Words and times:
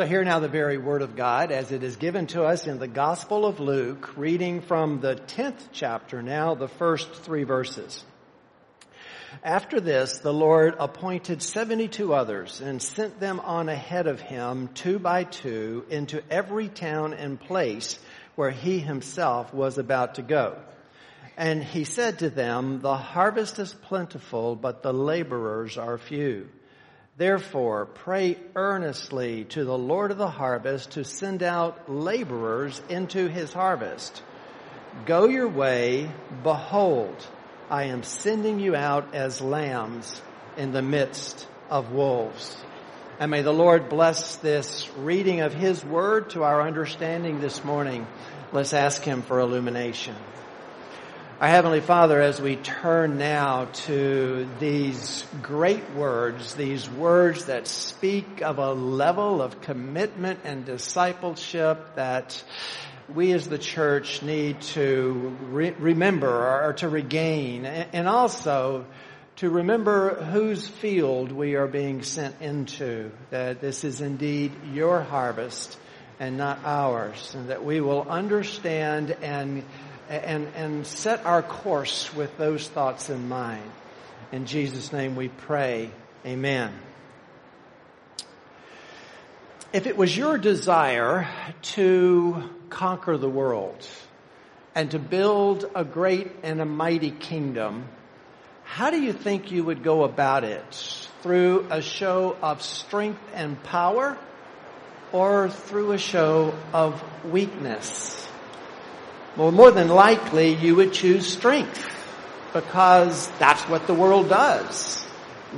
So 0.00 0.06
hear 0.06 0.24
now 0.24 0.38
the 0.38 0.48
very 0.48 0.78
word 0.78 1.02
of 1.02 1.14
God 1.14 1.52
as 1.52 1.72
it 1.72 1.82
is 1.82 1.96
given 1.96 2.26
to 2.28 2.44
us 2.44 2.66
in 2.66 2.78
the 2.78 2.88
Gospel 2.88 3.44
of 3.44 3.60
Luke, 3.60 4.16
reading 4.16 4.62
from 4.62 5.00
the 5.00 5.14
10th 5.14 5.60
chapter 5.72 6.22
now, 6.22 6.54
the 6.54 6.68
first 6.68 7.12
three 7.12 7.44
verses. 7.44 8.02
After 9.44 9.78
this, 9.78 10.16
the 10.16 10.32
Lord 10.32 10.74
appointed 10.78 11.42
72 11.42 12.14
others 12.14 12.62
and 12.62 12.80
sent 12.80 13.20
them 13.20 13.40
on 13.40 13.68
ahead 13.68 14.06
of 14.06 14.22
him, 14.22 14.68
two 14.68 14.98
by 14.98 15.24
two, 15.24 15.84
into 15.90 16.22
every 16.30 16.70
town 16.70 17.12
and 17.12 17.38
place 17.38 17.98
where 18.36 18.50
he 18.50 18.78
himself 18.78 19.52
was 19.52 19.76
about 19.76 20.14
to 20.14 20.22
go. 20.22 20.56
And 21.36 21.62
he 21.62 21.84
said 21.84 22.20
to 22.20 22.30
them, 22.30 22.80
the 22.80 22.96
harvest 22.96 23.58
is 23.58 23.74
plentiful, 23.74 24.56
but 24.56 24.82
the 24.82 24.94
laborers 24.94 25.76
are 25.76 25.98
few. 25.98 26.48
Therefore, 27.20 27.84
pray 27.84 28.38
earnestly 28.56 29.44
to 29.50 29.66
the 29.66 29.76
Lord 29.76 30.10
of 30.10 30.16
the 30.16 30.30
harvest 30.30 30.92
to 30.92 31.04
send 31.04 31.42
out 31.42 31.92
laborers 31.92 32.80
into 32.88 33.28
his 33.28 33.52
harvest. 33.52 34.22
Go 35.04 35.26
your 35.26 35.46
way. 35.46 36.10
Behold, 36.42 37.14
I 37.68 37.84
am 37.84 38.04
sending 38.04 38.58
you 38.58 38.74
out 38.74 39.14
as 39.14 39.42
lambs 39.42 40.22
in 40.56 40.72
the 40.72 40.80
midst 40.80 41.46
of 41.68 41.92
wolves. 41.92 42.56
And 43.18 43.30
may 43.30 43.42
the 43.42 43.52
Lord 43.52 43.90
bless 43.90 44.36
this 44.36 44.88
reading 44.96 45.42
of 45.42 45.52
His 45.52 45.84
Word 45.84 46.30
to 46.30 46.44
our 46.44 46.62
understanding 46.62 47.42
this 47.42 47.62
morning. 47.62 48.06
Let's 48.50 48.72
ask 48.72 49.02
Him 49.02 49.20
for 49.20 49.40
illumination. 49.40 50.16
Our 51.40 51.48
Heavenly 51.48 51.80
Father, 51.80 52.20
as 52.20 52.38
we 52.38 52.56
turn 52.56 53.16
now 53.16 53.64
to 53.86 54.46
these 54.58 55.24
great 55.40 55.88
words, 55.92 56.52
these 56.52 56.86
words 56.86 57.46
that 57.46 57.66
speak 57.66 58.42
of 58.42 58.58
a 58.58 58.74
level 58.74 59.40
of 59.40 59.62
commitment 59.62 60.40
and 60.44 60.66
discipleship 60.66 61.94
that 61.94 62.44
we 63.14 63.32
as 63.32 63.48
the 63.48 63.56
church 63.56 64.20
need 64.20 64.60
to 64.60 65.34
re- 65.44 65.70
remember 65.70 66.28
or 66.28 66.74
to 66.74 66.90
regain 66.90 67.64
and 67.64 68.06
also 68.06 68.84
to 69.36 69.48
remember 69.48 70.16
whose 70.16 70.68
field 70.68 71.32
we 71.32 71.54
are 71.54 71.66
being 71.66 72.02
sent 72.02 72.38
into, 72.42 73.12
that 73.30 73.62
this 73.62 73.82
is 73.82 74.02
indeed 74.02 74.52
your 74.74 75.00
harvest 75.00 75.78
and 76.18 76.36
not 76.36 76.58
ours, 76.66 77.34
and 77.34 77.48
that 77.48 77.64
we 77.64 77.80
will 77.80 78.02
understand 78.02 79.16
and 79.22 79.64
and, 80.10 80.48
and 80.56 80.86
set 80.86 81.24
our 81.24 81.40
course 81.40 82.12
with 82.14 82.36
those 82.36 82.66
thoughts 82.68 83.10
in 83.10 83.28
mind. 83.28 83.70
In 84.32 84.44
Jesus' 84.46 84.92
name 84.92 85.14
we 85.14 85.28
pray. 85.28 85.90
Amen. 86.26 86.72
If 89.72 89.86
it 89.86 89.96
was 89.96 90.16
your 90.16 90.36
desire 90.36 91.28
to 91.62 92.42
conquer 92.70 93.16
the 93.16 93.28
world 93.28 93.86
and 94.74 94.90
to 94.90 94.98
build 94.98 95.70
a 95.76 95.84
great 95.84 96.32
and 96.42 96.60
a 96.60 96.64
mighty 96.64 97.12
kingdom, 97.12 97.84
how 98.64 98.90
do 98.90 99.00
you 99.00 99.12
think 99.12 99.52
you 99.52 99.62
would 99.64 99.84
go 99.84 100.02
about 100.02 100.42
it? 100.42 100.98
Through 101.22 101.68
a 101.70 101.82
show 101.82 102.36
of 102.42 102.62
strength 102.62 103.22
and 103.32 103.62
power 103.62 104.18
or 105.12 105.48
through 105.48 105.92
a 105.92 105.98
show 105.98 106.54
of 106.72 107.00
weakness? 107.24 108.19
Well, 109.40 109.52
more 109.52 109.70
than 109.70 109.88
likely 109.88 110.52
you 110.52 110.76
would 110.76 110.92
choose 110.92 111.26
strength 111.26 111.82
because 112.52 113.26
that's 113.38 113.62
what 113.70 113.86
the 113.86 113.94
world 113.94 114.28
does. 114.28 115.02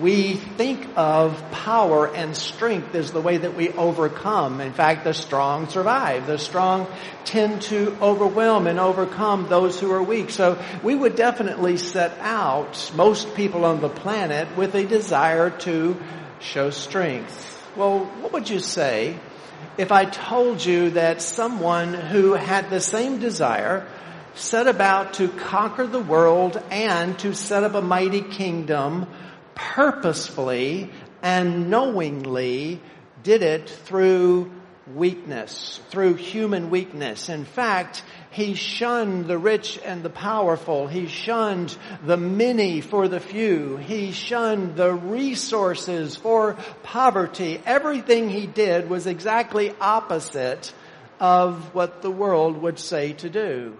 We 0.00 0.34
think 0.34 0.86
of 0.94 1.42
power 1.50 2.06
and 2.06 2.36
strength 2.36 2.94
as 2.94 3.10
the 3.10 3.20
way 3.20 3.38
that 3.38 3.56
we 3.56 3.70
overcome. 3.70 4.60
In 4.60 4.72
fact, 4.72 5.02
the 5.02 5.12
strong 5.12 5.68
survive. 5.68 6.28
The 6.28 6.38
strong 6.38 6.86
tend 7.24 7.62
to 7.62 7.96
overwhelm 8.00 8.68
and 8.68 8.78
overcome 8.78 9.48
those 9.48 9.80
who 9.80 9.90
are 9.90 10.00
weak. 10.00 10.30
So 10.30 10.62
we 10.84 10.94
would 10.94 11.16
definitely 11.16 11.76
set 11.76 12.16
out, 12.20 12.92
most 12.94 13.34
people 13.34 13.64
on 13.64 13.80
the 13.80 13.88
planet, 13.88 14.56
with 14.56 14.76
a 14.76 14.84
desire 14.84 15.50
to 15.66 16.00
show 16.38 16.70
strength. 16.70 17.68
Well, 17.74 18.04
what 18.20 18.32
would 18.32 18.48
you 18.48 18.60
say 18.60 19.18
if 19.78 19.90
I 19.90 20.04
told 20.04 20.64
you 20.64 20.90
that 20.90 21.22
someone 21.22 21.94
who 21.94 22.32
had 22.34 22.70
the 22.70 22.80
same 22.80 23.18
desire 23.18 23.86
set 24.34 24.66
about 24.66 25.14
to 25.14 25.28
conquer 25.28 25.86
the 25.86 26.00
world 26.00 26.62
and 26.70 27.18
to 27.20 27.34
set 27.34 27.64
up 27.64 27.74
a 27.74 27.82
mighty 27.82 28.22
kingdom 28.22 29.06
purposefully 29.54 30.90
and 31.22 31.70
knowingly 31.70 32.80
did 33.22 33.42
it 33.42 33.68
through 33.68 34.50
weakness, 34.94 35.80
through 35.90 36.14
human 36.14 36.70
weakness. 36.70 37.28
In 37.28 37.44
fact, 37.44 38.02
he 38.32 38.54
shunned 38.54 39.26
the 39.26 39.36
rich 39.36 39.78
and 39.84 40.02
the 40.02 40.10
powerful. 40.10 40.86
He 40.86 41.06
shunned 41.06 41.76
the 42.02 42.16
many 42.16 42.80
for 42.80 43.06
the 43.06 43.20
few. 43.20 43.76
He 43.76 44.12
shunned 44.12 44.74
the 44.74 44.92
resources 44.92 46.16
for 46.16 46.56
poverty. 46.82 47.60
Everything 47.66 48.30
he 48.30 48.46
did 48.46 48.88
was 48.88 49.06
exactly 49.06 49.74
opposite 49.78 50.72
of 51.20 51.74
what 51.74 52.00
the 52.00 52.10
world 52.10 52.62
would 52.62 52.78
say 52.78 53.12
to 53.12 53.28
do. 53.28 53.76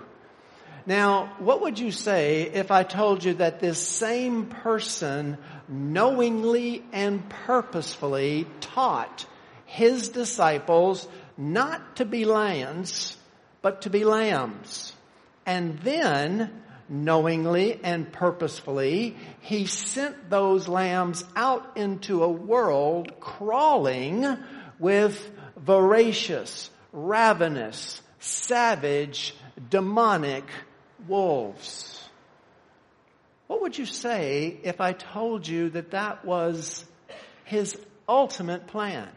Now, 0.85 1.33
what 1.39 1.63
would 1.63 1.79
you 1.79 1.91
say 1.91 2.43
if 2.43 2.71
I 2.71 2.83
told 2.83 3.25
you 3.25 3.35
that 3.35 3.59
this 3.59 3.79
same 3.79 4.47
person 4.47 5.39
knowingly 5.67 6.85
and 6.93 7.27
purposefully 7.47 8.47
taught 8.61 9.25
his 9.65 10.11
disciples 10.11 11.09
not 11.39 11.97
to 11.97 12.05
be 12.05 12.27
lions, 12.27 13.17
but 13.63 13.83
to 13.83 13.91
be 13.91 14.05
lambs. 14.05 14.93
And 15.47 15.79
then, 15.81 16.63
knowingly 16.89 17.81
and 17.83 18.13
purposefully, 18.13 19.17
he 19.41 19.67
sent 19.67 20.29
those 20.29 20.69
lambs 20.69 21.25
out 21.35 21.77
into 21.77 22.23
a 22.23 22.29
world 22.29 23.19
crawling 23.21 24.37
with 24.79 25.31
voracious, 25.57 26.71
ravenous, 26.93 28.03
savage, 28.19 29.35
demonic 29.71 30.45
wolves. 31.09 32.09
What 33.47 33.63
would 33.63 33.79
you 33.79 33.87
say 33.87 34.59
if 34.63 34.81
I 34.81 34.93
told 34.93 35.47
you 35.47 35.71
that 35.71 35.91
that 35.91 36.25
was 36.25 36.85
his 37.45 37.79
ultimate 38.09 38.67
plan? 38.67 39.09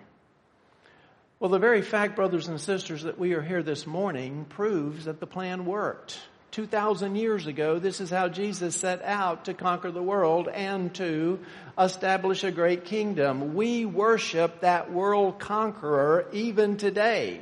Well, 1.37 1.49
the 1.49 1.59
very 1.59 1.81
fact, 1.81 2.15
brothers 2.15 2.47
and 2.47 2.61
sisters, 2.61 3.03
that 3.03 3.19
we 3.19 3.33
are 3.33 3.41
here 3.41 3.61
this 3.61 3.85
morning 3.85 4.45
proves 4.47 5.03
that 5.03 5.19
the 5.19 5.27
plan 5.27 5.65
worked. 5.65 6.17
2,000 6.51 7.17
years 7.17 7.45
ago, 7.45 7.77
this 7.77 7.99
is 7.99 8.09
how 8.09 8.29
Jesus 8.29 8.73
set 8.73 9.03
out 9.03 9.43
to 9.45 9.53
conquer 9.53 9.91
the 9.91 10.01
world 10.01 10.47
and 10.47 10.95
to 10.95 11.39
establish 11.77 12.45
a 12.45 12.51
great 12.51 12.85
kingdom. 12.85 13.53
We 13.53 13.83
worship 13.83 14.61
that 14.61 14.93
world 14.93 15.37
conqueror 15.37 16.25
even 16.31 16.77
today. 16.77 17.41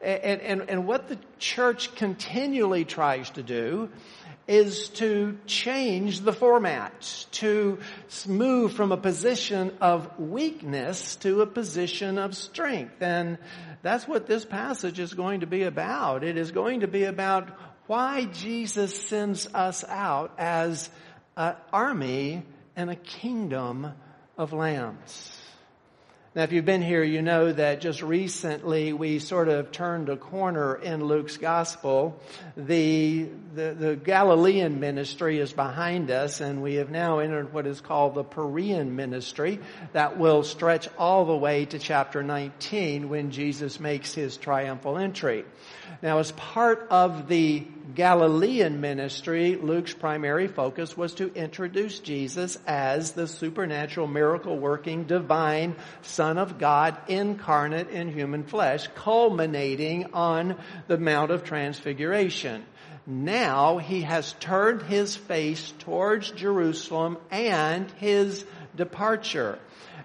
And, 0.00 0.40
and, 0.40 0.70
and 0.70 0.86
what 0.86 1.08
the 1.08 1.18
church 1.38 1.94
continually 1.96 2.86
tries 2.86 3.28
to 3.30 3.42
do 3.42 3.90
is 4.50 4.88
to 4.88 5.38
change 5.46 6.22
the 6.22 6.32
format, 6.32 7.26
to 7.30 7.78
move 8.26 8.72
from 8.72 8.90
a 8.90 8.96
position 8.96 9.72
of 9.80 10.18
weakness 10.18 11.14
to 11.16 11.40
a 11.42 11.46
position 11.46 12.18
of 12.18 12.34
strength. 12.34 13.00
And 13.00 13.38
that's 13.82 14.08
what 14.08 14.26
this 14.26 14.44
passage 14.44 14.98
is 14.98 15.14
going 15.14 15.40
to 15.40 15.46
be 15.46 15.62
about. 15.62 16.24
It 16.24 16.36
is 16.36 16.50
going 16.50 16.80
to 16.80 16.88
be 16.88 17.04
about 17.04 17.48
why 17.86 18.24
Jesus 18.24 18.92
sends 19.06 19.46
us 19.54 19.84
out 19.84 20.34
as 20.36 20.90
an 21.36 21.54
army 21.72 22.42
and 22.74 22.90
a 22.90 22.96
kingdom 22.96 23.92
of 24.36 24.52
lambs. 24.52 25.39
Now, 26.32 26.44
if 26.44 26.52
you've 26.52 26.64
been 26.64 26.80
here, 26.80 27.02
you 27.02 27.22
know 27.22 27.50
that 27.50 27.80
just 27.80 28.02
recently 28.02 28.92
we 28.92 29.18
sort 29.18 29.48
of 29.48 29.72
turned 29.72 30.08
a 30.08 30.16
corner 30.16 30.76
in 30.76 31.02
Luke's 31.02 31.36
gospel. 31.36 32.20
The, 32.56 33.26
the, 33.52 33.74
the, 33.76 33.96
Galilean 33.96 34.78
ministry 34.78 35.40
is 35.40 35.52
behind 35.52 36.08
us 36.12 36.40
and 36.40 36.62
we 36.62 36.74
have 36.74 36.88
now 36.88 37.18
entered 37.18 37.52
what 37.52 37.66
is 37.66 37.80
called 37.80 38.14
the 38.14 38.22
Perean 38.22 38.92
ministry 38.92 39.58
that 39.92 40.18
will 40.18 40.44
stretch 40.44 40.88
all 40.96 41.24
the 41.24 41.36
way 41.36 41.64
to 41.64 41.80
chapter 41.80 42.22
19 42.22 43.08
when 43.08 43.32
Jesus 43.32 43.80
makes 43.80 44.14
his 44.14 44.36
triumphal 44.36 44.98
entry. 44.98 45.44
Now, 46.02 46.18
as 46.18 46.32
part 46.32 46.86
of 46.90 47.28
the 47.28 47.66
Galilean 47.94 48.80
ministry, 48.80 49.56
Luke's 49.56 49.92
primary 49.94 50.46
focus 50.46 50.96
was 50.96 51.14
to 51.14 51.32
introduce 51.34 51.98
Jesus 51.98 52.56
as 52.66 53.12
the 53.12 53.26
supernatural 53.26 54.06
miracle 54.06 54.58
working 54.58 55.04
divine 55.04 55.74
Son 56.02 56.38
of 56.38 56.58
God 56.58 56.96
incarnate 57.08 57.90
in 57.90 58.12
human 58.12 58.44
flesh, 58.44 58.88
culminating 58.94 60.12
on 60.14 60.56
the 60.86 60.98
Mount 60.98 61.30
of 61.30 61.44
Transfiguration. 61.44 62.64
Now 63.06 63.78
he 63.78 64.02
has 64.02 64.34
turned 64.34 64.82
his 64.82 65.16
face 65.16 65.72
towards 65.80 66.30
Jerusalem 66.30 67.18
and 67.30 67.90
his 67.92 68.44
departure. 68.76 69.58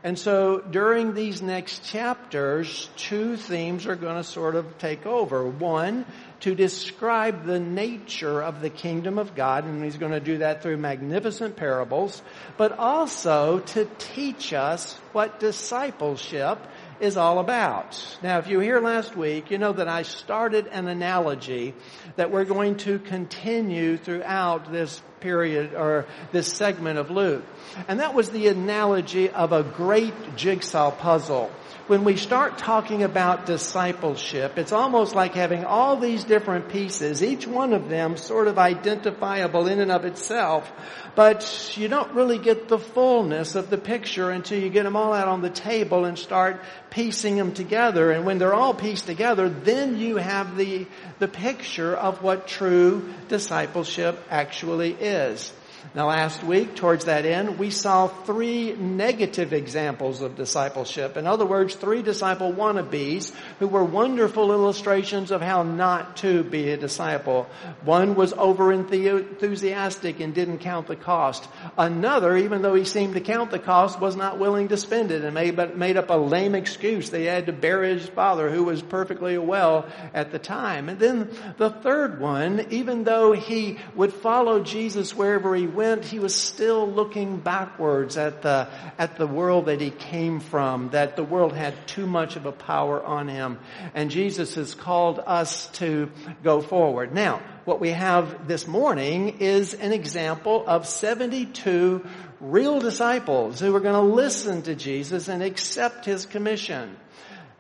And 0.05 0.19
so 0.19 0.59
during 0.59 1.15
these 1.15 1.41
next 1.41 1.83
chapters, 1.83 2.91
two 2.95 3.37
themes 3.37 3.87
are 3.87 3.95
going 3.95 4.17
to 4.17 4.23
sort 4.23 4.53
of 4.53 4.77
take 4.77 5.07
over. 5.07 5.47
One, 5.47 6.05
to 6.41 6.53
describe 6.53 7.47
the 7.47 7.59
nature 7.59 8.39
of 8.39 8.61
the 8.61 8.69
kingdom 8.69 9.17
of 9.17 9.33
God, 9.33 9.65
and 9.65 9.83
he's 9.83 9.97
going 9.97 10.11
to 10.11 10.19
do 10.19 10.37
that 10.37 10.61
through 10.61 10.77
magnificent 10.77 11.55
parables, 11.55 12.21
but 12.55 12.77
also 12.77 13.61
to 13.61 13.85
teach 13.97 14.53
us 14.53 14.93
what 15.11 15.39
discipleship 15.39 16.59
is 16.99 17.17
all 17.17 17.39
about. 17.39 18.19
Now, 18.21 18.37
if 18.37 18.47
you 18.47 18.57
were 18.57 18.63
here 18.63 18.81
last 18.81 19.17
week, 19.17 19.49
you 19.49 19.57
know 19.57 19.73
that 19.73 19.87
I 19.87 20.03
started 20.03 20.67
an 20.67 20.87
analogy 20.87 21.73
that 22.15 22.29
we're 22.29 22.45
going 22.45 22.77
to 22.77 22.99
continue 22.99 23.97
throughout 23.97 24.71
this 24.71 25.01
period 25.25 25.73
or 25.73 26.05
this 26.31 26.53
segment 26.53 26.99
of 26.99 27.09
Luke. 27.09 27.43
And 27.87 27.99
that 27.99 28.13
was 28.13 28.29
the 28.29 28.47
analogy 28.47 29.31
of 29.31 29.51
a 29.51 29.63
great 29.63 30.13
jigsaw 30.35 30.91
puzzle 30.91 31.49
when 31.87 32.03
we 32.03 32.17
start 32.17 32.57
talking 32.57 33.03
about 33.03 33.45
discipleship, 33.45 34.57
it's 34.57 34.71
almost 34.71 35.13
like 35.13 35.35
having 35.35 35.65
all 35.65 35.97
these 35.97 36.23
different 36.23 36.69
pieces, 36.69 37.21
each 37.21 37.45
one 37.45 37.73
of 37.73 37.89
them 37.89 38.17
sort 38.17 38.47
of 38.47 38.57
identifiable 38.57 39.67
in 39.67 39.79
and 39.79 39.91
of 39.91 40.03
itself, 40.03 40.71
but 41.13 41.77
you 41.77 41.87
don't 41.87 42.11
really 42.13 42.39
get 42.39 42.67
the 42.69 42.79
fullness 42.79 43.53
of 43.53 43.69
the 43.69 43.77
picture 43.77 44.31
until 44.31 44.59
you 44.59 44.69
get 44.69 44.83
them 44.83 44.95
all 44.95 45.13
out 45.13 45.27
on 45.27 45.41
the 45.41 45.49
table 45.49 46.05
and 46.05 46.17
start 46.17 46.59
piecing 46.89 47.35
them 47.35 47.53
together. 47.53 48.09
And 48.09 48.25
when 48.25 48.39
they're 48.39 48.55
all 48.55 48.73
pieced 48.73 49.05
together, 49.05 49.47
then 49.47 49.99
you 49.99 50.15
have 50.15 50.57
the, 50.57 50.87
the 51.19 51.27
picture 51.27 51.95
of 51.95 52.23
what 52.23 52.47
true 52.47 53.13
discipleship 53.27 54.19
actually 54.31 54.93
is. 54.93 55.53
Now 55.93 56.07
last 56.07 56.43
week, 56.43 56.75
towards 56.75 57.05
that 57.05 57.25
end, 57.25 57.59
we 57.59 57.69
saw 57.69 58.07
three 58.07 58.73
negative 58.73 59.53
examples 59.53 60.21
of 60.21 60.35
discipleship. 60.35 61.15
In 61.15 61.27
other 61.27 61.45
words, 61.45 61.75
three 61.75 62.01
disciple 62.01 62.51
wannabes 62.51 63.31
who 63.59 63.67
were 63.67 63.83
wonderful 63.83 64.51
illustrations 64.51 65.31
of 65.31 65.41
how 65.41 65.63
not 65.63 66.17
to 66.17 66.43
be 66.43 66.71
a 66.71 66.77
disciple. 66.77 67.47
One 67.83 68.15
was 68.15 68.33
over 68.33 68.73
enthusiastic 68.73 70.19
and 70.19 70.33
didn't 70.33 70.59
count 70.59 70.87
the 70.87 70.95
cost. 70.95 71.47
Another, 71.77 72.35
even 72.35 72.61
though 72.61 72.75
he 72.75 72.85
seemed 72.85 73.13
to 73.13 73.21
count 73.21 73.51
the 73.51 73.59
cost, 73.59 73.99
was 73.99 74.15
not 74.15 74.39
willing 74.39 74.69
to 74.69 74.77
spend 74.77 75.11
it 75.11 75.23
and 75.23 75.33
made, 75.33 75.97
up 75.97 76.09
a 76.09 76.13
lame 76.13 76.55
excuse. 76.55 77.09
They 77.09 77.25
had 77.25 77.45
to 77.45 77.53
bury 77.53 77.93
his 77.93 78.07
father 78.07 78.49
who 78.49 78.63
was 78.63 78.81
perfectly 78.81 79.37
well 79.37 79.85
at 80.13 80.31
the 80.31 80.39
time. 80.39 80.89
And 80.89 80.99
then 80.99 81.29
the 81.57 81.69
third 81.69 82.19
one, 82.19 82.67
even 82.71 83.03
though 83.03 83.31
he 83.31 83.77
would 83.95 84.13
follow 84.13 84.63
Jesus 84.63 85.15
wherever 85.15 85.55
he 85.55 85.67
went, 85.75 86.05
he 86.05 86.19
was 86.19 86.33
still 86.33 86.89
looking 86.89 87.37
backwards 87.37 88.17
at 88.17 88.41
the, 88.41 88.67
at 88.97 89.17
the 89.17 89.27
world 89.27 89.65
that 89.65 89.81
he 89.81 89.91
came 89.91 90.39
from, 90.39 90.89
that 90.89 91.15
the 91.15 91.23
world 91.23 91.53
had 91.53 91.87
too 91.87 92.07
much 92.07 92.35
of 92.35 92.45
a 92.45 92.51
power 92.51 93.03
on 93.03 93.27
him. 93.27 93.59
And 93.93 94.09
Jesus 94.09 94.55
has 94.55 94.73
called 94.73 95.19
us 95.19 95.67
to 95.73 96.09
go 96.43 96.61
forward. 96.61 97.13
Now, 97.13 97.41
what 97.65 97.79
we 97.79 97.91
have 97.91 98.47
this 98.47 98.67
morning 98.67 99.37
is 99.39 99.73
an 99.73 99.91
example 99.91 100.63
of 100.65 100.87
72 100.87 102.05
real 102.39 102.79
disciples 102.79 103.59
who 103.59 103.75
are 103.75 103.79
going 103.79 103.93
to 103.93 104.15
listen 104.15 104.61
to 104.63 104.75
Jesus 104.75 105.27
and 105.27 105.43
accept 105.43 106.05
his 106.05 106.25
commission. 106.25 106.95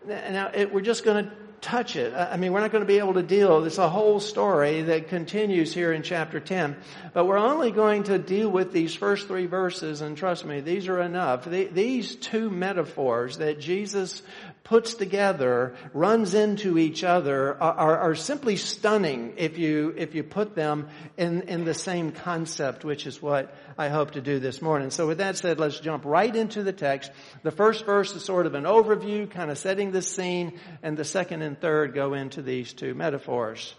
Now, 0.07 0.51
it, 0.53 0.73
we're 0.73 0.81
just 0.81 1.03
going 1.03 1.25
to 1.25 1.31
touch 1.65 1.95
it. 1.95 2.13
I 2.13 2.37
mean, 2.37 2.53
we're 2.53 2.59
not 2.59 2.71
going 2.71 2.83
to 2.83 2.87
be 2.87 2.99
able 2.99 3.15
to 3.15 3.23
deal. 3.23 3.65
It's 3.65 3.79
a 3.79 3.89
whole 3.89 4.19
story 4.19 4.83
that 4.83 5.09
continues 5.09 5.73
here 5.73 5.91
in 5.91 6.03
chapter 6.03 6.39
10. 6.39 6.75
But 7.11 7.25
we're 7.25 7.39
only 7.39 7.71
going 7.71 8.03
to 8.03 8.19
deal 8.19 8.49
with 8.49 8.71
these 8.71 8.93
first 8.93 9.27
three 9.27 9.47
verses, 9.47 10.01
and 10.01 10.15
trust 10.15 10.45
me, 10.45 10.61
these 10.61 10.87
are 10.87 11.01
enough. 11.01 11.45
These 11.45 12.17
two 12.17 12.51
metaphors 12.51 13.39
that 13.39 13.59
Jesus 13.59 14.21
puts 14.65 14.95
together, 14.95 15.75
runs 15.93 16.33
into 16.33 16.77
each 16.77 17.03
other, 17.03 17.55
are, 17.61 17.97
are, 17.97 18.15
simply 18.15 18.57
stunning 18.57 19.35
if 19.37 19.59
you, 19.59 19.93
if 19.95 20.15
you 20.15 20.23
put 20.23 20.55
them 20.55 20.89
in, 21.17 21.43
in 21.43 21.65
the 21.65 21.73
same 21.75 22.11
concept, 22.11 22.83
which 22.83 23.05
is 23.05 23.21
what 23.21 23.55
I 23.77 23.89
hope 23.89 24.11
to 24.11 24.21
do 24.21 24.39
this 24.39 24.63
morning. 24.63 24.89
So 24.89 25.05
with 25.07 25.19
that 25.19 25.37
said, 25.37 25.59
let's 25.59 25.79
jump 25.79 26.03
right 26.03 26.35
into 26.35 26.63
the 26.63 26.73
text. 26.73 27.11
The 27.43 27.51
first 27.51 27.85
verse 27.85 28.15
is 28.15 28.25
sort 28.25 28.47
of 28.47 28.55
an 28.55 28.63
overview, 28.63 29.29
kind 29.29 29.51
of 29.51 29.59
setting 29.59 29.91
the 29.91 30.01
scene, 30.01 30.59
and 30.81 30.97
the 30.97 31.05
second 31.05 31.43
and 31.43 31.61
third 31.61 31.93
go 31.93 32.15
into 32.15 32.41
these 32.41 32.73
two 32.73 32.95
metaphors. 32.95 33.75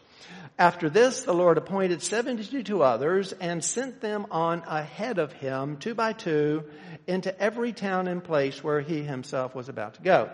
After 0.56 0.88
this, 0.88 1.24
the 1.24 1.34
Lord 1.34 1.58
appointed 1.58 2.00
seventy-two 2.00 2.82
others 2.82 3.32
and 3.32 3.62
sent 3.62 4.00
them 4.00 4.26
on 4.30 4.62
ahead 4.66 5.18
of 5.18 5.32
him, 5.32 5.76
two 5.76 5.94
by 5.94 6.14
two, 6.14 6.64
into 7.06 7.38
every 7.38 7.72
town 7.72 8.08
and 8.08 8.24
place 8.24 8.64
where 8.64 8.80
he 8.80 9.02
himself 9.02 9.54
was 9.54 9.68
about 9.68 9.94
to 9.94 10.02
go. 10.02 10.30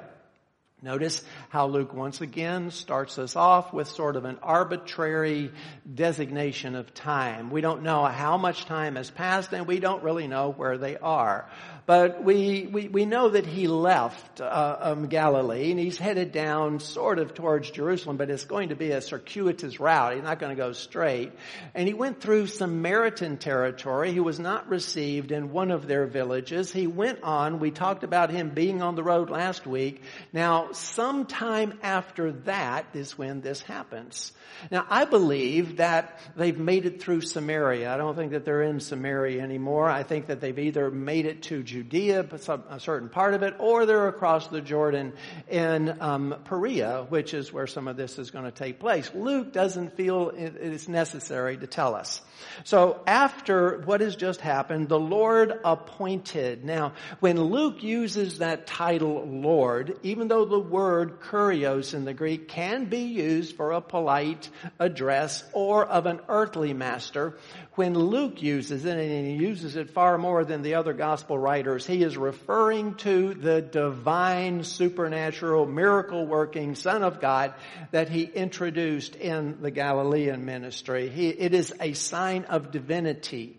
Notice 0.82 1.22
how 1.48 1.68
Luke 1.68 1.94
once 1.94 2.20
again 2.20 2.72
starts 2.72 3.16
us 3.16 3.36
off 3.36 3.72
with 3.72 3.86
sort 3.86 4.16
of 4.16 4.24
an 4.24 4.38
arbitrary 4.42 5.52
designation 5.94 6.74
of 6.74 6.92
time. 6.92 7.52
We 7.52 7.60
don't 7.60 7.84
know 7.84 8.04
how 8.04 8.36
much 8.36 8.64
time 8.64 8.96
has 8.96 9.08
passed 9.08 9.52
and 9.52 9.68
we 9.68 9.78
don't 9.78 10.02
really 10.02 10.26
know 10.26 10.50
where 10.50 10.78
they 10.78 10.96
are. 10.96 11.48
But 11.84 12.22
we, 12.22 12.68
we, 12.70 12.88
we 12.88 13.06
know 13.06 13.28
that 13.28 13.44
he 13.44 13.66
left 13.66 14.40
uh, 14.40 14.76
um, 14.80 15.08
Galilee 15.08 15.72
and 15.72 15.80
he's 15.80 15.98
headed 15.98 16.30
down 16.30 16.78
sort 16.78 17.18
of 17.18 17.34
towards 17.34 17.70
Jerusalem, 17.70 18.16
but 18.16 18.30
it's 18.30 18.44
going 18.44 18.68
to 18.68 18.76
be 18.76 18.92
a 18.92 19.00
circuitous 19.00 19.80
route. 19.80 20.14
He's 20.14 20.22
not 20.22 20.38
going 20.38 20.50
to 20.54 20.60
go 20.60 20.72
straight. 20.72 21.32
And 21.74 21.88
he 21.88 21.94
went 21.94 22.20
through 22.20 22.46
Samaritan 22.46 23.36
territory. 23.36 24.12
He 24.12 24.20
was 24.20 24.38
not 24.38 24.68
received 24.68 25.32
in 25.32 25.50
one 25.50 25.72
of 25.72 25.88
their 25.88 26.06
villages. 26.06 26.72
He 26.72 26.86
went 26.86 27.22
on. 27.24 27.58
We 27.58 27.72
talked 27.72 28.04
about 28.04 28.30
him 28.30 28.50
being 28.50 28.80
on 28.80 28.94
the 28.94 29.02
road 29.02 29.28
last 29.28 29.66
week. 29.66 30.02
Now, 30.32 30.71
sometime 30.76 31.78
after 31.82 32.32
that 32.32 32.86
is 32.94 33.16
when 33.16 33.40
this 33.40 33.62
happens. 33.62 34.32
Now, 34.70 34.86
I 34.88 35.04
believe 35.04 35.78
that 35.78 36.18
they've 36.36 36.58
made 36.58 36.86
it 36.86 37.00
through 37.02 37.22
Samaria. 37.22 37.92
I 37.92 37.96
don't 37.96 38.14
think 38.14 38.32
that 38.32 38.44
they're 38.44 38.62
in 38.62 38.80
Samaria 38.80 39.42
anymore. 39.42 39.88
I 39.88 40.02
think 40.02 40.26
that 40.26 40.40
they've 40.40 40.58
either 40.58 40.90
made 40.90 41.26
it 41.26 41.42
to 41.44 41.62
Judea, 41.62 42.26
a 42.70 42.80
certain 42.80 43.08
part 43.08 43.34
of 43.34 43.42
it, 43.42 43.54
or 43.58 43.86
they're 43.86 44.08
across 44.08 44.48
the 44.48 44.60
Jordan 44.60 45.12
in 45.48 45.96
um, 46.00 46.36
Perea, 46.44 47.06
which 47.08 47.34
is 47.34 47.52
where 47.52 47.66
some 47.66 47.88
of 47.88 47.96
this 47.96 48.18
is 48.18 48.30
going 48.30 48.44
to 48.44 48.50
take 48.50 48.78
place. 48.78 49.10
Luke 49.14 49.52
doesn't 49.52 49.96
feel 49.96 50.30
it 50.30 50.56
is 50.56 50.88
necessary 50.88 51.56
to 51.56 51.66
tell 51.66 51.94
us. 51.94 52.20
So 52.64 53.00
after 53.06 53.80
what 53.84 54.00
has 54.00 54.16
just 54.16 54.40
happened, 54.40 54.88
the 54.88 54.98
Lord 54.98 55.58
appointed. 55.64 56.64
Now, 56.64 56.92
when 57.20 57.40
Luke 57.40 57.82
uses 57.82 58.38
that 58.38 58.66
title 58.66 59.26
Lord, 59.26 59.98
even 60.02 60.28
though 60.28 60.44
the 60.44 60.58
word 60.58 61.20
kurios 61.20 61.94
in 61.94 62.04
the 62.04 62.14
Greek 62.14 62.48
can 62.48 62.86
be 62.86 63.02
used 63.02 63.56
for 63.56 63.72
a 63.72 63.80
polite 63.80 64.48
address 64.78 65.44
or 65.52 65.84
of 65.84 66.06
an 66.06 66.20
earthly 66.28 66.72
master, 66.72 67.38
when 67.74 67.94
Luke 67.94 68.42
uses 68.42 68.84
it, 68.84 68.98
and 68.98 69.26
he 69.26 69.32
uses 69.32 69.76
it 69.76 69.90
far 69.90 70.18
more 70.18 70.44
than 70.44 70.62
the 70.62 70.74
other 70.74 70.92
gospel 70.92 71.38
writers, 71.38 71.86
he 71.86 72.02
is 72.02 72.16
referring 72.18 72.96
to 72.96 73.32
the 73.32 73.62
divine, 73.62 74.62
supernatural, 74.62 75.64
miracle 75.66 76.26
working 76.26 76.74
Son 76.74 77.02
of 77.02 77.20
God 77.20 77.54
that 77.90 78.10
he 78.10 78.24
introduced 78.24 79.16
in 79.16 79.62
the 79.62 79.70
Galilean 79.70 80.44
ministry. 80.44 81.08
He, 81.08 81.28
it 81.28 81.54
is 81.54 81.72
a 81.80 81.94
sign 81.94 82.44
of 82.44 82.72
divinity. 82.72 83.58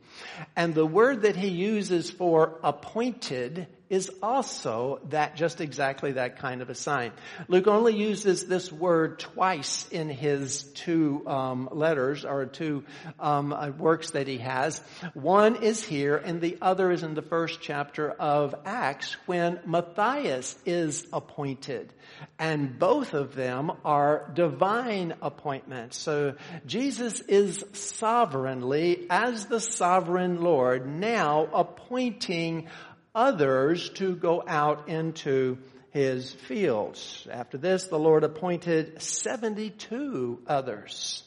And 0.55 0.75
the 0.75 0.85
word 0.85 1.23
that 1.23 1.35
he 1.35 1.47
uses 1.47 2.11
for 2.11 2.59
appointed 2.63 3.67
is 3.93 4.09
also 4.23 4.99
that, 5.09 5.35
just 5.35 5.61
exactly 5.61 6.13
that 6.13 6.39
kind 6.39 6.63
of 6.63 6.69
a 6.71 6.73
sign. 6.73 7.11
Luke 7.47 7.67
only 7.67 7.95
uses 7.95 8.47
this 8.47 8.71
word 8.71 9.19
twice 9.19 9.87
in 9.89 10.09
his 10.09 10.63
two 10.63 11.21
um, 11.27 11.69
letters 11.71 12.25
or 12.25 12.47
two 12.47 12.83
um, 13.19 13.53
uh, 13.53 13.69
works 13.69 14.09
that 14.11 14.27
he 14.27 14.39
has. 14.39 14.81
One 15.13 15.61
is 15.61 15.83
here, 15.83 16.17
and 16.17 16.41
the 16.41 16.57
other 16.59 16.89
is 16.89 17.03
in 17.03 17.13
the 17.13 17.21
first 17.21 17.61
chapter 17.61 18.09
of 18.09 18.55
Acts 18.65 19.15
when 19.27 19.59
Matthias 19.67 20.55
is 20.65 21.05
appointed, 21.13 21.93
and 22.39 22.79
both 22.79 23.13
of 23.13 23.35
them 23.35 23.71
are 23.85 24.31
divine 24.33 25.13
appointments. 25.21 25.99
So 25.99 26.33
Jesus 26.65 27.19
is 27.19 27.63
sovereignly, 27.73 29.05
as 29.11 29.45
the 29.45 29.59
sovereign 29.59 30.41
Lord, 30.41 30.87
now 30.87 31.47
appointing 31.53 32.69
others 33.15 33.89
to 33.91 34.15
go 34.15 34.43
out 34.47 34.89
into 34.89 35.57
his 35.91 36.33
fields. 36.33 37.27
After 37.31 37.57
this, 37.57 37.85
the 37.87 37.99
Lord 37.99 38.23
appointed 38.23 39.01
72 39.01 40.39
others. 40.47 41.23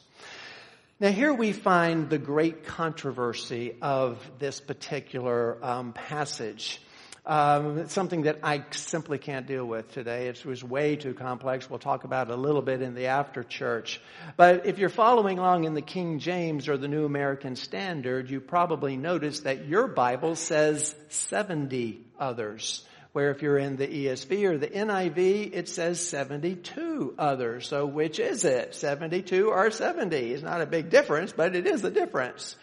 Now 0.99 1.09
here 1.09 1.33
we 1.33 1.53
find 1.53 2.09
the 2.09 2.17
great 2.17 2.65
controversy 2.65 3.75
of 3.81 4.19
this 4.39 4.59
particular 4.59 5.57
um, 5.63 5.93
passage. 5.93 6.81
Um, 7.27 7.79
it's 7.79 7.93
something 7.93 8.21
that 8.21 8.39
I 8.41 8.63
simply 8.71 9.17
can't 9.17 9.45
deal 9.45 9.65
with 9.65 9.91
today. 9.91 10.29
It 10.29 10.45
was 10.45 10.63
way 10.63 10.95
too 10.95 11.13
complex. 11.13 11.69
We'll 11.69 11.77
talk 11.77 12.05
about 12.05 12.29
it 12.29 12.33
a 12.33 12.37
little 12.37 12.61
bit 12.61 12.81
in 12.81 12.95
the 12.95 13.07
after 13.07 13.43
church. 13.43 13.99
But 14.37 14.65
if 14.65 14.79
you're 14.79 14.87
following 14.87 15.37
along 15.37 15.65
in 15.65 15.73
the 15.73 15.81
King 15.81 16.19
James 16.19 16.69
or 16.69 16.77
the 16.77 16.87
New 16.87 17.03
American 17.03 17.57
Standard, 17.57 18.29
you 18.29 18.39
probably 18.39 18.95
notice 18.95 19.41
that 19.41 19.65
your 19.67 19.87
Bible 19.87 20.37
says 20.37 20.95
70 21.09 21.99
others 22.17 22.85
where 23.11 23.31
if 23.31 23.41
you're 23.41 23.57
in 23.57 23.77
the 23.77 23.87
ESV 23.87 24.43
or 24.43 24.57
the 24.59 24.67
NIV, 24.67 25.49
it 25.51 25.67
says 25.67 25.99
72 26.07 27.15
others. 27.17 27.67
So 27.67 27.87
which 27.87 28.19
is 28.19 28.45
it? 28.45 28.75
72 28.75 29.49
or 29.49 29.71
70? 29.71 30.15
It's 30.15 30.43
not 30.43 30.61
a 30.61 30.67
big 30.67 30.91
difference, 30.91 31.33
but 31.33 31.55
it 31.55 31.65
is 31.65 31.83
a 31.83 31.89
difference. 31.89 32.55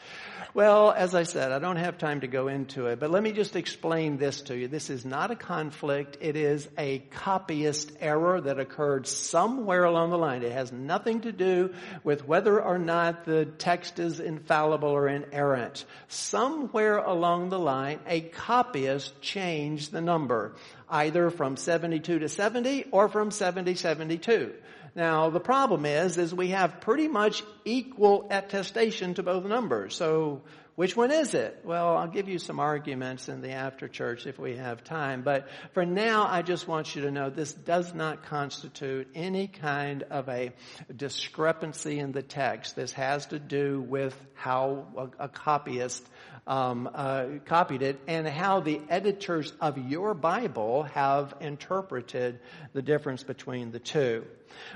Well, 0.55 0.93
as 0.93 1.17
I 1.17 1.25
said, 1.25 1.51
I 1.51 1.59
don't 1.59 1.79
have 1.79 1.99
time 1.99 2.21
to 2.21 2.29
go 2.29 2.47
into 2.47 2.87
it, 2.87 3.01
but 3.01 3.11
let 3.11 3.25
me 3.25 3.33
just 3.33 3.57
explain 3.57 4.19
this 4.19 4.41
to 4.43 4.57
you. 4.57 4.69
This 4.69 4.89
is 4.89 5.05
not 5.05 5.33
a 5.33 5.35
conflict. 5.35 6.19
It 6.21 6.37
is 6.37 6.69
a 6.79 7.01
copyist 7.11 7.91
error 7.99 8.41
that 8.41 8.61
occurred 8.61 9.09
somewhere 9.09 9.83
along 9.83 10.11
the 10.11 10.17
line. 10.17 10.45
It 10.45 10.53
has 10.53 10.71
nothing 10.71 11.23
to 11.23 11.33
do 11.33 11.75
with 12.05 12.29
whether 12.29 12.63
or 12.63 12.79
not 12.79 13.25
the 13.25 13.47
text 13.47 13.99
is 13.99 14.21
infallible 14.21 14.91
or 14.91 15.09
inerrant. 15.09 15.85
Somewhere 16.07 16.99
along 16.99 17.49
the 17.49 17.59
line, 17.59 17.99
a 18.07 18.21
copyist 18.21 19.21
changed 19.21 19.91
the 19.91 20.01
number, 20.01 20.55
either 20.89 21.31
from 21.31 21.57
72 21.57 22.21
to 22.21 22.29
70 22.29 22.85
or 22.93 23.09
from 23.09 23.33
70 23.33 23.75
72. 23.75 24.53
Now, 24.95 25.31
the 25.31 25.41
problem 25.41 25.87
is, 25.87 26.19
is 26.19 26.33
we 26.33 26.49
have 26.49 26.81
pretty 26.81 27.09
much 27.09 27.43
equal 27.65 28.29
attestation 28.31 29.15
to 29.15 29.23
both 29.23 29.45
numbers. 29.45 29.97
So, 29.97 30.43
which 30.77 30.97
one 30.97 31.13
is 31.13 31.35
it? 31.35 31.61
Well, 31.65 31.97
I'll 31.97 32.09
give 32.09 32.29
you 32.29 32.41
some 32.41 32.59
arguments 32.59 33.29
in 33.29 33.43
the 33.43 33.53
after 33.53 33.87
church 33.87 34.27
if 34.27 34.41
we 34.41 34.57
have 34.57 34.83
time. 34.83 35.23
But 35.23 35.47
for 35.73 35.87
now, 35.87 36.27
I 36.29 36.43
just 36.43 36.67
want 36.67 36.97
you 36.97 37.03
to 37.03 37.13
know 37.13 37.31
this 37.31 37.53
does 37.53 37.95
not 37.95 38.25
constitute 38.25 39.07
any 39.15 39.47
kind 39.47 40.03
of 40.11 40.29
a 40.29 40.53
discrepancy 40.95 42.01
in 42.01 42.11
the 42.11 42.23
text. 42.23 42.75
This 42.75 42.91
has 42.93 43.27
to 43.27 43.39
do 43.39 43.81
with 43.81 44.21
how 44.35 45.11
a, 45.21 45.29
copyist 45.29 46.05
um, 46.49 46.91
uh, 46.93 47.27
copied 47.45 47.83
it 47.83 48.01
and 48.09 48.27
how 48.27 48.59
the 48.59 48.81
editors 48.89 49.53
of 49.61 49.79
your 49.79 50.13
Bible 50.13 50.83
have 50.95 51.35
interpreted 51.41 52.41
the 52.73 52.83
difference 52.83 53.23
between 53.23 53.71
the 53.71 53.79
two. 53.79 54.25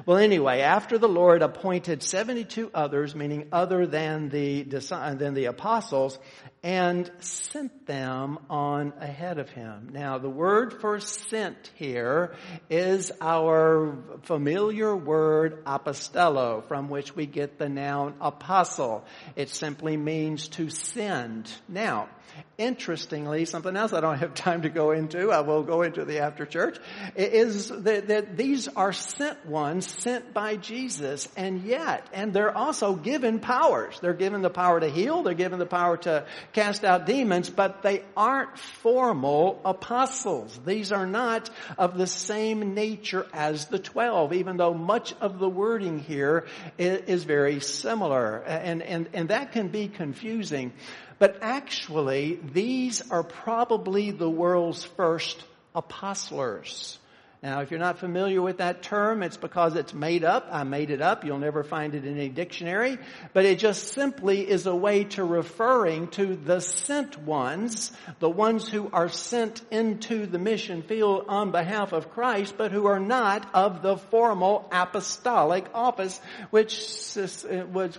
Well, 0.06 0.18
anyway, 0.18 0.60
after 0.60 0.98
the 0.98 1.08
Lord 1.08 1.42
appointed 1.42 2.02
72 2.02 2.70
others, 2.74 3.14
meaning 3.14 3.48
other 3.52 3.86
than 3.86 4.28
the, 4.28 4.62
than 4.62 5.34
the 5.34 5.46
apostles, 5.46 6.18
and 6.62 7.10
sent 7.20 7.86
them 7.86 8.38
on 8.50 8.92
ahead 9.00 9.38
of 9.38 9.48
him. 9.50 9.90
Now, 9.92 10.18
the 10.18 10.28
word 10.28 10.80
for 10.80 10.98
sent 10.98 11.70
here 11.76 12.34
is 12.68 13.12
our 13.20 13.96
familiar 14.22 14.96
word 14.96 15.64
apostello, 15.64 16.66
from 16.66 16.88
which 16.88 17.14
we 17.14 17.26
get 17.26 17.58
the 17.58 17.68
noun 17.68 18.14
apostle. 18.20 19.04
It 19.36 19.50
simply 19.50 19.96
means 19.96 20.48
to 20.48 20.68
send. 20.68 21.50
Now, 21.68 22.08
Interestingly, 22.56 23.44
something 23.44 23.76
else 23.76 23.92
I 23.92 24.00
don't 24.00 24.18
have 24.18 24.34
time 24.34 24.62
to 24.62 24.68
go 24.68 24.90
into, 24.90 25.30
I 25.30 25.40
will 25.40 25.62
go 25.62 25.82
into 25.82 26.04
the 26.04 26.18
after 26.18 26.44
church, 26.44 26.76
is 27.14 27.68
that, 27.68 28.08
that 28.08 28.36
these 28.36 28.66
are 28.66 28.92
sent 28.92 29.46
ones, 29.46 29.86
sent 30.02 30.34
by 30.34 30.56
Jesus, 30.56 31.28
and 31.36 31.62
yet, 31.62 32.08
and 32.12 32.32
they're 32.32 32.56
also 32.56 32.96
given 32.96 33.38
powers. 33.38 33.98
They're 34.00 34.12
given 34.12 34.42
the 34.42 34.50
power 34.50 34.80
to 34.80 34.88
heal, 34.88 35.22
they're 35.22 35.34
given 35.34 35.60
the 35.60 35.66
power 35.66 35.98
to 35.98 36.26
cast 36.52 36.84
out 36.84 37.06
demons, 37.06 37.50
but 37.50 37.82
they 37.82 38.02
aren't 38.16 38.58
formal 38.58 39.60
apostles. 39.64 40.58
These 40.64 40.92
are 40.92 41.06
not 41.06 41.50
of 41.76 41.96
the 41.96 42.06
same 42.06 42.74
nature 42.74 43.26
as 43.32 43.66
the 43.66 43.78
twelve, 43.78 44.32
even 44.32 44.56
though 44.56 44.74
much 44.74 45.14
of 45.20 45.38
the 45.38 45.48
wording 45.48 45.98
here 45.98 46.46
is 46.78 47.24
very 47.24 47.60
similar. 47.60 48.38
And, 48.38 48.82
and, 48.82 49.08
and 49.12 49.28
that 49.28 49.52
can 49.52 49.68
be 49.68 49.88
confusing. 49.88 50.72
But 51.18 51.38
actually, 51.42 52.38
these 52.52 53.10
are 53.10 53.22
probably 53.22 54.10
the 54.10 54.30
world's 54.30 54.84
first 54.84 55.42
apostlers. 55.74 56.98
Now, 57.40 57.60
if 57.60 57.70
you're 57.70 57.78
not 57.78 57.98
familiar 57.98 58.42
with 58.42 58.58
that 58.58 58.82
term, 58.82 59.22
it's 59.22 59.36
because 59.36 59.76
it's 59.76 59.94
made 59.94 60.24
up. 60.24 60.48
I 60.50 60.64
made 60.64 60.90
it 60.90 61.00
up. 61.00 61.24
You'll 61.24 61.38
never 61.38 61.62
find 61.62 61.94
it 61.94 62.04
in 62.04 62.16
any 62.16 62.28
dictionary. 62.28 62.98
But 63.32 63.44
it 63.44 63.60
just 63.60 63.92
simply 63.92 64.48
is 64.48 64.66
a 64.66 64.74
way 64.74 65.04
to 65.04 65.22
referring 65.22 66.08
to 66.08 66.34
the 66.34 66.60
sent 66.60 67.16
ones, 67.22 67.92
the 68.18 68.28
ones 68.28 68.68
who 68.68 68.90
are 68.92 69.08
sent 69.08 69.62
into 69.70 70.26
the 70.26 70.40
mission 70.40 70.82
field 70.82 71.26
on 71.28 71.52
behalf 71.52 71.92
of 71.92 72.10
Christ, 72.10 72.54
but 72.58 72.72
who 72.72 72.86
are 72.86 72.98
not 72.98 73.48
of 73.54 73.82
the 73.82 73.96
formal 73.96 74.68
apostolic 74.72 75.66
office, 75.74 76.20
which, 76.50 77.16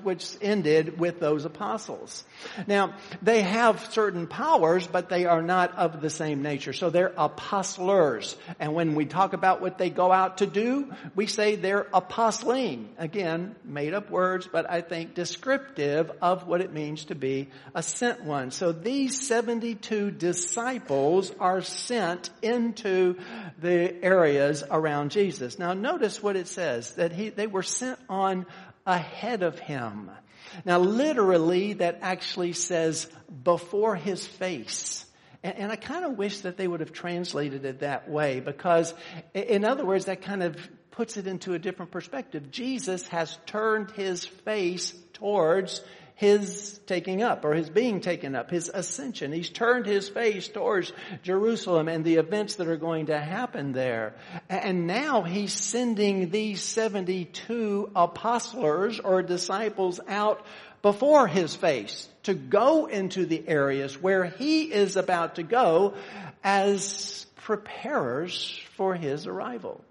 which 0.03 0.37
ended 0.41 0.99
with 0.99 1.21
those 1.21 1.45
apostles. 1.45 2.25
Now, 2.67 2.95
they 3.21 3.41
have 3.41 3.93
certain 3.93 4.27
powers, 4.27 4.85
but 4.85 5.07
they 5.07 5.25
are 5.25 5.41
not 5.41 5.77
of 5.77 6.01
the 6.01 6.09
same 6.09 6.41
nature. 6.41 6.73
So 6.73 6.89
they're 6.89 7.13
apostlers. 7.15 8.35
And 8.59 8.73
when 8.73 8.95
we 8.95 9.05
talk 9.05 9.28
talk 9.29 9.33
about 9.33 9.61
what 9.61 9.77
they 9.77 9.89
go 9.91 10.11
out 10.11 10.39
to 10.39 10.47
do, 10.47 10.91
we 11.15 11.27
say 11.27 11.55
they're 11.55 11.87
apostling. 11.93 12.89
Again, 12.97 13.55
made 13.63 13.93
up 13.93 14.09
words, 14.09 14.49
but 14.51 14.69
I 14.69 14.81
think 14.81 15.13
descriptive 15.13 16.11
of 16.21 16.47
what 16.47 16.61
it 16.61 16.73
means 16.73 17.05
to 17.05 17.15
be 17.15 17.49
a 17.75 17.83
sent 17.83 18.23
one. 18.23 18.49
So 18.49 18.71
these 18.71 19.27
72 19.27 20.11
disciples 20.11 21.31
are 21.39 21.61
sent 21.61 22.31
into 22.41 23.19
the 23.59 24.03
areas 24.03 24.63
around 24.69 25.11
Jesus. 25.11 25.59
Now 25.59 25.73
notice 25.73 26.23
what 26.23 26.35
it 26.35 26.47
says, 26.47 26.95
that 26.95 27.11
he, 27.11 27.29
they 27.29 27.47
were 27.47 27.63
sent 27.63 27.99
on 28.09 28.47
ahead 28.85 29.43
of 29.43 29.59
him. 29.59 30.09
Now 30.65 30.79
literally 30.79 31.73
that 31.73 31.99
actually 32.01 32.53
says 32.53 33.07
before 33.43 33.95
his 33.95 34.25
face. 34.25 35.05
And, 35.43 35.57
and 35.57 35.71
I 35.71 35.75
kind 35.75 36.05
of 36.05 36.17
wish 36.17 36.41
that 36.41 36.57
they 36.57 36.67
would 36.67 36.79
have 36.79 36.93
translated 36.93 37.65
it 37.65 37.79
that 37.79 38.09
way 38.09 38.39
because, 38.39 38.93
in 39.33 39.65
other 39.65 39.85
words, 39.85 40.05
that 40.05 40.21
kind 40.21 40.43
of 40.43 40.57
puts 40.91 41.17
it 41.17 41.27
into 41.27 41.53
a 41.53 41.59
different 41.59 41.91
perspective. 41.91 42.51
Jesus 42.51 43.07
has 43.07 43.37
turned 43.45 43.91
his 43.91 44.25
face 44.25 44.93
towards 45.13 45.81
his 46.19 46.77
taking 46.85 47.23
up 47.23 47.45
or 47.45 47.53
his 47.53 47.69
being 47.69 48.01
taken 48.01 48.35
up, 48.35 48.51
his 48.51 48.67
ascension. 48.67 49.31
He's 49.31 49.49
turned 49.49 49.85
his 49.85 50.09
face 50.09 50.49
towards 50.49 50.91
Jerusalem 51.23 51.87
and 51.87 52.03
the 52.03 52.15
events 52.15 52.55
that 52.55 52.67
are 52.67 52.75
going 52.75 53.05
to 53.05 53.17
happen 53.17 53.71
there. 53.71 54.15
And 54.49 54.85
now 54.85 55.21
he's 55.21 55.53
sending 55.53 56.29
these 56.29 56.61
72 56.61 57.91
apostles 57.95 58.99
or 58.99 59.21
disciples 59.23 60.01
out 60.09 60.45
before 60.81 61.27
his 61.27 61.55
face 61.55 62.07
to 62.23 62.33
go 62.33 62.85
into 62.85 63.25
the 63.25 63.47
areas 63.47 64.01
where 64.01 64.25
he 64.25 64.63
is 64.63 64.95
about 64.95 65.35
to 65.35 65.43
go 65.43 65.93
as 66.43 67.25
preparers 67.37 68.59
for 68.75 68.95
his 68.95 69.27
arrival. 69.27 69.83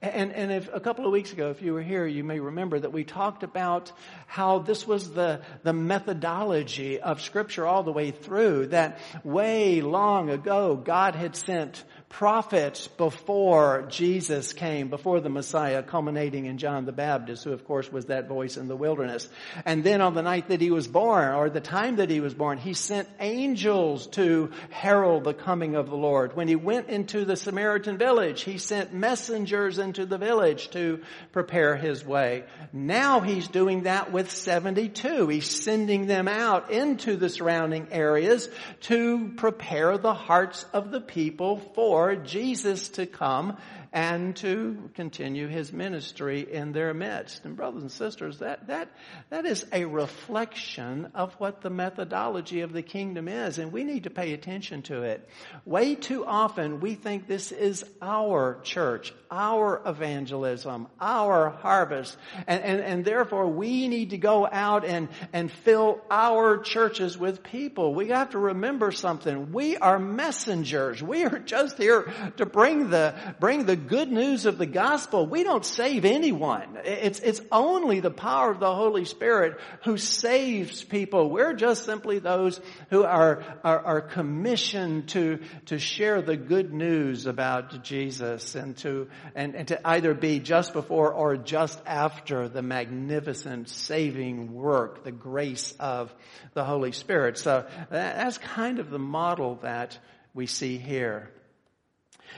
And, 0.00 0.32
and 0.32 0.52
if 0.52 0.72
a 0.72 0.78
couple 0.78 1.06
of 1.06 1.12
weeks 1.12 1.32
ago, 1.32 1.50
if 1.50 1.60
you 1.60 1.74
were 1.74 1.82
here, 1.82 2.06
you 2.06 2.22
may 2.22 2.38
remember 2.38 2.78
that 2.78 2.92
we 2.92 3.02
talked 3.02 3.42
about 3.42 3.90
how 4.28 4.60
this 4.60 4.86
was 4.86 5.10
the, 5.10 5.40
the 5.64 5.72
methodology 5.72 7.00
of 7.00 7.20
scripture 7.20 7.66
all 7.66 7.82
the 7.82 7.92
way 7.92 8.12
through, 8.12 8.68
that 8.68 9.00
way 9.24 9.80
long 9.80 10.30
ago, 10.30 10.76
God 10.76 11.16
had 11.16 11.34
sent 11.34 11.82
prophets 12.08 12.88
before 12.88 13.86
Jesus 13.90 14.52
came, 14.52 14.88
before 14.88 15.20
the 15.20 15.28
Messiah, 15.28 15.82
culminating 15.82 16.46
in 16.46 16.56
John 16.56 16.86
the 16.86 16.92
Baptist, 16.92 17.44
who 17.44 17.52
of 17.52 17.66
course 17.66 17.92
was 17.92 18.06
that 18.06 18.28
voice 18.28 18.56
in 18.56 18.66
the 18.66 18.76
wilderness. 18.76 19.28
And 19.66 19.84
then 19.84 20.00
on 20.00 20.14
the 20.14 20.22
night 20.22 20.48
that 20.48 20.60
he 20.60 20.70
was 20.70 20.88
born, 20.88 21.34
or 21.34 21.50
the 21.50 21.60
time 21.60 21.96
that 21.96 22.08
he 22.08 22.20
was 22.20 22.32
born, 22.32 22.56
he 22.58 22.72
sent 22.72 23.08
angels 23.20 24.06
to 24.08 24.50
herald 24.70 25.24
the 25.24 25.34
coming 25.34 25.74
of 25.74 25.90
the 25.90 25.96
Lord. 25.96 26.34
When 26.34 26.48
he 26.48 26.56
went 26.56 26.88
into 26.88 27.24
the 27.24 27.36
Samaritan 27.36 27.98
village, 27.98 28.42
he 28.42 28.56
sent 28.58 28.94
messengers 28.94 29.78
into 29.78 30.06
the 30.06 30.18
village 30.18 30.70
to 30.70 31.02
prepare 31.32 31.76
his 31.76 32.04
way. 32.04 32.44
Now 32.72 33.20
he's 33.20 33.48
doing 33.48 33.82
that 33.82 34.12
with 34.12 34.30
72. 34.30 35.28
He's 35.28 35.48
sending 35.48 36.06
them 36.06 36.26
out 36.26 36.70
into 36.70 37.16
the 37.16 37.28
surrounding 37.28 37.88
areas 37.92 38.48
to 38.82 39.32
prepare 39.36 39.98
the 39.98 40.14
hearts 40.14 40.64
of 40.72 40.90
the 40.90 41.00
people 41.00 41.58
for 41.74 41.97
for 41.98 42.14
Jesus 42.14 42.90
to 42.90 43.06
come 43.06 43.56
and 43.92 44.36
to 44.36 44.90
continue 44.94 45.48
his 45.48 45.72
ministry 45.72 46.46
in 46.50 46.72
their 46.72 46.92
midst. 46.92 47.44
And 47.44 47.56
brothers 47.56 47.82
and 47.82 47.90
sisters, 47.90 48.38
that, 48.38 48.66
that, 48.66 48.90
that 49.30 49.46
is 49.46 49.64
a 49.72 49.84
reflection 49.84 51.10
of 51.14 51.34
what 51.34 51.62
the 51.62 51.70
methodology 51.70 52.60
of 52.60 52.72
the 52.72 52.82
kingdom 52.82 53.28
is, 53.28 53.58
and 53.58 53.72
we 53.72 53.84
need 53.84 54.04
to 54.04 54.10
pay 54.10 54.32
attention 54.32 54.82
to 54.82 55.02
it. 55.02 55.26
Way 55.64 55.94
too 55.94 56.24
often 56.26 56.80
we 56.80 56.94
think 56.94 57.26
this 57.26 57.52
is 57.52 57.84
our 58.02 58.60
church, 58.62 59.14
our 59.30 59.80
evangelism, 59.86 60.88
our 61.00 61.50
harvest, 61.50 62.16
and, 62.46 62.62
and, 62.62 62.80
and 62.80 63.04
therefore 63.04 63.48
we 63.48 63.88
need 63.88 64.10
to 64.10 64.18
go 64.18 64.46
out 64.46 64.84
and, 64.84 65.08
and 65.32 65.50
fill 65.50 66.00
our 66.10 66.58
churches 66.58 67.16
with 67.16 67.42
people. 67.42 67.94
We 67.94 68.08
have 68.08 68.30
to 68.30 68.38
remember 68.38 68.92
something. 68.92 69.52
We 69.52 69.76
are 69.76 69.98
messengers. 69.98 71.02
We 71.02 71.24
are 71.24 71.38
just 71.38 71.78
here 71.78 72.12
to 72.36 72.46
bring 72.46 72.90
the, 72.90 73.14
bring 73.40 73.64
the 73.64 73.77
good 73.78 74.10
news 74.10 74.44
of 74.44 74.58
the 74.58 74.66
gospel, 74.66 75.26
we 75.26 75.42
don't 75.44 75.64
save 75.64 76.04
anyone. 76.04 76.78
It's, 76.84 77.20
it's 77.20 77.40
only 77.50 78.00
the 78.00 78.10
power 78.10 78.50
of 78.50 78.60
the 78.60 78.74
Holy 78.74 79.04
Spirit 79.04 79.58
who 79.84 79.96
saves 79.96 80.84
people. 80.84 81.30
We're 81.30 81.54
just 81.54 81.84
simply 81.84 82.18
those 82.18 82.60
who 82.90 83.04
are, 83.04 83.42
are, 83.64 83.80
are 83.80 84.00
commissioned 84.00 85.08
to, 85.10 85.40
to 85.66 85.78
share 85.78 86.20
the 86.20 86.36
good 86.36 86.72
news 86.72 87.26
about 87.26 87.82
Jesus 87.82 88.54
and 88.54 88.76
to, 88.78 89.08
and, 89.34 89.54
and 89.54 89.68
to 89.68 89.88
either 89.88 90.14
be 90.14 90.40
just 90.40 90.72
before 90.72 91.12
or 91.12 91.36
just 91.36 91.80
after 91.86 92.48
the 92.48 92.62
magnificent 92.62 93.68
saving 93.68 94.52
work, 94.52 95.04
the 95.04 95.12
grace 95.12 95.74
of 95.80 96.14
the 96.54 96.64
Holy 96.64 96.92
Spirit. 96.92 97.38
So 97.38 97.66
that's 97.90 98.38
kind 98.38 98.78
of 98.78 98.90
the 98.90 98.98
model 98.98 99.56
that 99.62 99.98
we 100.34 100.46
see 100.46 100.78
here. 100.78 101.30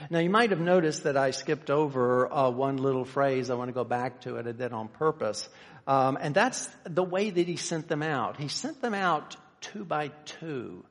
Now 0.09 0.19
you 0.19 0.29
might 0.29 0.49
have 0.49 0.59
noticed 0.59 1.03
that 1.03 1.17
I 1.17 1.31
skipped 1.31 1.69
over 1.69 2.31
uh, 2.31 2.49
one 2.49 2.77
little 2.77 3.05
phrase. 3.05 3.49
I 3.49 3.55
want 3.55 3.69
to 3.69 3.73
go 3.73 3.83
back 3.83 4.21
to 4.21 4.37
it. 4.37 4.47
I 4.47 4.51
did 4.51 4.73
on 4.73 4.87
purpose. 4.87 5.47
Um, 5.87 6.17
and 6.21 6.35
that's 6.35 6.69
the 6.83 7.03
way 7.03 7.29
that 7.29 7.47
he 7.47 7.55
sent 7.55 7.87
them 7.87 8.03
out. 8.03 8.37
He 8.37 8.47
sent 8.47 8.81
them 8.81 8.93
out 8.93 9.35
two 9.61 9.83
by 9.83 10.09
two. 10.25 10.83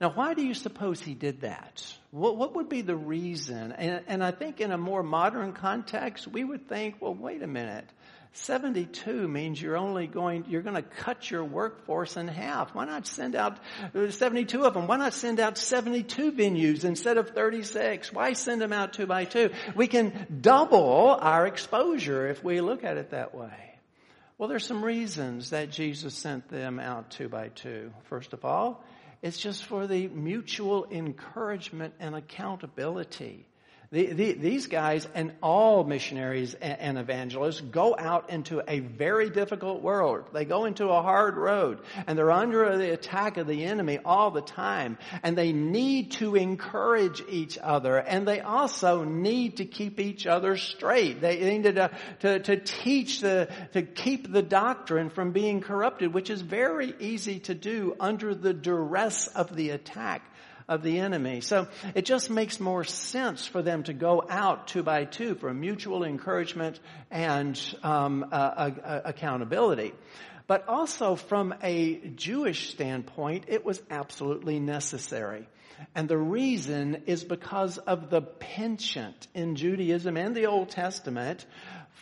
Now, 0.00 0.10
why 0.10 0.34
do 0.34 0.42
you 0.44 0.52
suppose 0.52 1.00
he 1.00 1.14
did 1.14 1.40
that? 1.40 1.82
What, 2.10 2.36
what 2.36 2.54
would 2.56 2.68
be 2.68 2.82
the 2.82 2.96
reason? 2.96 3.72
And, 3.72 4.02
and 4.06 4.22
I 4.22 4.30
think 4.30 4.60
in 4.60 4.70
a 4.70 4.76
more 4.76 5.02
modern 5.02 5.52
context, 5.52 6.28
we 6.28 6.44
would 6.44 6.68
think, 6.68 6.96
well, 7.00 7.14
wait 7.14 7.42
a 7.42 7.46
minute. 7.46 7.88
72 8.36 9.26
means 9.26 9.60
you're 9.60 9.76
only 9.76 10.06
going, 10.06 10.44
you're 10.48 10.62
going 10.62 10.76
to 10.76 10.82
cut 10.82 11.30
your 11.30 11.44
workforce 11.44 12.16
in 12.16 12.28
half. 12.28 12.74
Why 12.74 12.84
not 12.84 13.06
send 13.06 13.34
out 13.34 13.58
uh, 13.94 14.10
72 14.10 14.62
of 14.62 14.74
them? 14.74 14.86
Why 14.86 14.98
not 14.98 15.14
send 15.14 15.40
out 15.40 15.56
72 15.56 16.32
venues 16.32 16.84
instead 16.84 17.16
of 17.16 17.30
36? 17.30 18.12
Why 18.12 18.34
send 18.34 18.60
them 18.60 18.72
out 18.72 18.92
two 18.92 19.06
by 19.06 19.24
two? 19.24 19.50
We 19.74 19.86
can 19.86 20.26
double 20.40 21.16
our 21.20 21.46
exposure 21.46 22.28
if 22.28 22.44
we 22.44 22.60
look 22.60 22.84
at 22.84 22.98
it 22.98 23.10
that 23.10 23.34
way. 23.34 23.78
Well, 24.38 24.48
there's 24.50 24.66
some 24.66 24.84
reasons 24.84 25.50
that 25.50 25.70
Jesus 25.70 26.14
sent 26.14 26.48
them 26.48 26.78
out 26.78 27.10
two 27.10 27.28
by 27.30 27.48
two. 27.48 27.90
First 28.04 28.34
of 28.34 28.44
all, 28.44 28.84
it's 29.22 29.38
just 29.38 29.64
for 29.64 29.86
the 29.86 30.08
mutual 30.08 30.86
encouragement 30.90 31.94
and 31.98 32.14
accountability. 32.14 33.46
The, 33.92 34.12
the, 34.12 34.32
these 34.32 34.66
guys 34.66 35.06
and 35.14 35.32
all 35.42 35.84
missionaries 35.84 36.54
and, 36.54 36.78
and, 36.80 36.98
evangelists 36.98 37.60
go 37.60 37.94
out 37.96 38.30
into 38.30 38.60
a 38.66 38.80
very 38.80 39.30
difficult 39.30 39.80
world. 39.80 40.24
They 40.32 40.44
go 40.44 40.64
into 40.64 40.88
a 40.88 41.02
hard 41.02 41.36
road 41.36 41.78
and 42.06 42.18
they're 42.18 42.32
under 42.32 42.76
the 42.76 42.92
attack 42.92 43.36
of 43.36 43.46
the 43.46 43.64
enemy 43.64 44.00
all 44.04 44.32
the 44.32 44.40
time 44.40 44.98
and 45.22 45.38
they 45.38 45.52
need 45.52 46.12
to 46.12 46.34
encourage 46.34 47.22
each 47.28 47.58
other 47.62 47.96
and 47.96 48.26
they 48.26 48.40
also 48.40 49.04
need 49.04 49.58
to 49.58 49.64
keep 49.64 50.00
each 50.00 50.26
other 50.26 50.56
straight. 50.56 51.20
They 51.20 51.58
need 51.58 51.74
to, 51.74 51.90
to, 52.20 52.40
to 52.40 52.56
teach 52.56 53.20
the, 53.20 53.48
to 53.72 53.82
keep 53.82 54.32
the 54.32 54.42
doctrine 54.42 55.10
from 55.10 55.30
being 55.30 55.60
corrupted, 55.60 56.12
which 56.12 56.30
is 56.30 56.40
very 56.40 56.92
easy 56.98 57.38
to 57.40 57.54
do 57.54 57.94
under 58.00 58.34
the 58.34 58.52
duress 58.52 59.28
of 59.28 59.54
the 59.54 59.70
attack 59.70 60.22
of 60.68 60.82
the 60.82 60.98
enemy. 60.98 61.40
So 61.40 61.68
it 61.94 62.04
just 62.04 62.30
makes 62.30 62.60
more 62.60 62.84
sense 62.84 63.46
for 63.46 63.62
them 63.62 63.84
to 63.84 63.92
go 63.92 64.24
out 64.28 64.68
two 64.68 64.82
by 64.82 65.04
two 65.04 65.34
for 65.34 65.52
mutual 65.54 66.04
encouragement 66.04 66.80
and 67.10 67.60
um, 67.82 68.26
uh, 68.30 68.34
uh, 68.34 69.00
accountability. 69.04 69.92
But 70.46 70.68
also 70.68 71.16
from 71.16 71.54
a 71.62 71.96
Jewish 72.14 72.70
standpoint, 72.70 73.44
it 73.48 73.64
was 73.64 73.82
absolutely 73.90 74.60
necessary. 74.60 75.48
And 75.94 76.08
the 76.08 76.18
reason 76.18 77.02
is 77.06 77.24
because 77.24 77.78
of 77.78 78.10
the 78.10 78.22
penchant 78.22 79.26
in 79.34 79.56
Judaism 79.56 80.16
and 80.16 80.34
the 80.34 80.46
Old 80.46 80.70
Testament 80.70 81.44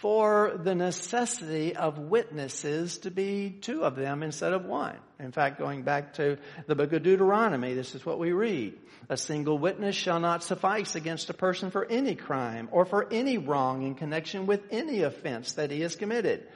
for 0.05 0.61
the 0.63 0.75
necessity 0.75 1.75
of 1.75 1.99
witnesses 1.99 2.99
to 2.99 3.11
be 3.11 3.49
two 3.49 3.85
of 3.85 3.97
them 3.97 4.23
instead 4.23 4.53
of 4.53 4.67
one. 4.67 4.99
In 5.19 5.33
fact, 5.33 5.59
going 5.59 5.81
back 5.81 6.13
to 6.17 6.37
the 6.67 6.75
book 6.75 6.93
of 6.93 7.03
Deuteronomy, 7.03 7.73
this 7.73 7.95
is 7.95 8.05
what 8.05 8.19
we 8.19 8.33
read. 8.33 8.79
A 9.09 9.17
single 9.17 9.57
witness 9.57 9.97
shall 9.97 10.21
not 10.21 10.45
suffice 10.45 10.95
against 10.95 11.31
a 11.31 11.33
person 11.33 11.71
for 11.71 11.87
any 11.87 12.17
crime 12.17 12.69
or 12.71 12.85
for 12.85 13.11
any 13.11 13.39
wrong 13.39 13.81
in 13.81 13.95
connection 13.95 14.45
with 14.45 14.61
any 14.71 15.01
offense 15.01 15.55
that 15.55 15.71
he 15.71 15.81
has 15.81 15.97
committed. 15.97 16.47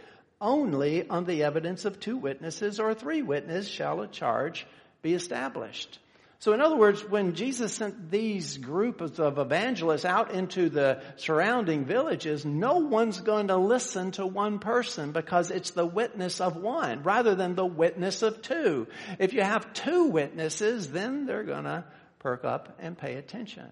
Only 0.43 1.09
on 1.09 1.25
the 1.25 1.44
evidence 1.44 1.87
of 1.87 1.99
two 1.99 2.18
witnesses 2.18 2.79
or 2.79 2.92
three 2.92 3.23
witnesses 3.23 3.70
shall 3.70 4.03
a 4.03 4.09
charge 4.09 4.66
be 5.01 5.14
established. 5.14 5.99
So 6.40 6.53
in 6.53 6.61
other 6.61 6.77
words, 6.77 7.03
when 7.05 7.35
Jesus 7.35 7.74
sent 7.74 8.12
these 8.12 8.59
groups 8.59 9.18
of 9.18 9.38
evangelists 9.38 10.05
out 10.05 10.31
into 10.31 10.68
the 10.68 11.03
surrounding 11.16 11.85
villages, 11.85 12.44
no 12.44 12.77
one's 12.77 13.20
going 13.20 13.48
to 13.48 13.57
listen 13.57 14.12
to 14.12 14.24
one 14.24 14.61
person 14.61 15.11
because 15.11 15.51
it's 15.51 15.72
the 15.72 15.87
witness 15.87 16.40
of 16.40 16.57
one 16.57 17.03
rather 17.03 17.35
than 17.35 17.57
the 17.57 17.66
witness 17.66 18.22
of 18.22 18.40
two. 18.40 18.87
If 19.18 19.33
you 19.33 19.42
have 19.42 19.72
two 19.72 20.05
witnesses, 20.05 20.92
then 20.92 21.27
they're 21.27 21.42
going 21.42 21.64
to 21.64 21.85
perk 22.20 22.44
up 22.44 22.77
and 22.79 22.96
pay 22.96 23.16
attention. 23.16 23.66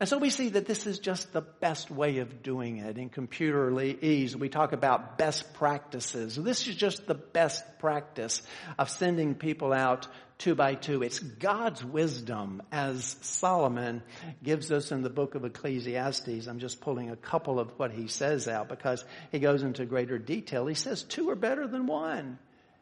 And 0.00 0.08
so 0.08 0.18
we 0.18 0.30
see 0.30 0.50
that 0.50 0.66
this 0.66 0.86
is 0.86 0.98
just 0.98 1.32
the 1.32 1.40
best 1.40 1.90
way 1.90 2.18
of 2.18 2.42
doing 2.42 2.78
it. 2.78 2.98
In 2.98 3.08
computerese, 3.08 4.34
we 4.34 4.48
talk 4.48 4.72
about 4.72 5.16
best 5.16 5.54
practices. 5.54 6.36
This 6.36 6.68
is 6.68 6.76
just 6.76 7.06
the 7.06 7.14
best 7.14 7.64
practice 7.78 8.42
of 8.78 8.90
sending 8.90 9.34
people 9.34 9.72
out 9.72 10.06
two 10.38 10.54
by 10.54 10.74
two. 10.74 11.02
It's 11.02 11.18
God's 11.18 11.84
wisdom 11.84 12.62
as 12.70 13.16
Solomon 13.22 14.02
gives 14.42 14.70
us 14.70 14.92
in 14.92 15.02
the 15.02 15.10
book 15.10 15.34
of 15.34 15.44
Ecclesiastes. 15.44 16.46
I'm 16.46 16.58
just 16.58 16.80
pulling 16.80 17.10
a 17.10 17.16
couple 17.16 17.58
of 17.58 17.70
what 17.78 17.90
he 17.90 18.06
says 18.06 18.46
out 18.46 18.68
because 18.68 19.04
he 19.32 19.40
goes 19.40 19.62
into 19.62 19.84
greater 19.84 20.18
detail. 20.18 20.66
He 20.66 20.74
says 20.74 21.02
two 21.02 21.28
are 21.30 21.36
better 21.36 21.66
than 21.66 21.86
one. 21.86 22.38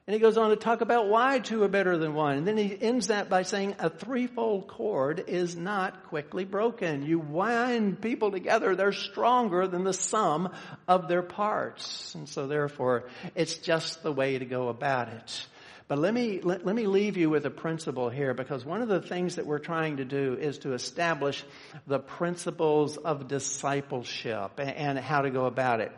And 0.06 0.14
he 0.14 0.20
goes 0.20 0.38
on 0.38 0.50
to 0.50 0.56
talk 0.56 0.82
about 0.82 1.08
why 1.08 1.40
two 1.40 1.64
are 1.64 1.68
better 1.68 1.98
than 1.98 2.14
one. 2.14 2.36
And 2.36 2.46
then 2.46 2.56
he 2.56 2.78
ends 2.80 3.08
that 3.08 3.28
by 3.28 3.42
saying 3.42 3.74
a 3.80 3.90
threefold 3.90 4.68
cord 4.68 5.24
is 5.26 5.56
not 5.56 6.04
quickly 6.04 6.44
broken. 6.44 7.04
You 7.04 7.18
wind 7.18 8.00
people 8.00 8.30
together, 8.30 8.76
they're 8.76 8.92
stronger 8.92 9.66
than 9.66 9.82
the 9.82 9.92
sum 9.92 10.52
of 10.86 11.08
their 11.08 11.22
parts. 11.22 12.14
And 12.14 12.28
so 12.28 12.46
therefore, 12.46 13.08
it's 13.34 13.56
just 13.56 14.04
the 14.04 14.12
way 14.12 14.38
to 14.38 14.44
go 14.44 14.68
about 14.68 15.08
it. 15.08 15.46
But 15.88 15.98
let 15.98 16.14
me, 16.14 16.40
let, 16.40 16.64
let, 16.66 16.74
me 16.74 16.86
leave 16.86 17.16
you 17.16 17.30
with 17.30 17.46
a 17.46 17.50
principle 17.50 18.08
here 18.08 18.34
because 18.34 18.64
one 18.64 18.82
of 18.82 18.88
the 18.88 19.00
things 19.00 19.36
that 19.36 19.46
we're 19.46 19.60
trying 19.60 19.98
to 19.98 20.04
do 20.04 20.34
is 20.34 20.58
to 20.58 20.72
establish 20.72 21.44
the 21.86 22.00
principles 22.00 22.96
of 22.96 23.28
discipleship 23.28 24.58
and, 24.58 24.70
and 24.70 24.98
how 24.98 25.22
to 25.22 25.30
go 25.30 25.46
about 25.46 25.80
it. 25.80 25.92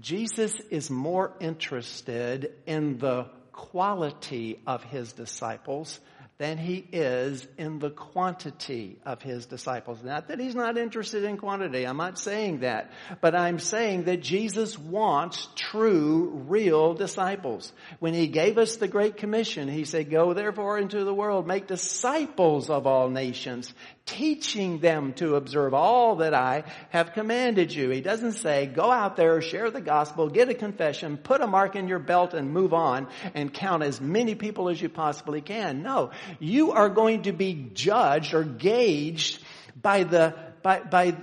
Jesus 0.00 0.52
is 0.70 0.90
more 0.90 1.32
interested 1.38 2.52
in 2.66 2.98
the 2.98 3.26
quality 3.60 4.58
of 4.66 4.82
his 4.82 5.12
disciples 5.12 6.00
than 6.38 6.56
he 6.56 6.82
is 6.92 7.46
in 7.58 7.78
the 7.78 7.90
quantity 7.90 8.98
of 9.04 9.20
his 9.20 9.44
disciples. 9.44 10.02
Not 10.02 10.28
that 10.28 10.40
he's 10.40 10.54
not 10.54 10.78
interested 10.78 11.24
in 11.24 11.36
quantity. 11.36 11.84
I'm 11.86 11.98
not 11.98 12.18
saying 12.18 12.60
that. 12.60 12.90
But 13.20 13.34
I'm 13.34 13.58
saying 13.58 14.04
that 14.04 14.22
Jesus 14.22 14.78
wants 14.78 15.46
true, 15.54 16.44
real 16.48 16.94
disciples. 16.94 17.70
When 17.98 18.14
he 18.14 18.28
gave 18.28 18.56
us 18.56 18.76
the 18.76 18.88
Great 18.88 19.18
Commission, 19.18 19.68
he 19.68 19.84
said, 19.84 20.10
go 20.10 20.32
therefore 20.32 20.78
into 20.78 21.04
the 21.04 21.12
world, 21.12 21.46
make 21.46 21.66
disciples 21.66 22.70
of 22.70 22.86
all 22.86 23.10
nations, 23.10 23.74
teaching 24.06 24.80
them 24.80 25.12
to 25.14 25.36
observe 25.36 25.72
all 25.72 26.16
that 26.16 26.34
I 26.34 26.64
have 26.90 27.12
commanded 27.12 27.72
you. 27.72 27.90
He 27.90 28.00
doesn't 28.00 28.32
say, 28.32 28.66
go 28.66 28.90
out 28.90 29.16
there, 29.16 29.40
share 29.40 29.70
the 29.70 29.80
gospel, 29.80 30.28
get 30.28 30.48
a 30.48 30.54
confession, 30.54 31.16
put 31.16 31.40
a 31.40 31.46
mark 31.46 31.76
in 31.76 31.88
your 31.88 31.98
belt 31.98 32.34
and 32.34 32.52
move 32.52 32.74
on 32.74 33.08
and 33.34 33.52
count 33.52 33.82
as 33.82 34.00
many 34.00 34.34
people 34.34 34.68
as 34.68 34.80
you 34.80 34.88
possibly 34.88 35.40
can. 35.40 35.82
No, 35.82 36.10
you 36.38 36.72
are 36.72 36.88
going 36.88 37.22
to 37.22 37.32
be 37.32 37.70
judged 37.74 38.34
or 38.34 38.44
gauged 38.44 39.42
by 39.80 40.04
the, 40.04 40.34
by, 40.62 40.80
by, 40.80 41.16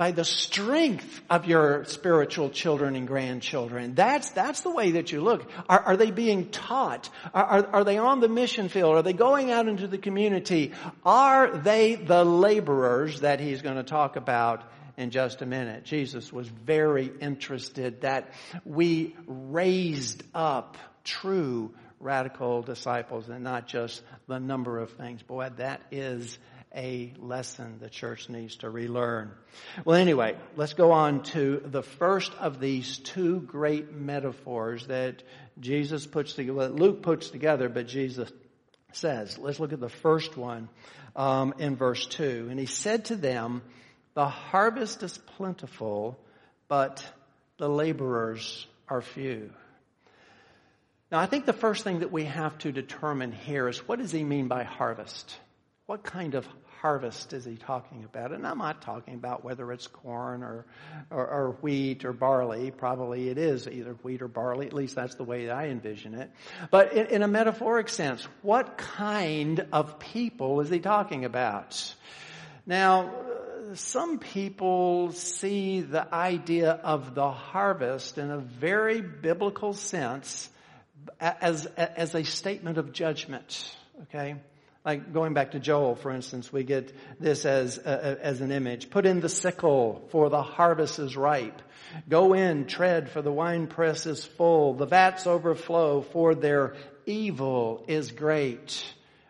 by 0.00 0.12
the 0.12 0.24
strength 0.24 1.20
of 1.28 1.44
your 1.44 1.84
spiritual 1.84 2.48
children 2.48 2.96
and 2.96 3.06
grandchildren. 3.06 3.94
That's, 3.94 4.30
that's 4.30 4.62
the 4.62 4.70
way 4.70 4.92
that 4.92 5.12
you 5.12 5.20
look. 5.20 5.46
Are, 5.68 5.78
are 5.78 5.96
they 5.98 6.10
being 6.10 6.48
taught? 6.48 7.10
Are, 7.34 7.44
are, 7.44 7.66
are, 7.66 7.84
they 7.84 7.98
on 7.98 8.20
the 8.20 8.28
mission 8.28 8.70
field? 8.70 8.94
Are 8.94 9.02
they 9.02 9.12
going 9.12 9.50
out 9.50 9.68
into 9.68 9.86
the 9.86 9.98
community? 9.98 10.72
Are 11.04 11.54
they 11.54 11.96
the 11.96 12.24
laborers 12.24 13.20
that 13.20 13.40
he's 13.40 13.60
going 13.60 13.76
to 13.76 13.82
talk 13.82 14.16
about 14.16 14.62
in 14.96 15.10
just 15.10 15.42
a 15.42 15.46
minute? 15.46 15.84
Jesus 15.84 16.32
was 16.32 16.48
very 16.48 17.12
interested 17.20 18.00
that 18.00 18.32
we 18.64 19.14
raised 19.26 20.22
up 20.34 20.78
true 21.04 21.74
radical 22.00 22.62
disciples 22.62 23.28
and 23.28 23.44
not 23.44 23.66
just 23.66 24.00
the 24.28 24.40
number 24.40 24.78
of 24.78 24.92
things. 24.92 25.22
Boy, 25.22 25.50
that 25.58 25.82
is 25.90 26.38
a 26.74 27.12
lesson 27.18 27.78
the 27.80 27.90
church 27.90 28.28
needs 28.28 28.56
to 28.56 28.70
relearn. 28.70 29.32
Well, 29.84 29.96
anyway, 29.96 30.36
let's 30.56 30.74
go 30.74 30.92
on 30.92 31.22
to 31.24 31.62
the 31.64 31.82
first 31.82 32.32
of 32.34 32.60
these 32.60 32.98
two 32.98 33.40
great 33.40 33.92
metaphors 33.92 34.86
that 34.86 35.22
Jesus 35.58 36.06
puts 36.06 36.34
together, 36.34 36.68
Luke 36.68 37.02
puts 37.02 37.30
together, 37.30 37.68
but 37.68 37.88
Jesus 37.88 38.30
says. 38.92 39.38
Let's 39.38 39.60
look 39.60 39.72
at 39.72 39.80
the 39.80 39.88
first 39.88 40.36
one 40.36 40.68
um, 41.16 41.54
in 41.58 41.76
verse 41.76 42.06
2. 42.06 42.48
And 42.50 42.58
he 42.58 42.66
said 42.66 43.06
to 43.06 43.16
them, 43.16 43.62
The 44.14 44.28
harvest 44.28 45.02
is 45.02 45.18
plentiful, 45.18 46.18
but 46.68 47.04
the 47.58 47.68
laborers 47.68 48.66
are 48.88 49.02
few. 49.02 49.50
Now, 51.10 51.18
I 51.18 51.26
think 51.26 51.44
the 51.44 51.52
first 51.52 51.82
thing 51.82 52.00
that 52.00 52.12
we 52.12 52.24
have 52.24 52.56
to 52.58 52.70
determine 52.70 53.32
here 53.32 53.68
is 53.68 53.86
what 53.88 53.98
does 53.98 54.12
he 54.12 54.22
mean 54.22 54.46
by 54.46 54.62
harvest? 54.62 55.36
What 55.86 56.04
kind 56.04 56.34
of 56.34 56.46
harvest 56.80 57.32
is 57.32 57.44
he 57.44 57.56
talking 57.56 58.04
about? 58.04 58.32
And 58.32 58.46
I'm 58.46 58.58
not 58.58 58.82
talking 58.82 59.14
about 59.14 59.44
whether 59.44 59.70
it's 59.72 59.86
corn 59.86 60.42
or, 60.42 60.64
or, 61.10 61.26
or, 61.26 61.50
wheat 61.60 62.04
or 62.04 62.12
barley. 62.12 62.70
Probably 62.70 63.28
it 63.28 63.38
is 63.38 63.68
either 63.68 63.92
wheat 64.02 64.22
or 64.22 64.28
barley. 64.28 64.66
At 64.66 64.72
least 64.72 64.94
that's 64.94 65.14
the 65.14 65.24
way 65.24 65.50
I 65.50 65.68
envision 65.68 66.14
it. 66.14 66.30
But 66.70 66.92
in, 66.92 67.06
in 67.06 67.22
a 67.22 67.28
metaphoric 67.28 67.88
sense, 67.88 68.26
what 68.42 68.78
kind 68.78 69.66
of 69.72 69.98
people 69.98 70.60
is 70.60 70.70
he 70.70 70.80
talking 70.80 71.24
about? 71.24 71.94
Now, 72.66 73.12
some 73.74 74.18
people 74.18 75.12
see 75.12 75.80
the 75.80 76.12
idea 76.12 76.72
of 76.72 77.14
the 77.14 77.30
harvest 77.30 78.18
in 78.18 78.30
a 78.30 78.38
very 78.38 79.00
biblical 79.00 79.74
sense 79.74 80.48
as, 81.20 81.66
as 81.66 82.14
a 82.14 82.24
statement 82.24 82.78
of 82.78 82.92
judgment. 82.92 83.76
Okay? 84.02 84.36
Like 84.84 85.12
going 85.12 85.34
back 85.34 85.50
to 85.50 85.60
Joel, 85.60 85.94
for 85.94 86.10
instance, 86.10 86.50
we 86.50 86.64
get 86.64 86.94
this 87.18 87.44
as, 87.44 87.78
uh, 87.78 88.16
as 88.22 88.40
an 88.40 88.50
image. 88.50 88.88
Put 88.88 89.04
in 89.04 89.20
the 89.20 89.28
sickle, 89.28 90.08
for 90.10 90.30
the 90.30 90.42
harvest 90.42 90.98
is 90.98 91.18
ripe. 91.18 91.60
Go 92.08 92.32
in, 92.32 92.66
tread, 92.66 93.10
for 93.10 93.20
the 93.20 93.32
winepress 93.32 94.06
is 94.06 94.24
full. 94.24 94.74
The 94.74 94.86
vats 94.86 95.26
overflow, 95.26 96.00
for 96.00 96.34
their 96.34 96.76
evil 97.04 97.84
is 97.88 98.10
great. 98.10 98.82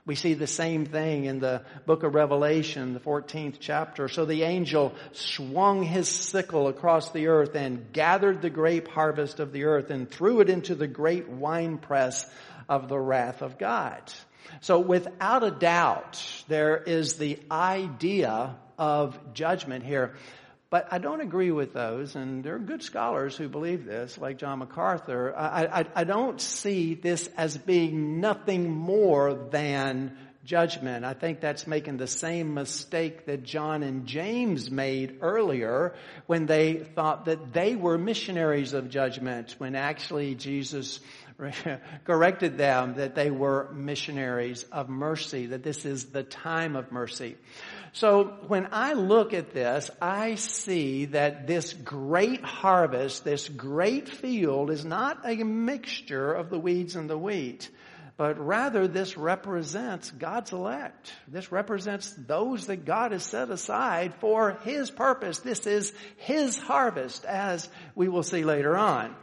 We 0.07 0.15
see 0.15 0.35
the 0.35 0.47
same 0.47 0.87
thing 0.87 1.25
in 1.25 1.41
the 1.41 1.63
book 1.85 2.05
of 2.05 2.15
Revelation, 2.15 2.95
the 2.95 3.01
14th 3.01 3.57
chapter. 3.59 4.09
So 4.09 4.25
the 4.25 4.45
angel 4.45 4.95
swung 5.13 5.83
his 5.83 6.09
sickle 6.09 6.69
across 6.69 7.11
the 7.11 7.27
earth 7.27 7.55
and 7.55 7.93
gathered 7.93 8.41
the 8.41 8.51
grape 8.51 8.89
harvest 8.89 9.41
of 9.41 9.53
the 9.53 9.65
earth 9.65 9.91
and 9.91 10.11
threw 10.11 10.41
it 10.41 10.49
into 10.49 10.75
the 10.75 10.87
great 10.87 11.29
winepress 11.29 12.25
of 12.69 12.89
the 12.89 12.99
wrath 12.99 13.43
of 13.43 13.59
God. 13.59 14.03
So 14.61 14.81
without 14.81 15.45
a 15.45 15.51
doubt, 15.51 16.45
there 16.49 16.77
is 16.77 17.15
the 17.15 17.39
idea 17.51 18.57
of 18.79 19.19
judgment 19.35 19.85
here. 19.85 20.15
But 20.71 20.87
I 20.93 20.99
don't 20.99 21.21
agree 21.21 21.51
with 21.51 21.73
those, 21.73 22.15
and 22.15 22.45
there 22.45 22.55
are 22.55 22.61
good 22.61 22.85
scholars 22.85 23.37
who 23.37 23.49
believe 23.49 23.85
this, 23.85 24.17
like 24.17 24.39
John 24.39 24.61
MacArthur. 24.61 25.35
I, 25.37 25.81
I, 25.81 25.85
I 25.97 26.05
don't 26.05 26.41
see 26.41 26.95
this 26.95 27.29
as 27.37 27.59
being 27.59 28.21
nothing 28.21 28.71
more 28.71 29.35
than 29.35 30.17
judgment. 30.45 31.05
I 31.05 31.13
think 31.13 31.41
that's 31.41 31.67
making 31.67 31.97
the 31.97 32.07
same 32.07 32.55
mistake 32.55 33.27
that 33.27 33.43
John 33.43 33.83
and 33.83 34.07
James 34.07 34.71
made 34.71 35.19
earlier 35.21 35.95
when 36.27 36.47
they 36.47 36.75
thought 36.79 37.27
that 37.27 37.53
they 37.53 37.75
were 37.75 37.99
missionaries 37.99 38.73
of 38.73 38.91
judgment, 38.91 39.57
when 39.59 39.75
actually 39.75 40.37
Jesus 40.37 41.01
corrected 42.05 42.59
them 42.59 42.95
that 42.95 43.15
they 43.15 43.31
were 43.31 43.71
missionaries 43.73 44.65
of 44.65 44.89
mercy, 44.89 45.47
that 45.47 45.63
this 45.63 45.85
is 45.85 46.07
the 46.07 46.23
time 46.23 46.77
of 46.77 46.93
mercy. 46.93 47.37
So 47.93 48.25
when 48.47 48.69
I 48.73 48.93
look 48.93 49.35
at 49.35 49.53
this, 49.53 49.91
I 50.01 50.37
see 50.37 51.07
that 51.07 51.47
this 51.47 51.73
great 51.73 52.45
harvest, 52.45 53.25
this 53.25 53.49
great 53.49 54.09
field 54.09 54.71
is 54.71 54.85
not 54.85 55.21
a 55.25 55.37
mixture 55.37 56.33
of 56.33 56.51
the 56.51 56.59
weeds 56.59 56.95
and 56.95 57.11
the 57.11 57.19
wheat 57.19 57.69
but 58.21 58.39
rather 58.39 58.87
this 58.87 59.17
represents 59.17 60.11
God's 60.11 60.53
elect. 60.53 61.11
This 61.27 61.51
represents 61.51 62.13
those 62.19 62.67
that 62.67 62.85
God 62.85 63.13
has 63.13 63.23
set 63.23 63.49
aside 63.49 64.13
for 64.21 64.59
His 64.63 64.91
purpose. 64.91 65.39
This 65.39 65.67
is 65.67 65.95
His 66.19 66.59
harvest, 66.59 67.25
as 67.25 67.67
we 67.95 68.09
will 68.09 68.23
see 68.23 68.45
later 68.45 68.77
on. 68.77 69.17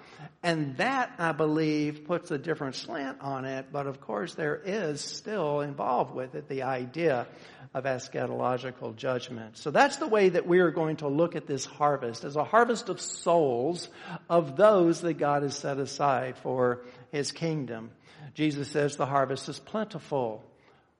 And 0.48 0.78
that, 0.78 1.12
I 1.20 1.34
believe, 1.34 2.06
puts 2.06 2.32
a 2.32 2.38
different 2.38 2.76
slant 2.76 3.20
on 3.20 3.44
it, 3.44 3.66
but 3.70 3.86
of 3.86 4.00
course 4.00 4.34
there 4.34 4.56
is 4.56 5.02
still 5.02 5.60
involved 5.60 6.16
with 6.16 6.36
it 6.36 6.48
the 6.48 6.64
idea 6.64 7.28
of 7.74 7.84
eschatological 7.84 8.96
judgment. 8.96 9.58
So 9.58 9.72
that's 9.72 9.98
the 9.98 10.08
way 10.08 10.30
that 10.30 10.48
we 10.48 10.60
are 10.60 10.72
going 10.72 10.96
to 10.98 11.10
look 11.10 11.36
at 11.36 11.48
this 11.48 11.66
harvest, 11.66 12.24
as 12.24 12.38
a 12.38 12.46
harvest 12.46 12.88
of 12.88 13.02
souls 13.02 13.90
of 14.30 14.56
those 14.56 15.02
that 15.02 15.16
God 15.16 15.44
has 15.44 15.54
set 15.54 15.80
aside 15.80 16.38
for 16.38 16.86
His 17.12 17.34
kingdom. 17.34 17.92
Jesus 18.34 18.70
says 18.70 18.96
the 18.96 19.06
harvest 19.06 19.50
is 19.50 19.60
plentiful. 19.60 20.46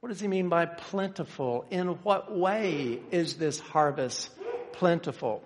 What 0.02 0.10
does 0.10 0.20
he 0.20 0.28
mean 0.28 0.50
by 0.50 0.66
plentiful? 0.66 1.66
In 1.70 1.88
what 2.04 2.38
way 2.38 3.00
is 3.12 3.36
this 3.36 3.62
harvest 3.62 4.30
plentiful? 4.74 5.42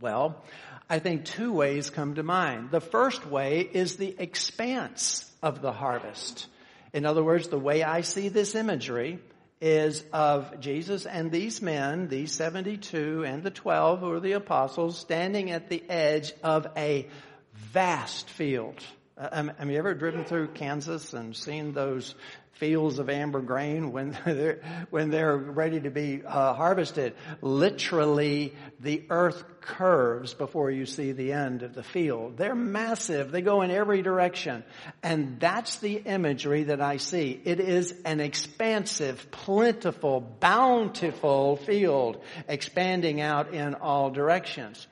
Well, 0.00 0.42
I 0.90 0.98
think 0.98 1.24
two 1.24 1.52
ways 1.52 1.88
come 1.88 2.16
to 2.16 2.24
mind. 2.24 2.72
The 2.72 2.80
first 2.80 3.24
way 3.24 3.60
is 3.60 3.94
the 3.94 4.12
expanse 4.18 5.30
of 5.40 5.62
the 5.62 5.70
harvest. 5.70 6.48
In 6.92 7.06
other 7.06 7.22
words, 7.22 7.46
the 7.46 7.60
way 7.60 7.84
I 7.84 8.00
see 8.00 8.28
this 8.28 8.56
imagery 8.56 9.20
is 9.60 10.04
of 10.12 10.58
Jesus 10.58 11.06
and 11.06 11.30
these 11.30 11.62
men, 11.62 12.08
these 12.08 12.32
72 12.32 13.22
and 13.24 13.44
the 13.44 13.52
12 13.52 14.00
who 14.00 14.10
are 14.10 14.18
the 14.20 14.32
apostles, 14.32 14.98
standing 14.98 15.52
at 15.52 15.68
the 15.68 15.88
edge 15.88 16.32
of 16.42 16.66
a 16.76 17.06
vast 17.54 18.28
field. 18.28 18.82
Uh, 19.16 19.44
have 19.58 19.70
you 19.70 19.78
ever 19.78 19.94
driven 19.94 20.24
through 20.24 20.48
Kansas 20.48 21.14
and 21.14 21.36
seen 21.36 21.72
those 21.72 22.16
fields 22.60 22.98
of 22.98 23.08
amber 23.08 23.40
grain 23.40 23.90
when 23.90 24.16
they're, 24.26 24.60
when 24.90 25.10
they're 25.10 25.36
ready 25.36 25.80
to 25.80 25.90
be 25.90 26.22
uh, 26.24 26.52
harvested. 26.52 27.14
Literally, 27.40 28.54
the 28.78 29.02
earth 29.08 29.42
curves 29.62 30.34
before 30.34 30.70
you 30.70 30.84
see 30.84 31.12
the 31.12 31.32
end 31.32 31.62
of 31.62 31.74
the 31.74 31.82
field. 31.82 32.36
They're 32.36 32.54
massive. 32.54 33.32
They 33.32 33.40
go 33.40 33.62
in 33.62 33.70
every 33.70 34.02
direction. 34.02 34.62
And 35.02 35.40
that's 35.40 35.78
the 35.78 35.94
imagery 35.94 36.64
that 36.64 36.82
I 36.82 36.98
see. 36.98 37.40
It 37.44 37.60
is 37.60 37.94
an 38.04 38.20
expansive, 38.20 39.30
plentiful, 39.30 40.20
bountiful 40.20 41.56
field 41.56 42.22
expanding 42.46 43.22
out 43.22 43.54
in 43.54 43.74
all 43.74 44.10
directions 44.10 44.86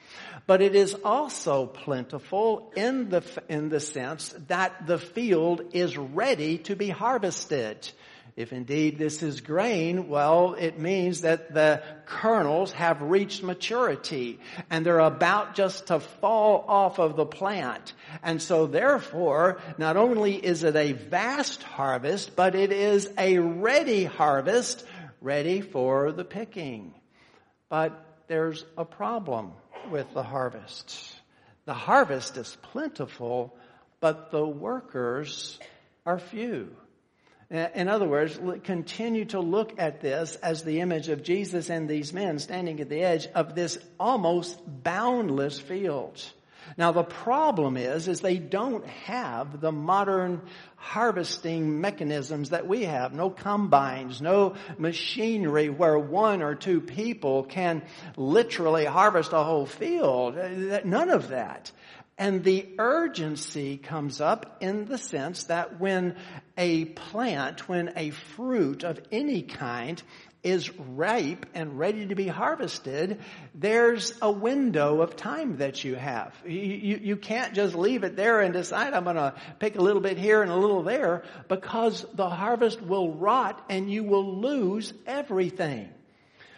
but 0.49 0.63
it 0.63 0.75
is 0.75 0.97
also 1.05 1.67
plentiful 1.67 2.73
in 2.75 3.11
the, 3.11 3.23
in 3.51 3.69
the 3.69 3.81
sense 3.81 4.35
that 4.47 4.87
the 4.87 4.97
field 4.97 5.61
is 5.75 5.99
ready 5.99 6.57
to 6.57 6.75
be 6.75 6.89
harvested. 6.89 7.77
If 8.35 8.55
indeed 8.55 8.97
this 8.97 9.23
is 9.23 9.43
grain, 9.43 10.09
well, 10.09 10.55
it 10.55 10.79
means 10.79 11.21
that 11.21 11.53
the 11.53 11.83
kernels 12.07 12.73
have 12.73 13.03
reached 13.03 13.43
maturity 13.43 14.41
and 14.71 14.87
they're 14.87 15.01
about 15.01 15.55
just 15.55 15.89
to 15.89 16.01
fall 16.01 16.65
off 16.67 16.99
of 16.99 17.15
the 17.15 17.27
plant. 17.27 17.93
And 18.23 18.41
so 18.41 18.67
therefore, 18.67 19.61
not 19.77 19.99
only 19.99 20.35
is 20.35 20.65
it 20.65 20.77
a 20.77 20.93
vast 20.93 21.63
harvest, 21.63 22.37
but 22.37 22.55
it 22.55 22.73
is 22.73 23.11
a 23.19 23.37
ready 23.37 24.05
harvest, 24.05 24.87
ready 25.21 25.61
for 25.61 26.11
the 26.11 26.25
picking. 26.25 26.95
But 27.69 28.03
there's 28.29 28.65
a 28.79 28.87
problem 28.87 29.53
with 29.91 30.13
the 30.15 30.23
harvest. 30.23 31.15
The 31.65 31.75
harvest 31.75 32.37
is 32.37 32.57
plentiful, 32.63 33.57
but 34.01 34.31
the 34.31 34.47
workers 34.47 35.59
are 36.07 36.19
few. 36.19 36.75
In 37.51 37.89
other 37.89 38.07
words, 38.07 38.39
continue 38.65 39.25
to 39.27 39.41
look 39.41 39.75
at 39.79 40.03
this 40.03 40.37
as 40.37 40.65
the 40.65 40.81
image 40.81 41.09
of 41.09 41.23
Jesus 41.23 41.71
and 41.71 41.89
these 41.89 42.13
men 42.13 42.39
standing 42.39 42.81
at 42.81 42.91
the 42.91 43.03
edge 43.03 43.27
of 43.35 43.55
this 43.55 43.79
almost 43.99 44.61
boundless 44.67 45.59
field. 45.59 46.23
Now 46.77 46.93
the 46.93 47.05
problem 47.05 47.77
is, 47.77 48.09
is 48.09 48.21
they 48.21 48.39
don't 48.39 48.87
have 48.87 49.61
the 49.61 49.73
modern 49.73 50.43
harvesting 50.77 51.81
mechanisms 51.81 52.51
that 52.51 52.67
we 52.67 52.85
have. 52.85 53.13
No 53.13 53.31
combines, 53.31 54.21
no 54.21 54.55
machinery 54.79 55.69
where 55.69 55.99
one 55.99 56.43
or 56.43 56.55
two 56.55 56.81
people 56.81 57.45
can 57.45 57.83
literally 58.17 58.85
harvest 58.85 59.33
a 59.33 59.43
whole 59.43 59.67
field. 59.67 60.37
Uh, 60.37 60.81
none 60.85 61.11
of 61.11 61.29
that. 61.29 61.73
And 62.21 62.43
the 62.43 62.67
urgency 62.79 63.77
comes 63.77 64.21
up 64.21 64.57
in 64.61 64.87
the 64.87 64.99
sense 64.99 65.45
that 65.45 65.79
when 65.79 66.17
a 66.57 66.87
plant, 66.87 67.69
when 67.69 67.93
a 67.95 68.11
fruit 68.11 68.83
of 68.83 69.01
any 69.13 69.43
kind 69.43 70.03
is 70.43 70.71
ripe 70.79 71.47
and 71.55 71.79
ready 71.79 72.07
to 72.07 72.15
be 72.15 72.29
harvested, 72.29 73.21
there's 73.55 74.13
a 74.23 74.31
window 74.31 75.01
of 75.01 75.17
time 75.17 75.57
that 75.59 75.83
you 75.83 75.97
have. 75.97 76.33
You, 76.47 77.01
you, 77.03 77.17
can't 77.17 77.55
just 77.55 77.75
leave 77.75 78.05
it 78.05 78.15
there 78.15 78.41
and 78.41 78.53
decide 78.53 78.95
I'm 78.95 79.05
going 79.05 79.17
to 79.17 79.35
pick 79.59 79.77
a 79.77 79.81
little 79.81 80.01
bit 80.01 80.17
here 80.17 80.43
and 80.43 80.51
a 80.51 80.57
little 80.57 80.83
there 80.83 81.25
because 81.49 82.07
the 82.15 82.29
harvest 82.29 82.81
will 82.81 83.13
rot 83.13 83.65
and 83.69 83.91
you 83.91 84.05
will 84.05 84.41
lose 84.41 84.93
everything. 85.07 85.89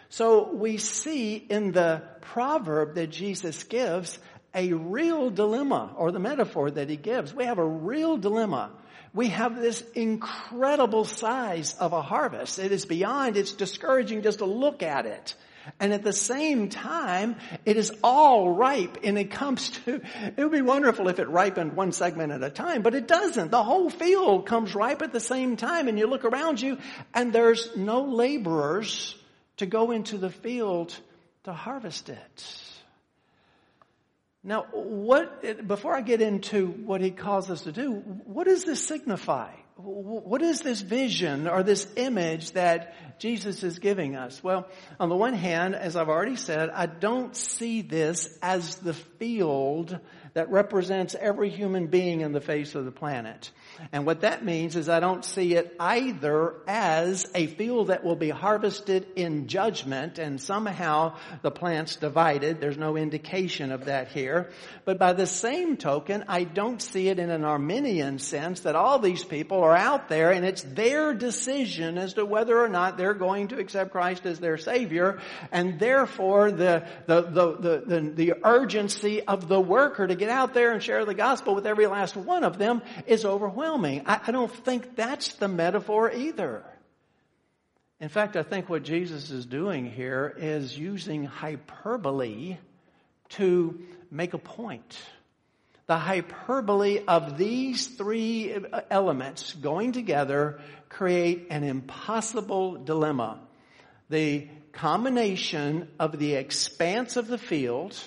So 0.09 0.51
we 0.53 0.77
see 0.77 1.35
in 1.35 1.71
the 1.71 2.03
proverb 2.21 2.95
that 2.95 3.07
Jesus 3.07 3.63
gives 3.63 4.19
a 4.53 4.73
real 4.73 5.29
dilemma 5.29 5.93
or 5.95 6.11
the 6.11 6.19
metaphor 6.19 6.69
that 6.69 6.89
he 6.89 6.97
gives. 6.97 7.33
We 7.33 7.45
have 7.45 7.57
a 7.57 7.65
real 7.65 8.17
dilemma 8.17 8.71
we 9.13 9.27
have 9.27 9.59
this 9.59 9.81
incredible 9.93 11.05
size 11.05 11.73
of 11.73 11.93
a 11.93 12.01
harvest. 12.01 12.59
It 12.59 12.71
is 12.71 12.85
beyond, 12.85 13.35
it's 13.35 13.51
discouraging 13.51 14.21
just 14.21 14.39
to 14.39 14.45
look 14.45 14.83
at 14.83 15.05
it. 15.05 15.35
And 15.79 15.93
at 15.93 16.03
the 16.03 16.13
same 16.13 16.69
time, 16.69 17.35
it 17.65 17.77
is 17.77 17.91
all 18.03 18.49
ripe 18.49 18.99
and 19.03 19.17
it 19.17 19.31
comes 19.31 19.69
to, 19.69 20.01
it 20.37 20.37
would 20.37 20.51
be 20.51 20.61
wonderful 20.61 21.07
if 21.07 21.19
it 21.19 21.29
ripened 21.29 21.73
one 21.73 21.91
segment 21.91 22.31
at 22.31 22.41
a 22.41 22.49
time, 22.49 22.81
but 22.81 22.95
it 22.95 23.07
doesn't. 23.07 23.51
The 23.51 23.63
whole 23.63 23.89
field 23.89 24.45
comes 24.45 24.73
ripe 24.73 25.01
at 25.01 25.11
the 25.11 25.19
same 25.19 25.57
time 25.57 25.87
and 25.87 25.99
you 25.99 26.07
look 26.07 26.25
around 26.25 26.61
you 26.61 26.77
and 27.13 27.33
there's 27.33 27.75
no 27.75 28.03
laborers 28.03 29.15
to 29.57 29.65
go 29.65 29.91
into 29.91 30.17
the 30.17 30.29
field 30.29 30.97
to 31.43 31.53
harvest 31.53 32.09
it. 32.09 32.70
Now, 34.43 34.65
what, 34.71 35.67
before 35.67 35.95
I 35.95 36.01
get 36.01 36.21
into 36.21 36.67
what 36.67 37.01
he 37.01 37.11
calls 37.11 37.51
us 37.51 37.61
to 37.63 37.71
do, 37.71 37.91
what 37.91 38.47
does 38.47 38.63
this 38.63 38.83
signify? 38.83 39.51
What 39.75 40.41
is 40.41 40.61
this 40.61 40.81
vision 40.81 41.47
or 41.47 41.63
this 41.63 41.87
image 41.95 42.51
that 42.51 43.19
Jesus 43.19 43.63
is 43.63 43.79
giving 43.79 44.15
us? 44.15 44.43
Well, 44.43 44.67
on 44.99 45.09
the 45.09 45.15
one 45.15 45.33
hand, 45.33 45.75
as 45.75 45.95
I've 45.95 46.09
already 46.09 46.35
said, 46.35 46.69
I 46.69 46.87
don't 46.87 47.35
see 47.35 47.81
this 47.81 48.37
as 48.41 48.75
the 48.77 48.93
field 48.93 49.99
that 50.33 50.49
represents 50.49 51.15
every 51.19 51.49
human 51.49 51.87
being 51.87 52.21
in 52.21 52.31
the 52.31 52.41
face 52.41 52.73
of 52.75 52.85
the 52.85 52.91
planet. 52.91 53.51
And 53.91 54.05
what 54.05 54.21
that 54.21 54.43
means 54.43 54.75
is 54.75 54.89
I 54.89 54.99
don't 54.99 55.25
see 55.25 55.55
it 55.55 55.75
either 55.79 56.55
as 56.67 57.29
a 57.35 57.47
field 57.47 57.87
that 57.87 58.03
will 58.03 58.15
be 58.15 58.29
harvested 58.29 59.07
in 59.15 59.47
judgment 59.47 60.19
and 60.19 60.39
somehow 60.39 61.15
the 61.41 61.51
plant's 61.51 61.95
divided. 61.95 62.61
There's 62.61 62.77
no 62.77 62.97
indication 62.97 63.71
of 63.71 63.85
that 63.85 64.09
here. 64.09 64.51
But 64.85 64.97
by 64.97 65.13
the 65.13 65.27
same 65.27 65.77
token, 65.77 66.25
I 66.27 66.43
don't 66.43 66.81
see 66.81 67.07
it 67.07 67.19
in 67.19 67.29
an 67.29 67.43
Arminian 67.43 68.19
sense 68.19 68.61
that 68.61 68.75
all 68.75 68.99
these 68.99 69.23
people 69.23 69.63
are 69.63 69.75
out 69.75 70.09
there 70.09 70.31
and 70.31 70.45
it's 70.45 70.63
their 70.63 71.13
decision 71.13 71.97
as 71.97 72.13
to 72.13 72.25
whether 72.25 72.57
or 72.59 72.69
not 72.69 72.97
they're 72.97 73.13
going 73.13 73.49
to 73.49 73.59
accept 73.59 73.91
Christ 73.91 74.25
as 74.25 74.39
their 74.39 74.57
Savior 74.57 75.19
and 75.51 75.79
therefore 75.79 76.51
the, 76.51 76.87
the, 77.05 77.21
the, 77.21 77.81
the, 77.85 78.11
the, 78.15 78.33
urgency 78.43 79.21
of 79.21 79.47
the 79.47 79.59
worker 79.59 80.07
to 80.07 80.15
get 80.15 80.29
out 80.29 80.53
there 80.53 80.71
and 80.71 80.81
share 80.81 81.05
the 81.05 81.13
gospel 81.13 81.53
with 81.53 81.67
every 81.67 81.87
last 81.87 82.15
one 82.15 82.43
of 82.43 82.57
them 82.57 82.81
is 83.05 83.25
overwhelming. 83.25 83.70
I, 84.05 84.21
I 84.27 84.31
don't 84.31 84.51
think 84.51 84.95
that's 84.95 85.33
the 85.33 85.47
metaphor 85.47 86.11
either. 86.11 86.63
In 87.99 88.09
fact, 88.09 88.35
I 88.35 88.43
think 88.43 88.69
what 88.69 88.83
Jesus 88.83 89.31
is 89.31 89.45
doing 89.45 89.89
here 89.89 90.33
is 90.37 90.77
using 90.77 91.23
hyperbole 91.23 92.57
to 93.29 93.81
make 94.09 94.33
a 94.33 94.37
point. 94.37 94.99
The 95.87 95.97
hyperbole 95.97 97.03
of 97.07 97.37
these 97.37 97.87
three 97.87 98.55
elements 98.89 99.53
going 99.53 99.91
together 99.91 100.59
create 100.89 101.47
an 101.49 101.63
impossible 101.63 102.75
dilemma. 102.75 103.39
The 104.09 104.47
combination 104.71 105.89
of 105.99 106.17
the 106.17 106.33
expanse 106.35 107.17
of 107.17 107.27
the 107.27 107.37
field 107.37 107.97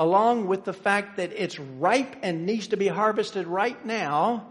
along 0.00 0.46
with 0.46 0.64
the 0.64 0.72
fact 0.72 1.18
that 1.18 1.30
it's 1.36 1.58
ripe 1.58 2.16
and 2.22 2.46
needs 2.46 2.68
to 2.68 2.78
be 2.78 2.88
harvested 2.88 3.46
right 3.46 3.84
now, 3.84 4.46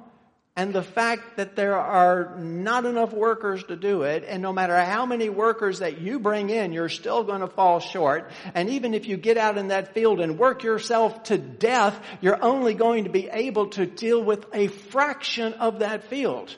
and 0.59 0.73
the 0.73 0.83
fact 0.83 1.37
that 1.37 1.55
there 1.55 1.77
are 1.77 2.35
not 2.37 2.85
enough 2.85 3.13
workers 3.13 3.63
to 3.63 3.77
do 3.77 4.01
it, 4.01 4.25
and 4.27 4.41
no 4.41 4.51
matter 4.51 4.77
how 4.77 5.05
many 5.05 5.29
workers 5.29 5.79
that 5.79 6.01
you 6.01 6.19
bring 6.19 6.49
in, 6.49 6.73
you're 6.73 6.89
still 6.89 7.23
going 7.23 7.39
to 7.39 7.47
fall 7.47 7.79
short. 7.79 8.29
And 8.53 8.69
even 8.71 8.93
if 8.93 9.07
you 9.07 9.15
get 9.15 9.37
out 9.37 9.57
in 9.57 9.69
that 9.69 9.93
field 9.93 10.19
and 10.19 10.37
work 10.37 10.63
yourself 10.63 11.23
to 11.23 11.37
death, 11.37 11.97
you're 12.19 12.43
only 12.43 12.73
going 12.73 13.05
to 13.05 13.09
be 13.09 13.29
able 13.29 13.67
to 13.67 13.85
deal 13.85 14.21
with 14.21 14.45
a 14.53 14.67
fraction 14.67 15.53
of 15.53 15.79
that 15.79 16.09
field. 16.09 16.53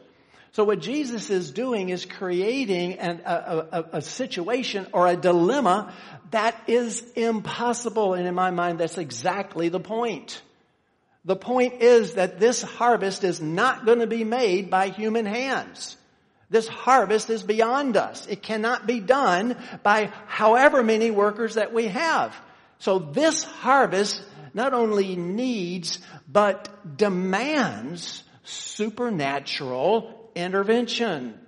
So 0.53 0.63
what 0.63 0.79
Jesus 0.79 1.29
is 1.29 1.51
doing 1.51 1.89
is 1.89 2.03
creating 2.03 2.93
an, 2.97 3.21
a, 3.23 3.33
a, 3.71 3.85
a, 3.97 4.01
situation 4.01 4.87
or 4.93 5.05
a 5.05 5.15
dilemma 5.15 5.93
that 6.31 6.59
is 6.65 7.05
impossible. 7.15 8.15
And 8.15 8.27
in 8.27 8.33
my 8.33 8.49
mind, 8.49 8.79
that's 8.79 8.97
exactly 8.97 9.69
the 9.69 9.79
point. 9.79 10.41
The 11.23 11.36
point 11.36 11.81
is 11.81 12.13
that 12.13 12.39
this 12.39 12.62
harvest 12.62 13.23
is 13.23 13.39
not 13.39 13.86
going 13.86 13.99
to 13.99 14.07
be 14.07 14.23
made 14.23 14.69
by 14.69 14.89
human 14.89 15.25
hands. 15.25 15.95
This 16.49 16.67
harvest 16.67 17.29
is 17.29 17.43
beyond 17.43 17.95
us. 17.95 18.27
It 18.27 18.41
cannot 18.41 18.88
be 18.88 18.99
done 18.99 19.55
by 19.84 20.12
however 20.27 20.84
many 20.84 21.12
workers 21.12 21.55
that 21.55 21.73
we 21.73 21.88
have. 21.88 22.36
So 22.79 22.99
this 22.99 23.43
harvest 23.43 24.21
not 24.53 24.73
only 24.73 25.15
needs, 25.15 25.99
but 26.27 26.97
demands 26.97 28.23
supernatural 28.43 30.31
intervention. 30.36 31.39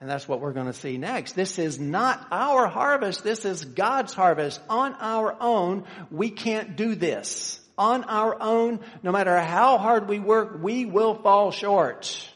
And 0.00 0.10
that's 0.10 0.28
what 0.28 0.40
we're 0.40 0.52
going 0.52 0.66
to 0.66 0.72
see 0.72 0.98
next. 0.98 1.32
This 1.32 1.58
is 1.58 1.78
not 1.80 2.26
our 2.30 2.66
harvest. 2.66 3.24
This 3.24 3.44
is 3.44 3.64
God's 3.64 4.12
harvest. 4.12 4.60
On 4.68 4.94
our 4.94 5.36
own, 5.40 5.84
we 6.10 6.30
can't 6.30 6.76
do 6.76 6.94
this. 6.94 7.60
On 7.82 8.04
our 8.04 8.40
own, 8.40 8.78
no 9.02 9.10
matter 9.10 9.36
how 9.40 9.76
hard 9.76 10.06
we 10.06 10.20
work, 10.20 10.62
we 10.62 10.84
will 10.84 11.16
fall 11.16 11.50
short. 11.50 12.30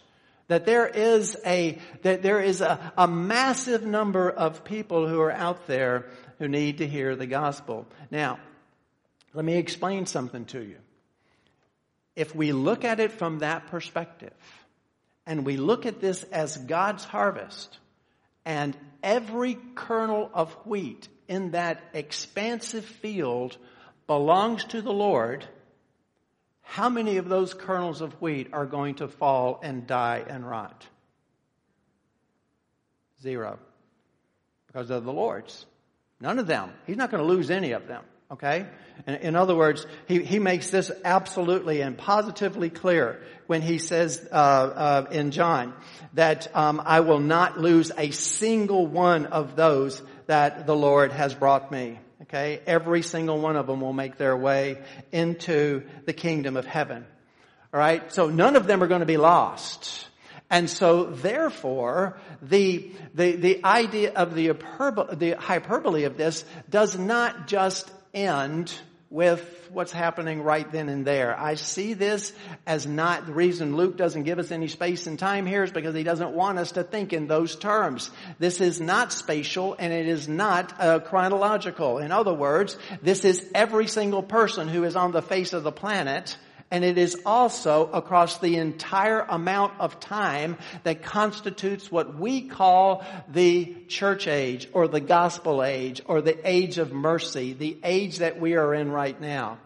That 0.48 0.66
there 0.66 0.88
is 0.88 1.36
a, 1.46 1.78
that 2.02 2.22
there 2.24 2.40
is 2.40 2.62
a, 2.62 2.92
a 2.98 3.06
massive 3.06 3.84
number 3.86 4.28
of 4.28 4.64
people 4.64 5.06
who 5.06 5.20
are 5.20 5.30
out 5.30 5.68
there 5.68 6.06
who 6.40 6.48
need 6.48 6.78
to 6.78 6.88
hear 6.88 7.14
the 7.14 7.28
gospel. 7.28 7.86
Now, 8.10 8.40
let 9.34 9.44
me 9.44 9.56
explain 9.56 10.06
something 10.06 10.46
to 10.46 10.60
you. 10.60 10.78
If 12.16 12.34
we 12.34 12.50
look 12.50 12.84
at 12.84 12.98
it 12.98 13.12
from 13.12 13.38
that 13.38 13.68
perspective, 13.68 14.34
and 15.26 15.46
we 15.46 15.58
look 15.58 15.86
at 15.86 16.00
this 16.00 16.24
as 16.24 16.56
God's 16.56 17.04
harvest, 17.04 17.78
and 18.44 18.76
every 19.00 19.56
kernel 19.76 20.28
of 20.34 20.52
wheat 20.66 21.06
in 21.28 21.52
that 21.52 21.84
expansive 21.92 22.84
field 22.84 23.56
belongs 24.06 24.64
to 24.64 24.82
the 24.82 24.92
Lord, 24.92 25.44
how 26.62 26.88
many 26.88 27.16
of 27.16 27.28
those 27.28 27.54
kernels 27.54 28.00
of 28.00 28.12
wheat 28.20 28.48
are 28.52 28.66
going 28.66 28.96
to 28.96 29.08
fall 29.08 29.60
and 29.62 29.86
die 29.86 30.24
and 30.26 30.48
rot? 30.48 30.86
Zero. 33.22 33.58
Because 34.66 34.88
they're 34.88 35.00
the 35.00 35.12
Lord's. 35.12 35.64
None 36.20 36.38
of 36.38 36.46
them. 36.46 36.72
He's 36.86 36.96
not 36.96 37.10
going 37.10 37.22
to 37.22 37.28
lose 37.28 37.50
any 37.50 37.72
of 37.72 37.86
them. 37.86 38.02
Okay? 38.30 38.66
In, 39.06 39.14
in 39.14 39.36
other 39.36 39.54
words, 39.54 39.86
he, 40.08 40.22
he 40.22 40.38
makes 40.38 40.70
this 40.70 40.90
absolutely 41.04 41.80
and 41.80 41.96
positively 41.96 42.70
clear 42.70 43.22
when 43.46 43.62
he 43.62 43.78
says 43.78 44.26
uh, 44.32 44.34
uh, 44.34 45.06
in 45.12 45.30
John 45.30 45.72
that 46.14 46.54
um, 46.54 46.82
I 46.84 47.00
will 47.00 47.20
not 47.20 47.60
lose 47.60 47.92
a 47.96 48.10
single 48.10 48.86
one 48.86 49.26
of 49.26 49.54
those 49.54 50.02
that 50.26 50.66
the 50.66 50.74
Lord 50.74 51.12
has 51.12 51.34
brought 51.34 51.70
me. 51.70 52.00
Okay? 52.28 52.60
Every 52.66 53.02
single 53.02 53.40
one 53.40 53.56
of 53.56 53.66
them 53.66 53.80
will 53.80 53.92
make 53.92 54.16
their 54.16 54.36
way 54.36 54.78
into 55.12 55.82
the 56.04 56.12
kingdom 56.12 56.56
of 56.56 56.66
heaven. 56.66 57.06
Alright? 57.72 58.12
So 58.12 58.28
none 58.28 58.56
of 58.56 58.66
them 58.66 58.82
are 58.82 58.86
going 58.88 59.00
to 59.00 59.06
be 59.06 59.16
lost. 59.16 60.06
And 60.48 60.70
so 60.70 61.04
therefore, 61.04 62.18
the, 62.40 62.92
the, 63.14 63.36
the 63.36 63.64
idea 63.64 64.12
of 64.14 64.34
the 64.34 64.48
hyperbole, 64.48 65.16
the 65.16 65.30
hyperbole 65.32 66.04
of 66.04 66.16
this 66.16 66.44
does 66.70 66.96
not 66.96 67.48
just 67.48 67.90
end 68.14 68.72
with 69.08 69.68
what's 69.72 69.92
happening 69.92 70.42
right 70.42 70.70
then 70.72 70.88
and 70.88 71.04
there. 71.04 71.38
I 71.38 71.54
see 71.54 71.94
this 71.94 72.32
as 72.66 72.86
not 72.86 73.26
the 73.26 73.32
reason 73.32 73.76
Luke 73.76 73.96
doesn't 73.96 74.24
give 74.24 74.38
us 74.38 74.50
any 74.50 74.66
space 74.66 75.06
and 75.06 75.18
time 75.18 75.46
here 75.46 75.62
is 75.62 75.70
because 75.70 75.94
he 75.94 76.02
doesn't 76.02 76.32
want 76.32 76.58
us 76.58 76.72
to 76.72 76.82
think 76.82 77.12
in 77.12 77.28
those 77.28 77.54
terms. 77.54 78.10
This 78.38 78.60
is 78.60 78.80
not 78.80 79.12
spatial 79.12 79.76
and 79.78 79.92
it 79.92 80.08
is 80.08 80.28
not 80.28 80.80
uh, 80.80 80.98
chronological. 80.98 81.98
In 81.98 82.10
other 82.10 82.34
words, 82.34 82.76
this 83.00 83.24
is 83.24 83.48
every 83.54 83.86
single 83.86 84.22
person 84.22 84.66
who 84.68 84.82
is 84.84 84.96
on 84.96 85.12
the 85.12 85.22
face 85.22 85.52
of 85.52 85.62
the 85.62 85.72
planet 85.72 86.36
and 86.70 86.84
it 86.84 86.98
is 86.98 87.16
also 87.24 87.90
across 87.90 88.38
the 88.38 88.56
entire 88.56 89.20
amount 89.20 89.74
of 89.78 90.00
time 90.00 90.56
that 90.82 91.02
constitutes 91.02 91.90
what 91.90 92.16
we 92.16 92.42
call 92.48 93.04
the 93.28 93.76
church 93.88 94.26
age 94.26 94.68
or 94.72 94.88
the 94.88 95.00
gospel 95.00 95.62
age 95.62 96.02
or 96.06 96.20
the 96.20 96.38
age 96.48 96.78
of 96.78 96.92
mercy, 96.92 97.52
the 97.52 97.78
age 97.84 98.18
that 98.18 98.40
we 98.40 98.54
are 98.56 98.74
in 98.74 98.90
right 98.90 99.20
now. 99.20 99.58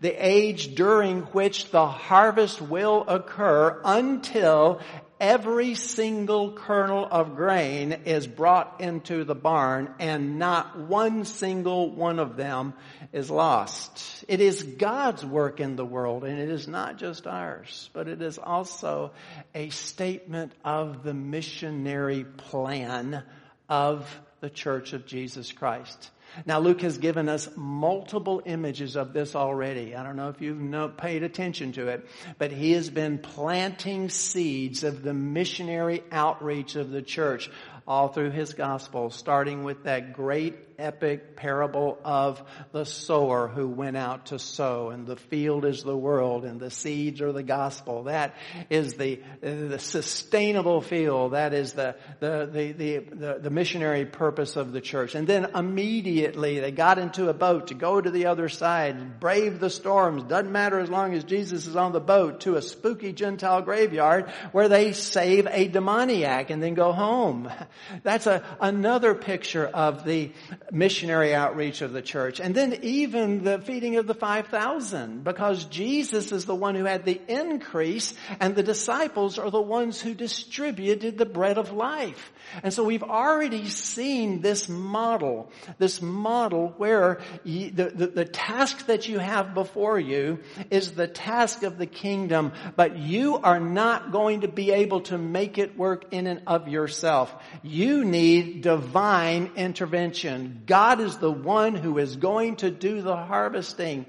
The 0.00 0.12
age 0.12 0.74
during 0.74 1.22
which 1.22 1.70
the 1.70 1.86
harvest 1.86 2.60
will 2.60 3.04
occur 3.08 3.80
until 3.84 4.80
every 5.20 5.74
single 5.74 6.52
kernel 6.52 7.06
of 7.10 7.36
grain 7.36 7.92
is 8.04 8.26
brought 8.26 8.80
into 8.80 9.24
the 9.24 9.34
barn 9.34 9.92
and 9.98 10.38
not 10.38 10.78
one 10.78 11.24
single 11.24 11.90
one 11.90 12.18
of 12.18 12.36
them 12.36 12.74
is 13.12 13.30
lost. 13.30 14.24
It 14.28 14.40
is 14.40 14.62
God's 14.62 15.24
work 15.24 15.60
in 15.60 15.76
the 15.76 15.84
world 15.84 16.24
and 16.24 16.38
it 16.38 16.48
is 16.48 16.68
not 16.68 16.98
just 16.98 17.26
ours, 17.26 17.90
but 17.92 18.08
it 18.08 18.20
is 18.22 18.38
also 18.38 19.12
a 19.54 19.70
statement 19.70 20.52
of 20.64 21.02
the 21.02 21.14
missionary 21.14 22.24
plan 22.24 23.22
of 23.68 24.20
the 24.40 24.50
Church 24.50 24.92
of 24.92 25.06
Jesus 25.06 25.52
Christ. 25.52 26.10
Now 26.46 26.58
Luke 26.58 26.80
has 26.82 26.98
given 26.98 27.28
us 27.28 27.48
multiple 27.56 28.42
images 28.44 28.96
of 28.96 29.12
this 29.12 29.34
already. 29.34 29.94
I 29.94 30.02
don't 30.02 30.16
know 30.16 30.28
if 30.28 30.40
you've 30.40 30.96
paid 30.96 31.22
attention 31.22 31.72
to 31.72 31.88
it, 31.88 32.06
but 32.38 32.50
he 32.50 32.72
has 32.72 32.90
been 32.90 33.18
planting 33.18 34.08
seeds 34.08 34.84
of 34.84 35.02
the 35.02 35.14
missionary 35.14 36.02
outreach 36.10 36.76
of 36.76 36.90
the 36.90 37.02
church 37.02 37.50
all 37.86 38.08
through 38.08 38.30
his 38.30 38.54
gospel, 38.54 39.10
starting 39.10 39.62
with 39.62 39.84
that 39.84 40.14
great 40.14 40.73
epic 40.78 41.36
parable 41.36 41.98
of 42.04 42.42
the 42.72 42.84
sower 42.84 43.48
who 43.48 43.68
went 43.68 43.96
out 43.96 44.26
to 44.26 44.38
sow 44.38 44.90
and 44.90 45.06
the 45.06 45.16
field 45.16 45.64
is 45.64 45.82
the 45.82 45.96
world 45.96 46.44
and 46.44 46.60
the 46.60 46.70
seeds 46.70 47.20
are 47.20 47.32
the 47.32 47.42
gospel. 47.42 48.04
That 48.04 48.34
is 48.70 48.94
the, 48.94 49.20
the 49.40 49.78
sustainable 49.78 50.80
field. 50.80 51.32
That 51.32 51.54
is 51.54 51.72
the, 51.72 51.96
the, 52.20 52.48
the, 52.52 52.98
the, 52.98 53.38
the 53.42 53.50
missionary 53.50 54.04
purpose 54.04 54.56
of 54.56 54.72
the 54.72 54.80
church. 54.80 55.14
And 55.14 55.26
then 55.26 55.50
immediately 55.54 56.60
they 56.60 56.70
got 56.70 56.98
into 56.98 57.28
a 57.28 57.34
boat 57.34 57.68
to 57.68 57.74
go 57.74 58.00
to 58.00 58.10
the 58.10 58.26
other 58.26 58.48
side, 58.48 59.20
brave 59.20 59.60
the 59.60 59.70
storms. 59.70 60.24
Doesn't 60.24 60.52
matter 60.52 60.78
as 60.78 60.90
long 60.90 61.14
as 61.14 61.24
Jesus 61.24 61.66
is 61.66 61.76
on 61.76 61.92
the 61.92 62.00
boat 62.00 62.40
to 62.40 62.56
a 62.56 62.62
spooky 62.62 63.12
Gentile 63.12 63.62
graveyard 63.62 64.30
where 64.52 64.68
they 64.68 64.92
save 64.92 65.46
a 65.50 65.68
demoniac 65.68 66.50
and 66.50 66.62
then 66.62 66.74
go 66.74 66.92
home. 66.92 67.50
That's 68.02 68.26
a, 68.26 68.42
another 68.60 69.14
picture 69.14 69.66
of 69.66 70.04
the 70.04 70.32
missionary 70.70 71.34
outreach 71.34 71.82
of 71.82 71.92
the 71.92 72.02
church. 72.02 72.40
And 72.40 72.54
then 72.54 72.78
even 72.82 73.44
the 73.44 73.58
feeding 73.58 73.96
of 73.96 74.06
the 74.06 74.14
5,000 74.14 75.24
because 75.24 75.64
Jesus 75.64 76.32
is 76.32 76.44
the 76.44 76.54
one 76.54 76.74
who 76.74 76.84
had 76.84 77.04
the 77.04 77.20
increase 77.28 78.14
and 78.40 78.54
the 78.54 78.62
disciples 78.62 79.38
are 79.38 79.50
the 79.50 79.60
ones 79.60 80.00
who 80.00 80.14
distributed 80.14 81.18
the 81.18 81.26
bread 81.26 81.58
of 81.58 81.72
life. 81.72 82.32
And 82.62 82.72
so 82.72 82.84
we've 82.84 83.02
already 83.02 83.68
seen 83.68 84.40
this 84.40 84.68
model, 84.68 85.50
this 85.78 86.00
model 86.00 86.74
where 86.76 87.20
the, 87.44 87.70
the, 87.70 88.06
the 88.06 88.24
task 88.24 88.86
that 88.86 89.08
you 89.08 89.18
have 89.18 89.54
before 89.54 89.98
you 89.98 90.40
is 90.70 90.92
the 90.92 91.08
task 91.08 91.62
of 91.62 91.78
the 91.78 91.86
kingdom, 91.86 92.52
but 92.76 92.96
you 92.96 93.36
are 93.38 93.60
not 93.60 94.12
going 94.12 94.42
to 94.42 94.48
be 94.48 94.70
able 94.70 95.00
to 95.02 95.18
make 95.18 95.58
it 95.58 95.76
work 95.76 96.06
in 96.12 96.26
and 96.26 96.42
of 96.46 96.68
yourself. 96.68 97.34
You 97.62 98.04
need 98.04 98.62
divine 98.62 99.50
intervention. 99.56 100.62
God 100.66 101.00
is 101.00 101.18
the 101.18 101.32
one 101.32 101.74
who 101.74 101.98
is 101.98 102.16
going 102.16 102.56
to 102.56 102.70
do 102.70 103.02
the 103.02 103.16
harvesting. 103.16 104.06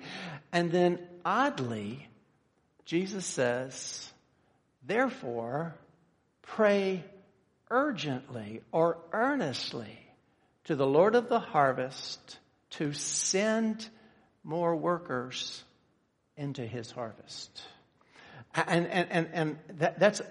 And 0.51 0.71
then 0.71 0.99
oddly, 1.23 2.07
Jesus 2.85 3.25
says, 3.25 4.09
therefore, 4.85 5.75
pray 6.43 7.03
urgently 7.69 8.61
or 8.71 8.97
earnestly 9.11 9.99
to 10.65 10.75
the 10.75 10.87
Lord 10.87 11.15
of 11.15 11.29
the 11.29 11.39
harvest 11.39 12.39
to 12.71 12.93
send 12.93 13.87
more 14.43 14.75
workers 14.75 15.63
into 16.37 16.65
his 16.65 16.91
harvest. 16.91 17.61
And, 18.55 18.87
and, 18.87 19.11
and, 19.11 19.29
and 19.33 19.57
that, 19.79 19.99
that's 19.99 20.21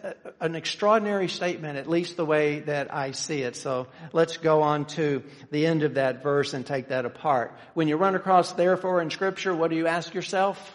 an 0.40 0.54
extraordinary 0.54 1.28
statement, 1.28 1.76
at 1.76 1.88
least 1.88 2.16
the 2.16 2.24
way 2.24 2.60
that 2.60 2.92
I 2.94 3.10
see 3.10 3.42
it. 3.42 3.54
So 3.54 3.88
let's 4.12 4.38
go 4.38 4.62
on 4.62 4.86
to 4.86 5.22
the 5.50 5.66
end 5.66 5.82
of 5.82 5.94
that 5.94 6.22
verse 6.22 6.54
and 6.54 6.64
take 6.64 6.88
that 6.88 7.04
apart. 7.04 7.54
When 7.74 7.86
you 7.86 7.96
run 7.96 8.14
across 8.14 8.52
therefore 8.52 9.02
in 9.02 9.10
scripture, 9.10 9.54
what 9.54 9.68
do 9.68 9.76
you 9.76 9.86
ask 9.86 10.14
yourself? 10.14 10.74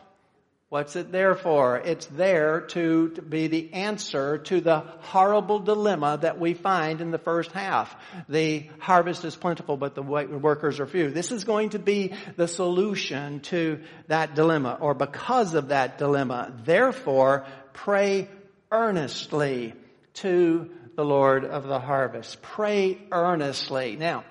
What's 0.69 0.95
it 0.95 1.11
there 1.11 1.33
for? 1.33 1.77
It's 1.77 2.05
there 2.05 2.61
to, 2.61 3.09
to, 3.09 3.21
be 3.23 3.47
the 3.47 3.73
answer 3.73 4.37
to 4.37 4.61
the 4.61 4.81
horrible 4.99 5.57
dilemma 5.57 6.19
that 6.21 6.39
we 6.39 6.53
find 6.53 7.01
in 7.01 7.09
the 7.09 7.17
first 7.17 7.51
half. 7.53 7.95
The 8.29 8.69
harvest 8.77 9.25
is 9.25 9.35
plentiful, 9.35 9.77
but 9.77 9.95
the 9.95 10.03
workers 10.03 10.79
are 10.79 10.85
few. 10.85 11.09
This 11.09 11.31
is 11.31 11.43
going 11.43 11.71
to 11.71 11.79
be 11.79 12.13
the 12.35 12.47
solution 12.47 13.39
to 13.39 13.79
that 14.09 14.35
dilemma, 14.35 14.77
or 14.79 14.93
because 14.93 15.55
of 15.55 15.69
that 15.69 15.97
dilemma. 15.97 16.53
Therefore, 16.63 17.47
pray 17.73 18.29
earnestly 18.71 19.73
to 20.15 20.69
the 20.95 21.03
Lord 21.03 21.45
of 21.45 21.63
the 21.65 21.79
harvest. 21.79 22.43
Pray 22.43 22.99
earnestly. 23.11 23.95
Now, 23.95 24.23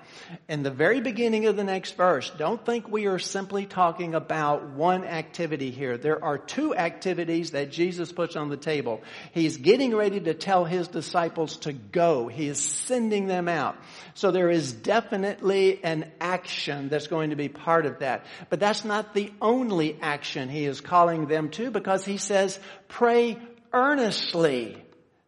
in 0.47 0.63
the 0.63 0.71
very 0.71 1.01
beginning 1.01 1.45
of 1.47 1.55
the 1.55 1.63
next 1.63 1.95
verse, 1.97 2.31
don't 2.37 2.63
think 2.65 2.87
we 2.87 3.07
are 3.07 3.19
simply 3.19 3.65
talking 3.65 4.13
about 4.15 4.69
one 4.69 5.03
activity 5.03 5.71
here. 5.71 5.97
There 5.97 6.23
are 6.23 6.37
two 6.37 6.75
activities 6.75 7.51
that 7.51 7.71
Jesus 7.71 8.11
puts 8.11 8.35
on 8.35 8.49
the 8.49 8.57
table. 8.57 9.01
He's 9.33 9.57
getting 9.57 9.95
ready 9.95 10.19
to 10.19 10.33
tell 10.33 10.65
his 10.65 10.87
disciples 10.87 11.57
to 11.57 11.73
go. 11.73 12.27
He 12.27 12.47
is 12.47 12.59
sending 12.59 13.27
them 13.27 13.47
out. 13.47 13.75
So 14.13 14.31
there 14.31 14.49
is 14.49 14.71
definitely 14.73 15.83
an 15.83 16.11
action 16.19 16.89
that's 16.89 17.07
going 17.07 17.31
to 17.31 17.35
be 17.35 17.49
part 17.49 17.85
of 17.85 17.99
that. 17.99 18.25
But 18.49 18.59
that's 18.59 18.85
not 18.85 19.13
the 19.13 19.31
only 19.41 19.99
action 20.01 20.49
he 20.49 20.65
is 20.65 20.81
calling 20.81 21.27
them 21.27 21.49
to 21.51 21.71
because 21.71 22.05
he 22.05 22.17
says, 22.17 22.59
pray 22.87 23.37
earnestly 23.73 24.77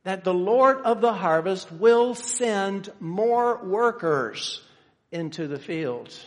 that 0.04 0.24
the 0.24 0.34
Lord 0.34 0.78
of 0.78 1.02
the 1.02 1.14
harvest 1.14 1.72
will 1.72 2.16
send 2.16 2.92
more 3.00 3.64
workers 3.64 4.62
into 5.12 5.48
the 5.48 5.60
fields. 5.60 6.24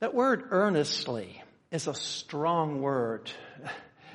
That 0.00 0.14
word 0.14 0.44
earnestly 0.50 1.42
is 1.70 1.86
a 1.86 1.94
strong 1.94 2.82
word. 2.82 3.30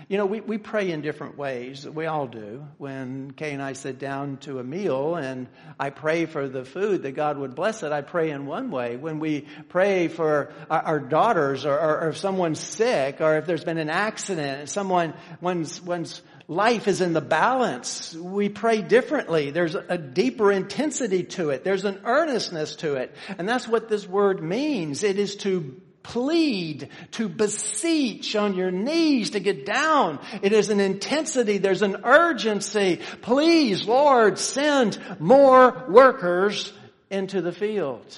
You 0.09 0.17
know, 0.17 0.25
we, 0.27 0.41
we 0.41 0.57
pray 0.57 0.91
in 0.91 1.01
different 1.01 1.37
ways. 1.37 1.87
We 1.87 2.05
all 2.05 2.27
do. 2.27 2.65
When 2.77 3.31
Kay 3.31 3.53
and 3.53 3.63
I 3.63 3.73
sit 3.73 3.97
down 3.97 4.37
to 4.41 4.59
a 4.59 4.63
meal 4.63 5.15
and 5.15 5.47
I 5.79 5.89
pray 5.89 6.27
for 6.27 6.47
the 6.47 6.63
food 6.63 7.01
that 7.03 7.13
God 7.13 7.37
would 7.37 7.55
bless 7.55 7.81
it, 7.83 7.91
I 7.91 8.01
pray 8.01 8.29
in 8.29 8.45
one 8.45 8.69
way. 8.69 8.95
When 8.95 9.19
we 9.19 9.47
pray 9.69 10.07
for 10.07 10.53
our, 10.69 10.81
our 10.81 10.99
daughters 10.99 11.65
or, 11.65 11.73
or, 11.73 12.01
or, 12.01 12.09
if 12.09 12.17
someone's 12.17 12.59
sick 12.59 13.21
or 13.21 13.37
if 13.37 13.47
there's 13.47 13.63
been 13.63 13.79
an 13.79 13.89
accident, 13.89 14.69
someone, 14.69 15.13
one's, 15.41 15.81
one's 15.81 16.21
life 16.47 16.87
is 16.87 17.01
in 17.01 17.13
the 17.13 17.21
balance. 17.21 18.13
We 18.15 18.49
pray 18.49 18.81
differently. 18.81 19.51
There's 19.51 19.75
a 19.75 19.97
deeper 19.97 20.51
intensity 20.51 21.23
to 21.23 21.49
it. 21.49 21.63
There's 21.63 21.85
an 21.85 22.01
earnestness 22.05 22.77
to 22.77 22.95
it. 22.95 23.13
And 23.37 23.47
that's 23.47 23.67
what 23.67 23.89
this 23.89 24.07
word 24.07 24.41
means. 24.41 25.03
It 25.03 25.19
is 25.19 25.35
to 25.37 25.81
plead, 26.03 26.89
to 27.11 27.27
beseech 27.27 28.35
on 28.37 28.55
your 28.55 28.71
knees, 28.71 29.31
to 29.31 29.41
get 29.41 29.65
down. 29.65 30.19
It 30.41 30.53
is 30.53 30.69
an 30.69 30.79
intensity. 30.79 31.57
There's 31.57 31.81
an 31.81 31.97
urgency. 32.05 33.01
Please, 33.21 33.85
Lord, 33.85 34.39
send 34.39 34.97
more 35.19 35.85
workers 35.89 36.71
into 37.09 37.41
the 37.41 37.51
field. 37.51 38.17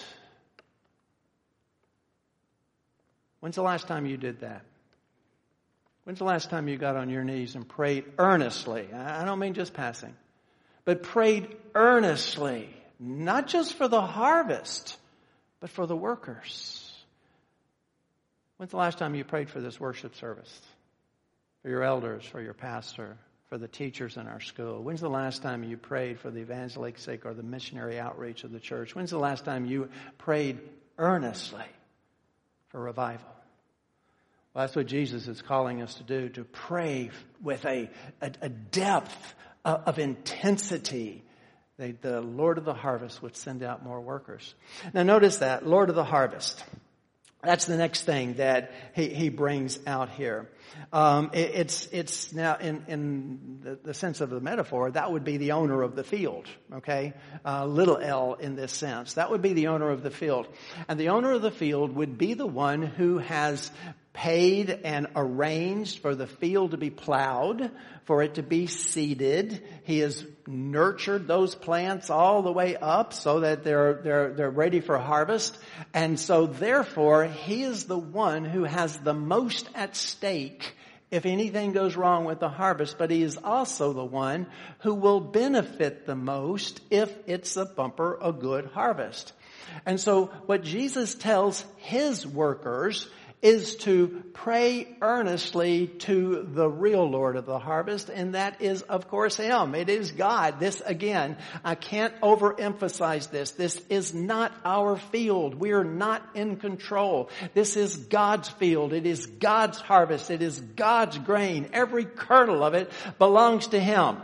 When's 3.39 3.55
the 3.55 3.63
last 3.63 3.87
time 3.87 4.05
you 4.05 4.17
did 4.17 4.41
that? 4.41 4.65
When's 6.09 6.17
the 6.17 6.25
last 6.25 6.49
time 6.49 6.67
you 6.67 6.75
got 6.75 6.95
on 6.95 7.11
your 7.11 7.23
knees 7.23 7.53
and 7.53 7.69
prayed 7.69 8.03
earnestly? 8.17 8.91
I 8.91 9.23
don't 9.25 9.37
mean 9.37 9.53
just 9.53 9.75
passing, 9.75 10.15
but 10.83 11.03
prayed 11.03 11.55
earnestly, 11.75 12.67
not 12.99 13.45
just 13.45 13.75
for 13.75 13.87
the 13.87 14.01
harvest, 14.01 14.97
but 15.59 15.69
for 15.69 15.85
the 15.85 15.95
workers. 15.95 16.91
When's 18.57 18.71
the 18.71 18.77
last 18.77 18.97
time 18.97 19.13
you 19.13 19.23
prayed 19.23 19.51
for 19.51 19.61
this 19.61 19.79
worship 19.79 20.15
service? 20.15 20.59
For 21.61 21.69
your 21.69 21.83
elders, 21.83 22.25
for 22.25 22.41
your 22.41 22.55
pastor, 22.55 23.15
for 23.49 23.59
the 23.59 23.67
teachers 23.67 24.17
in 24.17 24.25
our 24.25 24.41
school? 24.41 24.81
When's 24.81 25.01
the 25.01 25.11
last 25.11 25.43
time 25.43 25.63
you 25.63 25.77
prayed 25.77 26.19
for 26.19 26.31
the 26.31 26.39
evangelistic 26.39 26.97
sake 26.97 27.25
or 27.27 27.35
the 27.35 27.43
missionary 27.43 27.99
outreach 27.99 28.43
of 28.43 28.51
the 28.51 28.59
church? 28.59 28.95
When's 28.95 29.11
the 29.11 29.19
last 29.19 29.45
time 29.45 29.67
you 29.67 29.89
prayed 30.17 30.57
earnestly 30.97 31.67
for 32.69 32.79
revival? 32.79 33.29
Well, 34.53 34.63
that's 34.63 34.75
what 34.75 34.87
Jesus 34.87 35.27
is 35.27 35.41
calling 35.41 35.81
us 35.81 35.95
to 35.95 36.03
do, 36.03 36.29
to 36.29 36.43
pray 36.43 37.11
with 37.41 37.65
a, 37.65 37.89
a, 38.21 38.31
a 38.41 38.49
depth 38.49 39.35
of, 39.63 39.99
intensity. 39.99 41.23
The 41.77 42.21
Lord 42.21 42.57
of 42.57 42.65
the 42.65 42.73
harvest 42.73 43.21
would 43.21 43.35
send 43.35 43.61
out 43.61 43.83
more 43.83 44.01
workers. 44.01 44.55
Now 44.93 45.03
notice 45.03 45.37
that, 45.37 45.67
Lord 45.67 45.89
of 45.89 45.95
the 45.95 46.03
harvest. 46.03 46.63
That's 47.41 47.65
the 47.65 47.77
next 47.77 48.03
thing 48.03 48.33
that 48.33 48.73
he, 48.95 49.07
he 49.07 49.29
brings 49.29 49.79
out 49.87 50.09
here. 50.09 50.49
Um, 50.91 51.29
it, 51.31 51.51
it's 51.53 51.87
it's 51.93 52.33
now 52.33 52.57
in 52.57 52.83
in 52.89 53.59
the, 53.63 53.79
the, 53.81 53.93
sense 53.93 54.19
of 54.19 54.29
the 54.29 54.41
metaphor 54.41 54.91
that 54.91 55.09
would 55.09 55.23
be 55.23 55.37
the 55.37 55.53
owner 55.53 55.81
of 55.81 55.95
the 55.95 56.03
field. 56.03 56.47
Okay, 56.73 57.13
uh, 57.45 57.65
little 57.65 57.97
L 57.97 58.33
in 58.33 58.57
this 58.57 58.73
sense. 58.73 59.13
That 59.13 59.31
would 59.31 59.41
be 59.41 59.53
the 59.53 59.67
owner 59.67 59.89
of 59.89 60.03
the 60.03 60.11
field, 60.11 60.49
and 60.89 60.99
the 60.99 61.09
owner 61.09 61.31
of 61.31 61.41
the 61.41 61.49
field 61.49 61.95
would 61.95 62.17
be 62.17 62.33
the 62.33 62.45
one 62.45 62.81
who 62.81 63.19
has 63.19 63.71
paid 64.13 64.69
and 64.69 65.07
arranged 65.15 65.99
for 65.99 66.15
the 66.15 66.27
field 66.27 66.71
to 66.71 66.77
be 66.77 66.89
plowed, 66.89 67.71
for 68.05 68.23
it 68.23 68.35
to 68.35 68.43
be 68.43 68.67
seeded. 68.67 69.63
He 69.83 69.99
has 69.99 70.25
nurtured 70.47 71.27
those 71.27 71.55
plants 71.55 72.09
all 72.09 72.41
the 72.41 72.51
way 72.51 72.75
up 72.75 73.13
so 73.13 73.41
that 73.41 73.63
they're, 73.63 74.01
they're, 74.03 74.33
they're 74.33 74.49
ready 74.49 74.79
for 74.79 74.97
harvest. 74.97 75.57
And 75.93 76.19
so 76.19 76.47
therefore, 76.47 77.25
he 77.25 77.63
is 77.63 77.85
the 77.85 77.97
one 77.97 78.45
who 78.45 78.63
has 78.63 78.97
the 78.97 79.13
most 79.13 79.69
at 79.75 79.95
stake 79.95 80.75
if 81.11 81.25
anything 81.25 81.71
goes 81.71 81.95
wrong 81.95 82.25
with 82.25 82.39
the 82.39 82.49
harvest, 82.49 82.97
but 82.99 83.09
he 83.09 83.23
is 83.23 83.37
also 83.43 83.93
the 83.93 84.05
one 84.05 84.45
who 84.79 84.93
will 84.93 85.19
benefit 85.19 86.05
the 86.05 86.15
most 86.15 86.81
if 86.91 87.11
it's 87.25 87.57
a 87.57 87.65
bumper, 87.65 88.19
a 88.21 88.31
good 88.31 88.65
harvest. 88.67 89.33
And 89.85 89.99
so 89.99 90.27
what 90.45 90.63
Jesus 90.63 91.15
tells 91.15 91.65
his 91.77 92.27
workers 92.27 93.07
is 93.41 93.77
to 93.77 94.23
pray 94.33 94.85
earnestly 95.01 95.87
to 95.87 96.45
the 96.51 96.67
real 96.67 97.09
Lord 97.09 97.37
of 97.37 97.45
the 97.45 97.59
harvest, 97.59 98.09
and 98.09 98.35
that 98.35 98.61
is, 98.61 98.81
of 98.81 99.07
course, 99.07 99.37
Him. 99.37 99.75
It 99.75 99.87
is 99.87 100.11
God. 100.11 100.59
This 100.59 100.81
again, 100.85 101.37
I 101.63 101.75
can't 101.75 102.19
overemphasize 102.19 103.29
this. 103.29 103.51
This 103.51 103.81
is 103.89 104.13
not 104.13 104.51
our 104.65 104.97
field. 104.97 105.55
We 105.55 105.71
are 105.71 105.85
not 105.85 106.27
in 106.33 106.57
control. 106.57 107.29
This 107.53 107.77
is 107.77 107.95
God's 107.95 108.49
field. 108.49 108.91
It 108.91 109.05
is 109.05 109.25
God's 109.25 109.79
harvest. 109.79 110.31
It 110.31 110.41
is 110.41 110.59
God's 110.59 111.17
grain. 111.17 111.69
Every 111.71 112.05
kernel 112.05 112.63
of 112.63 112.73
it 112.73 112.91
belongs 113.19 113.67
to 113.67 113.79
Him. 113.79 114.17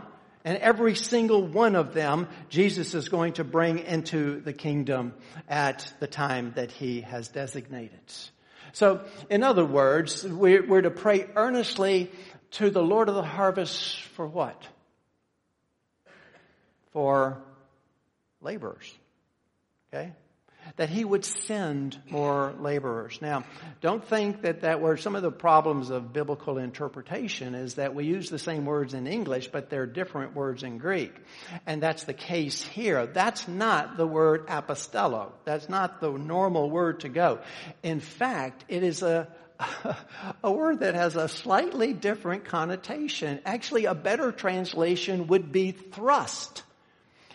And 0.44 0.58
every 0.58 0.94
single 0.94 1.44
one 1.44 1.74
of 1.74 1.92
them, 1.92 2.28
Jesus 2.50 2.94
is 2.94 3.08
going 3.08 3.32
to 3.34 3.44
bring 3.44 3.80
into 3.80 4.40
the 4.40 4.52
kingdom 4.52 5.14
at 5.48 5.92
the 6.00 6.06
time 6.06 6.52
that 6.54 6.70
He 6.70 7.00
has 7.00 7.28
designated. 7.28 7.98
So, 8.76 9.00
in 9.30 9.42
other 9.42 9.64
words, 9.64 10.22
we're, 10.22 10.62
we're 10.62 10.82
to 10.82 10.90
pray 10.90 11.26
earnestly 11.34 12.10
to 12.50 12.68
the 12.68 12.82
Lord 12.82 13.08
of 13.08 13.14
the 13.14 13.22
harvest 13.22 14.02
for 14.02 14.26
what? 14.26 14.62
For 16.92 17.40
laborers. 18.42 18.92
Okay? 19.88 20.12
That 20.76 20.90
he 20.90 21.04
would 21.04 21.24
send 21.24 21.98
more 22.10 22.54
laborers. 22.60 23.18
Now, 23.22 23.44
don't 23.80 24.04
think 24.04 24.42
that 24.42 24.60
that 24.60 24.80
word, 24.80 25.00
some 25.00 25.16
of 25.16 25.22
the 25.22 25.30
problems 25.30 25.90
of 25.90 26.12
biblical 26.12 26.58
interpretation 26.58 27.54
is 27.54 27.74
that 27.74 27.94
we 27.94 28.04
use 28.04 28.28
the 28.28 28.38
same 28.38 28.66
words 28.66 28.92
in 28.92 29.06
English, 29.06 29.48
but 29.48 29.70
they're 29.70 29.86
different 29.86 30.34
words 30.34 30.62
in 30.62 30.76
Greek. 30.76 31.14
And 31.66 31.82
that's 31.82 32.04
the 32.04 32.14
case 32.14 32.62
here. 32.62 33.06
That's 33.06 33.48
not 33.48 33.96
the 33.96 34.06
word 34.06 34.48
apostello. 34.48 35.32
That's 35.44 35.68
not 35.68 36.00
the 36.00 36.12
normal 36.12 36.70
word 36.70 37.00
to 37.00 37.08
go. 37.08 37.40
In 37.82 38.00
fact, 38.00 38.66
it 38.68 38.82
is 38.82 39.02
a, 39.02 39.28
a 40.44 40.52
word 40.52 40.80
that 40.80 40.94
has 40.94 41.16
a 41.16 41.28
slightly 41.28 41.94
different 41.94 42.44
connotation. 42.44 43.40
Actually, 43.46 43.86
a 43.86 43.94
better 43.94 44.30
translation 44.30 45.26
would 45.28 45.52
be 45.52 45.70
thrust 45.70 46.64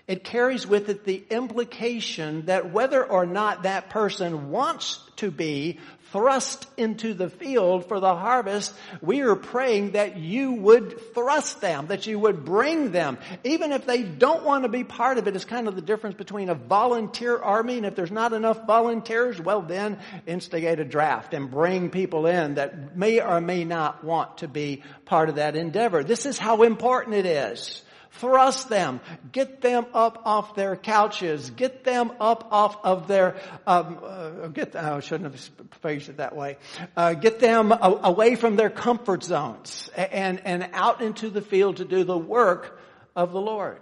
it 0.07 0.23
carries 0.23 0.65
with 0.67 0.89
it 0.89 1.05
the 1.05 1.23
implication 1.29 2.45
that 2.45 2.71
whether 2.71 3.03
or 3.03 3.25
not 3.25 3.63
that 3.63 3.89
person 3.89 4.49
wants 4.49 4.99
to 5.17 5.31
be 5.31 5.79
thrust 6.11 6.67
into 6.75 7.13
the 7.13 7.29
field 7.29 7.87
for 7.87 7.99
the 7.99 8.15
harvest, 8.15 8.73
we 9.01 9.21
are 9.21 9.35
praying 9.35 9.91
that 9.91 10.17
you 10.17 10.51
would 10.51 11.13
thrust 11.13 11.61
them, 11.61 11.87
that 11.87 12.05
you 12.05 12.19
would 12.19 12.43
bring 12.43 12.91
them. 12.91 13.17
Even 13.43 13.71
if 13.71 13.85
they 13.85 14.03
don't 14.03 14.43
want 14.43 14.63
to 14.63 14.69
be 14.69 14.83
part 14.83 15.17
of 15.17 15.27
it, 15.27 15.35
it's 15.35 15.45
kind 15.45 15.67
of 15.67 15.75
the 15.75 15.81
difference 15.81 16.15
between 16.15 16.49
a 16.49 16.55
volunteer 16.55 17.37
army 17.37 17.77
and 17.77 17.85
if 17.85 17.95
there's 17.95 18.11
not 18.11 18.33
enough 18.33 18.65
volunteers, 18.67 19.39
well 19.39 19.61
then 19.61 19.99
instigate 20.27 20.79
a 20.79 20.85
draft 20.85 21.33
and 21.33 21.49
bring 21.49 21.89
people 21.89 22.25
in 22.25 22.55
that 22.55 22.97
may 22.97 23.21
or 23.21 23.39
may 23.39 23.63
not 23.63 24.03
want 24.03 24.39
to 24.39 24.47
be 24.47 24.83
part 25.05 25.29
of 25.29 25.35
that 25.35 25.55
endeavor. 25.55 26.03
This 26.03 26.25
is 26.25 26.37
how 26.37 26.63
important 26.63 27.15
it 27.15 27.25
is 27.25 27.83
thrust 28.11 28.69
them, 28.69 28.99
get 29.31 29.61
them 29.61 29.85
up 29.93 30.23
off 30.25 30.55
their 30.55 30.75
couches, 30.75 31.49
get 31.49 31.83
them 31.83 32.11
up 32.19 32.47
off 32.51 32.77
of 32.83 33.07
their, 33.07 33.37
um, 33.65 33.99
uh, 34.03 34.47
get, 34.47 34.75
I 34.75 34.99
shouldn't 34.99 35.33
have 35.33 35.49
phrased 35.81 36.09
it 36.09 36.17
that 36.17 36.35
way, 36.35 36.57
uh, 36.95 37.13
get 37.13 37.39
them 37.39 37.71
a- 37.71 37.99
away 38.03 38.35
from 38.35 38.55
their 38.55 38.69
comfort 38.69 39.23
zones 39.23 39.89
and, 39.95 40.41
and 40.45 40.69
out 40.73 41.01
into 41.01 41.29
the 41.29 41.41
field 41.41 41.77
to 41.77 41.85
do 41.85 42.03
the 42.03 42.17
work 42.17 42.79
of 43.15 43.31
the 43.31 43.41
Lord. 43.41 43.79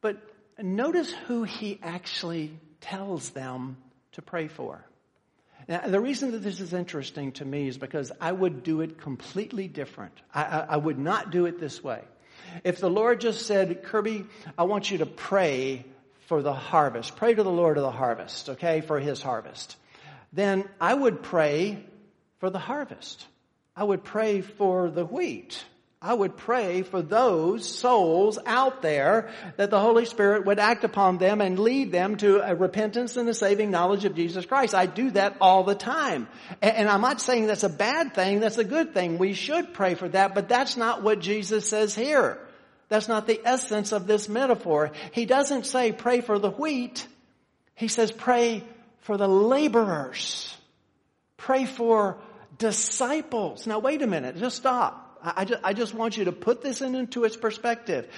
But 0.00 0.16
notice 0.58 1.12
who 1.26 1.42
he 1.42 1.78
actually 1.82 2.58
tells 2.80 3.30
them 3.30 3.76
to 4.12 4.22
pray 4.22 4.48
for. 4.48 4.84
Now, 5.68 5.86
the 5.86 6.00
reason 6.00 6.30
that 6.32 6.38
this 6.38 6.60
is 6.60 6.72
interesting 6.72 7.32
to 7.32 7.44
me 7.44 7.68
is 7.68 7.76
because 7.76 8.10
I 8.20 8.32
would 8.32 8.62
do 8.62 8.80
it 8.80 8.98
completely 8.98 9.68
different. 9.68 10.14
I, 10.32 10.44
I, 10.44 10.58
I 10.60 10.76
would 10.76 10.98
not 10.98 11.30
do 11.30 11.44
it 11.44 11.60
this 11.60 11.84
way. 11.84 12.02
If 12.64 12.80
the 12.80 12.90
Lord 12.90 13.20
just 13.20 13.46
said, 13.46 13.82
Kirby, 13.82 14.24
I 14.56 14.64
want 14.64 14.90
you 14.90 14.98
to 14.98 15.06
pray 15.06 15.84
for 16.26 16.42
the 16.42 16.52
harvest, 16.52 17.16
pray 17.16 17.34
to 17.34 17.42
the 17.42 17.50
Lord 17.50 17.76
of 17.76 17.82
the 17.82 17.90
harvest, 17.90 18.50
okay, 18.50 18.80
for 18.80 19.00
his 19.00 19.22
harvest, 19.22 19.76
then 20.32 20.68
I 20.80 20.92
would 20.92 21.22
pray 21.22 21.84
for 22.38 22.50
the 22.50 22.58
harvest. 22.58 23.26
I 23.74 23.84
would 23.84 24.04
pray 24.04 24.40
for 24.40 24.90
the 24.90 25.04
wheat. 25.04 25.64
I 26.00 26.14
would 26.14 26.36
pray 26.36 26.82
for 26.82 27.02
those 27.02 27.68
souls 27.68 28.38
out 28.46 28.82
there 28.82 29.30
that 29.56 29.70
the 29.70 29.80
Holy 29.80 30.04
Spirit 30.04 30.46
would 30.46 30.60
act 30.60 30.84
upon 30.84 31.18
them 31.18 31.40
and 31.40 31.58
lead 31.58 31.90
them 31.90 32.16
to 32.18 32.38
a 32.38 32.54
repentance 32.54 33.16
and 33.16 33.28
a 33.28 33.34
saving 33.34 33.72
knowledge 33.72 34.04
of 34.04 34.14
Jesus 34.14 34.46
Christ. 34.46 34.76
I 34.76 34.86
do 34.86 35.10
that 35.12 35.36
all 35.40 35.64
the 35.64 35.74
time. 35.74 36.28
And 36.62 36.88
I'm 36.88 37.00
not 37.00 37.20
saying 37.20 37.48
that's 37.48 37.64
a 37.64 37.68
bad 37.68 38.14
thing, 38.14 38.38
that's 38.38 38.58
a 38.58 38.64
good 38.64 38.94
thing. 38.94 39.18
We 39.18 39.32
should 39.32 39.74
pray 39.74 39.96
for 39.96 40.08
that, 40.10 40.36
but 40.36 40.48
that's 40.48 40.76
not 40.76 41.02
what 41.02 41.18
Jesus 41.18 41.68
says 41.68 41.96
here. 41.96 42.38
That's 42.88 43.08
not 43.08 43.26
the 43.26 43.40
essence 43.44 43.90
of 43.90 44.06
this 44.06 44.28
metaphor. 44.28 44.92
He 45.10 45.26
doesn't 45.26 45.66
say 45.66 45.90
pray 45.90 46.20
for 46.20 46.38
the 46.38 46.50
wheat. 46.50 47.08
He 47.74 47.88
says 47.88 48.12
pray 48.12 48.62
for 49.00 49.16
the 49.16 49.28
laborers. 49.28 50.56
Pray 51.36 51.64
for 51.64 52.18
disciples. 52.56 53.66
Now 53.66 53.80
wait 53.80 54.00
a 54.00 54.06
minute, 54.06 54.36
just 54.36 54.56
stop. 54.58 55.07
I 55.22 55.44
just, 55.44 55.60
I 55.64 55.72
just 55.72 55.94
want 55.94 56.16
you 56.16 56.24
to 56.26 56.32
put 56.32 56.62
this 56.62 56.80
into 56.80 57.24
its 57.24 57.36
perspective. 57.36 58.08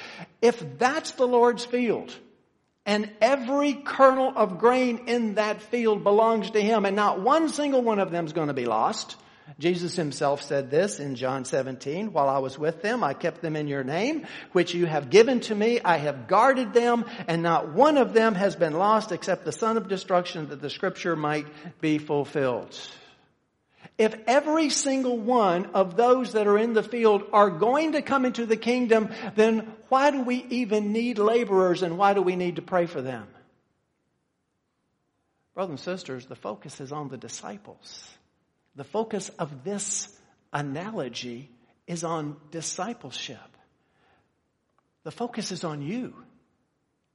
If 0.43 0.79
that's 0.79 1.13
the 1.13 1.27
Lord's 1.27 1.65
field, 1.65 2.15
and 2.87 3.11
every 3.21 3.75
kernel 3.75 4.33
of 4.35 4.59
grain 4.59 5.07
in 5.07 5.35
that 5.35 5.63
field 5.63 6.03
belongs 6.03 6.51
to 6.51 6.61
Him, 6.61 6.85
and 6.85 6.97
not 6.97 7.21
one 7.21 7.49
single 7.49 7.83
one 7.83 7.99
of 7.99 8.11
them 8.11 8.27
is 8.27 8.33
going 8.33 8.49
to 8.49 8.55
be 8.55 8.67
lost. 8.67 9.17
Jesus 9.59 9.97
himself 9.97 10.43
said 10.43 10.71
this 10.71 11.01
in 11.01 11.17
John 11.17 11.45
17, 11.45 12.13
while 12.13 12.29
I 12.29 12.39
was 12.39 12.59
with 12.59 12.83
them, 12.83 13.03
I 13.03 13.15
kept 13.15 13.43
them 13.43 13.57
in 13.57 13.69
your 13.69 13.85
name, 13.85 14.27
which 14.53 14.75
you 14.75 14.87
have 14.87 15.11
given 15.11 15.41
to 15.41 15.55
me. 15.55 15.81
I 15.85 15.97
have 15.99 16.29
guarded 16.29 16.73
them, 16.73 17.05
and 17.27 17.43
not 17.43 17.73
one 17.73 17.99
of 17.99 18.13
them 18.13 18.35
has 18.37 18.57
been 18.57 18.75
lost 18.75 19.13
except 19.13 19.45
the 19.45 19.53
son 19.53 19.77
of 19.77 19.89
destruction 19.89 20.49
that 20.49 20.63
the 20.63 20.71
scripture 20.71 21.17
might 21.17 21.47
be 21.81 21.99
fulfilled. 21.99 22.79
If 24.01 24.17
every 24.27 24.71
single 24.71 25.19
one 25.19 25.67
of 25.75 25.95
those 25.95 26.33
that 26.33 26.47
are 26.47 26.57
in 26.57 26.73
the 26.73 26.83
field 26.83 27.23
are 27.35 27.51
going 27.51 27.93
to 27.93 28.01
come 28.01 28.25
into 28.25 28.47
the 28.47 28.57
kingdom, 28.57 29.11
then 29.35 29.71
why 29.91 30.11
do 30.11 30.23
we 30.23 30.37
even 30.49 30.95
need 30.95 31.19
laborers 31.19 31.83
and 31.83 31.99
why 31.99 32.15
do 32.15 32.23
we 32.23 32.35
need 32.35 32.57
to 32.57 32.63
pray 32.63 32.87
for 32.87 33.03
them? 33.03 33.29
Brothers 35.53 35.73
and 35.73 35.81
sisters, 35.81 36.25
the 36.25 36.35
focus 36.35 36.81
is 36.81 36.93
on 36.93 37.11
the 37.11 37.19
disciples. 37.19 38.09
The 38.75 38.85
focus 38.85 39.29
of 39.39 39.65
this 39.65 40.09
analogy 40.51 41.51
is 41.87 42.03
on 42.03 42.39
discipleship. 42.51 43.37
The 45.03 45.13
focus 45.13 45.53
is 45.53 45.63
on 45.63 45.83
you 45.83 46.15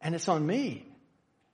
and 0.01 0.13
it's 0.13 0.29
on 0.29 0.45
me 0.45 0.86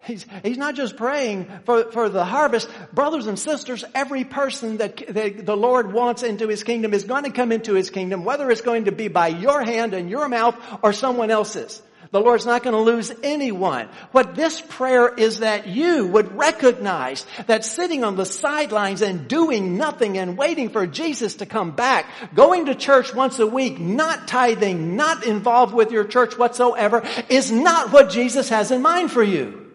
He's, 0.04 0.26
he's 0.44 0.58
not 0.58 0.74
just 0.74 0.98
praying 0.98 1.48
for, 1.66 1.92
for 1.92 2.10
the 2.10 2.26
harvest. 2.26 2.68
Brothers 2.92 3.28
and 3.28 3.38
sisters, 3.38 3.84
every 3.94 4.24
person 4.24 4.78
that, 4.78 4.98
that 5.14 5.46
the 5.46 5.56
Lord 5.56 5.94
wants 5.94 6.24
into 6.24 6.48
His 6.48 6.64
kingdom 6.64 6.94
is 6.94 7.04
going 7.04 7.24
to 7.26 7.30
come 7.30 7.52
into 7.52 7.76
His 7.76 7.92
kingdom, 7.92 8.26
whether 8.26 8.50
it's 8.50 8.62
going 8.62 8.86
to 8.86 8.92
be 8.92 9.10
by 9.10 9.28
your 9.28 9.64
hand 9.64 9.94
and 9.94 10.10
your 10.10 10.28
mouth 10.28 10.56
or 10.82 10.92
someone 10.92 11.30
else's. 11.30 11.82
The 12.10 12.20
Lord's 12.20 12.46
not 12.46 12.64
going 12.64 12.74
to 12.74 12.82
lose 12.82 13.14
anyone. 13.24 13.88
What 14.12 14.36
this 14.36 14.60
prayer 14.60 15.14
is 15.14 15.40
that 15.40 15.68
you 15.68 16.08
would 16.08 16.36
recognize 16.36 17.26
that 17.48 17.64
sitting 17.64 18.04
on 18.04 18.18
the 18.18 18.26
sidelines 18.26 19.02
and 19.02 19.30
doing 19.30 19.78
nothing 19.78 20.18
and 20.18 20.38
waiting 20.38 20.70
for 20.70 20.86
Jesus 20.86 21.36
to 21.36 21.46
come 21.46 21.72
back, 21.72 22.08
going 22.34 22.66
to 22.66 22.76
church 22.76 23.14
once 23.14 23.40
a 23.40 23.48
week, 23.48 23.80
not 23.80 24.28
tithing, 24.28 24.98
not 24.98 25.26
involved 25.26 25.74
with 25.74 25.92
your 25.92 26.04
church 26.04 26.38
whatsoever, 26.38 27.08
is 27.30 27.50
not 27.50 27.94
what 27.94 28.10
Jesus 28.10 28.50
has 28.50 28.72
in 28.72 28.82
mind 28.82 29.12
for 29.12 29.24
you. 29.24 29.71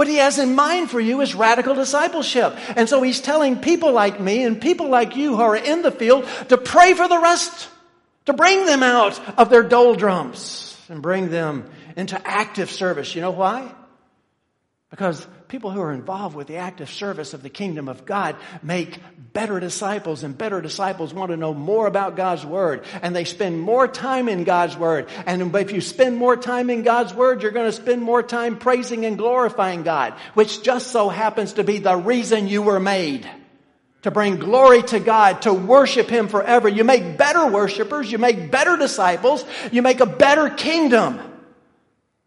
What 0.00 0.08
he 0.08 0.16
has 0.16 0.38
in 0.38 0.54
mind 0.54 0.90
for 0.90 0.98
you 0.98 1.20
is 1.20 1.34
radical 1.34 1.74
discipleship. 1.74 2.56
And 2.74 2.88
so 2.88 3.02
he's 3.02 3.20
telling 3.20 3.60
people 3.60 3.92
like 3.92 4.18
me 4.18 4.44
and 4.44 4.58
people 4.58 4.88
like 4.88 5.14
you 5.14 5.36
who 5.36 5.42
are 5.42 5.54
in 5.54 5.82
the 5.82 5.90
field 5.90 6.26
to 6.48 6.56
pray 6.56 6.94
for 6.94 7.06
the 7.06 7.18
rest, 7.18 7.68
to 8.24 8.32
bring 8.32 8.64
them 8.64 8.82
out 8.82 9.20
of 9.38 9.50
their 9.50 9.62
doldrums 9.62 10.74
and 10.88 11.02
bring 11.02 11.28
them 11.28 11.70
into 11.98 12.18
active 12.26 12.70
service. 12.70 13.14
You 13.14 13.20
know 13.20 13.32
why? 13.32 13.74
Because 14.88 15.26
people 15.48 15.70
who 15.70 15.82
are 15.82 15.92
involved 15.92 16.34
with 16.34 16.46
the 16.46 16.56
active 16.56 16.88
service 16.88 17.34
of 17.34 17.42
the 17.42 17.50
kingdom 17.50 17.86
of 17.86 18.06
God 18.06 18.36
make 18.62 18.98
better 19.32 19.60
disciples 19.60 20.24
and 20.24 20.36
better 20.36 20.60
disciples 20.60 21.14
want 21.14 21.30
to 21.30 21.36
know 21.36 21.54
more 21.54 21.86
about 21.86 22.16
God's 22.16 22.44
Word 22.44 22.84
and 23.02 23.14
they 23.14 23.24
spend 23.24 23.60
more 23.60 23.86
time 23.86 24.28
in 24.28 24.44
God's 24.44 24.76
Word. 24.76 25.08
And 25.26 25.54
if 25.54 25.72
you 25.72 25.80
spend 25.80 26.16
more 26.16 26.36
time 26.36 26.70
in 26.70 26.82
God's 26.82 27.14
Word, 27.14 27.42
you're 27.42 27.52
going 27.52 27.70
to 27.70 27.76
spend 27.76 28.02
more 28.02 28.22
time 28.22 28.58
praising 28.58 29.04
and 29.04 29.16
glorifying 29.16 29.82
God, 29.82 30.14
which 30.34 30.62
just 30.62 30.88
so 30.88 31.08
happens 31.08 31.54
to 31.54 31.64
be 31.64 31.78
the 31.78 31.96
reason 31.96 32.48
you 32.48 32.62
were 32.62 32.80
made. 32.80 33.28
To 34.02 34.10
bring 34.10 34.36
glory 34.36 34.82
to 34.84 34.98
God, 34.98 35.42
to 35.42 35.52
worship 35.52 36.08
Him 36.08 36.28
forever. 36.28 36.70
You 36.70 36.84
make 36.84 37.18
better 37.18 37.46
worshipers, 37.46 38.10
you 38.10 38.16
make 38.16 38.50
better 38.50 38.78
disciples, 38.78 39.44
you 39.70 39.82
make 39.82 40.00
a 40.00 40.06
better 40.06 40.48
kingdom. 40.48 41.20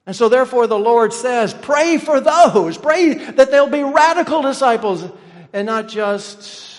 And 0.06 0.16
so, 0.16 0.30
therefore, 0.30 0.68
the 0.68 0.78
Lord 0.78 1.14
says, 1.14 1.52
pray 1.52 1.98
for 1.98 2.20
those. 2.20 2.78
Pray 2.78 3.16
that 3.16 3.50
they'll 3.50 3.70
be 3.72 3.82
radical 3.82 4.44
disciples 4.44 5.04
and 5.52 5.66
not 5.66 5.88
just 5.88 6.73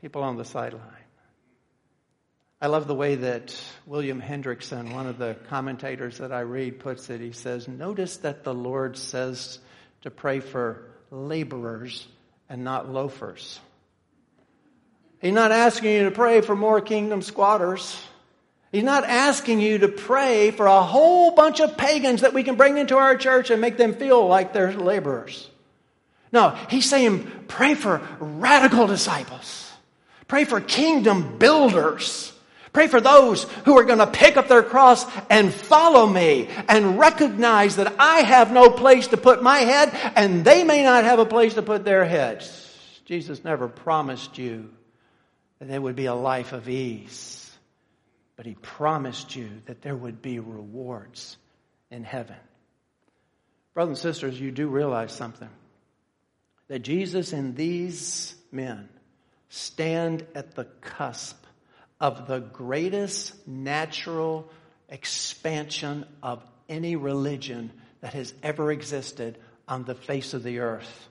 people 0.00 0.22
on 0.22 0.36
the 0.36 0.44
sideline. 0.44 0.82
I 2.62 2.66
love 2.68 2.86
the 2.86 2.94
way 2.94 3.16
that 3.16 3.54
William 3.86 4.20
Hendriksen, 4.20 4.92
one 4.92 5.06
of 5.06 5.18
the 5.18 5.36
commentators 5.48 6.18
that 6.18 6.32
I 6.32 6.40
read, 6.40 6.78
puts 6.78 7.08
it. 7.10 7.20
He 7.20 7.32
says, 7.32 7.68
Notice 7.68 8.18
that 8.18 8.44
the 8.44 8.54
Lord 8.54 8.96
says 8.96 9.58
to 10.02 10.10
pray 10.10 10.40
for 10.40 10.84
laborers 11.10 12.06
and 12.48 12.64
not 12.64 12.90
loafers. 12.90 13.60
He's 15.20 15.34
not 15.34 15.52
asking 15.52 15.92
you 15.92 16.04
to 16.04 16.10
pray 16.10 16.40
for 16.40 16.56
more 16.56 16.80
kingdom 16.80 17.20
squatters. 17.20 18.00
He's 18.72 18.84
not 18.84 19.04
asking 19.04 19.60
you 19.60 19.78
to 19.78 19.88
pray 19.88 20.50
for 20.50 20.66
a 20.66 20.82
whole 20.82 21.32
bunch 21.32 21.60
of 21.60 21.76
pagans 21.76 22.22
that 22.22 22.32
we 22.32 22.42
can 22.42 22.56
bring 22.56 22.78
into 22.78 22.96
our 22.96 23.16
church 23.16 23.50
and 23.50 23.60
make 23.60 23.76
them 23.76 23.94
feel 23.94 24.26
like 24.26 24.52
they're 24.52 24.72
laborers. 24.72 25.48
No, 26.32 26.56
he's 26.68 26.88
saying 26.88 27.30
pray 27.48 27.74
for 27.74 28.00
radical 28.18 28.86
disciples. 28.86 29.69
Pray 30.30 30.44
for 30.44 30.60
kingdom 30.60 31.38
builders. 31.38 32.32
Pray 32.72 32.86
for 32.86 33.00
those 33.00 33.42
who 33.64 33.76
are 33.76 33.82
going 33.82 33.98
to 33.98 34.06
pick 34.06 34.36
up 34.36 34.46
their 34.46 34.62
cross 34.62 35.04
and 35.28 35.52
follow 35.52 36.06
me 36.06 36.48
and 36.68 37.00
recognize 37.00 37.74
that 37.74 37.96
I 37.98 38.20
have 38.20 38.52
no 38.52 38.70
place 38.70 39.08
to 39.08 39.16
put 39.16 39.42
my 39.42 39.58
head 39.58 39.90
and 40.14 40.44
they 40.44 40.62
may 40.62 40.84
not 40.84 41.02
have 41.02 41.18
a 41.18 41.26
place 41.26 41.54
to 41.54 41.62
put 41.62 41.84
their 41.84 42.04
heads. 42.04 43.02
Jesus 43.06 43.42
never 43.42 43.66
promised 43.66 44.38
you 44.38 44.70
that 45.58 45.66
there 45.66 45.80
would 45.80 45.96
be 45.96 46.06
a 46.06 46.14
life 46.14 46.52
of 46.52 46.68
ease, 46.68 47.50
but 48.36 48.46
he 48.46 48.54
promised 48.54 49.34
you 49.34 49.50
that 49.66 49.82
there 49.82 49.96
would 49.96 50.22
be 50.22 50.38
rewards 50.38 51.36
in 51.90 52.04
heaven. 52.04 52.36
Brothers 53.74 54.04
and 54.04 54.14
sisters, 54.14 54.40
you 54.40 54.52
do 54.52 54.68
realize 54.68 55.10
something 55.10 55.50
that 56.68 56.82
Jesus 56.82 57.32
and 57.32 57.56
these 57.56 58.36
men 58.52 58.88
stand 59.50 60.26
at 60.34 60.54
the 60.54 60.64
cusp 60.80 61.36
of 62.00 62.26
the 62.26 62.38
greatest 62.38 63.46
natural 63.46 64.50
expansion 64.88 66.06
of 66.22 66.42
any 66.68 66.96
religion 66.96 67.70
that 68.00 68.14
has 68.14 68.32
ever 68.42 68.72
existed 68.72 69.36
on 69.68 69.84
the 69.84 69.94
face 69.94 70.32
of 70.32 70.42
the 70.42 70.60
earth. 70.60 71.08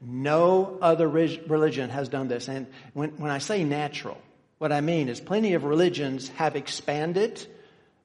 No 0.00 0.78
other 0.82 1.08
religion 1.08 1.90
has 1.90 2.08
done 2.08 2.26
this. 2.26 2.48
And 2.48 2.66
when, 2.92 3.10
when 3.10 3.30
I 3.30 3.38
say 3.38 3.62
natural, 3.62 4.20
what 4.58 4.72
I 4.72 4.80
mean 4.80 5.08
is 5.08 5.20
plenty 5.20 5.54
of 5.54 5.62
religions 5.62 6.28
have 6.30 6.56
expanded, 6.56 7.46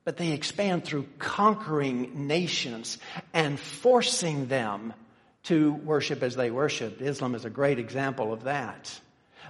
but 0.04 0.18
they 0.18 0.32
expand 0.34 0.86
through 0.86 1.08
conquering 1.18 2.28
nations 2.28 3.00
and 3.34 3.60
forcing 3.60 4.48
them 4.48 4.94
to 5.44 5.74
worship 5.74 6.22
as 6.24 6.36
they 6.36 6.52
worship. 6.52 7.02
Islam 7.02 7.34
is 7.36 7.46
a 7.46 7.50
great 7.50 7.80
example 7.80 8.32
of 8.32 8.44
that. 8.44 9.00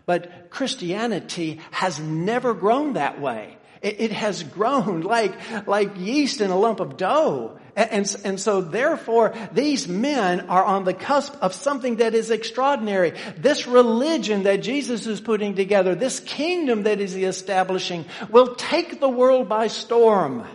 But 0.07 0.49
Christianity 0.49 1.59
has 1.69 1.99
never 1.99 2.55
grown 2.55 2.93
that 2.93 3.21
way. 3.21 3.57
It, 3.81 3.99
it 3.99 4.11
has 4.11 4.41
grown 4.41 5.01
like, 5.15 5.67
like 5.67 5.99
yeast 5.99 6.41
in 6.41 6.49
a 6.49 6.57
lump 6.57 6.79
of 6.79 6.97
dough. 6.97 7.59
And, 7.75 7.91
and, 7.91 8.15
and, 8.23 8.39
so 8.39 8.61
therefore, 8.61 9.35
these 9.51 9.87
men 9.87 10.49
are 10.49 10.63
on 10.63 10.85
the 10.85 10.95
cusp 10.95 11.35
of 11.41 11.53
something 11.53 11.97
that 11.97 12.15
is 12.15 12.31
extraordinary. 12.31 13.13
This 13.37 13.67
religion 13.67 14.43
that 14.43 14.63
Jesus 14.63 15.05
is 15.05 15.21
putting 15.21 15.53
together, 15.53 15.93
this 15.93 16.19
kingdom 16.21 16.83
that 16.83 16.99
is 16.99 17.15
establishing, 17.15 18.05
will 18.31 18.55
take 18.55 18.99
the 18.99 19.09
world 19.09 19.47
by 19.47 19.67
storm. 19.67 20.47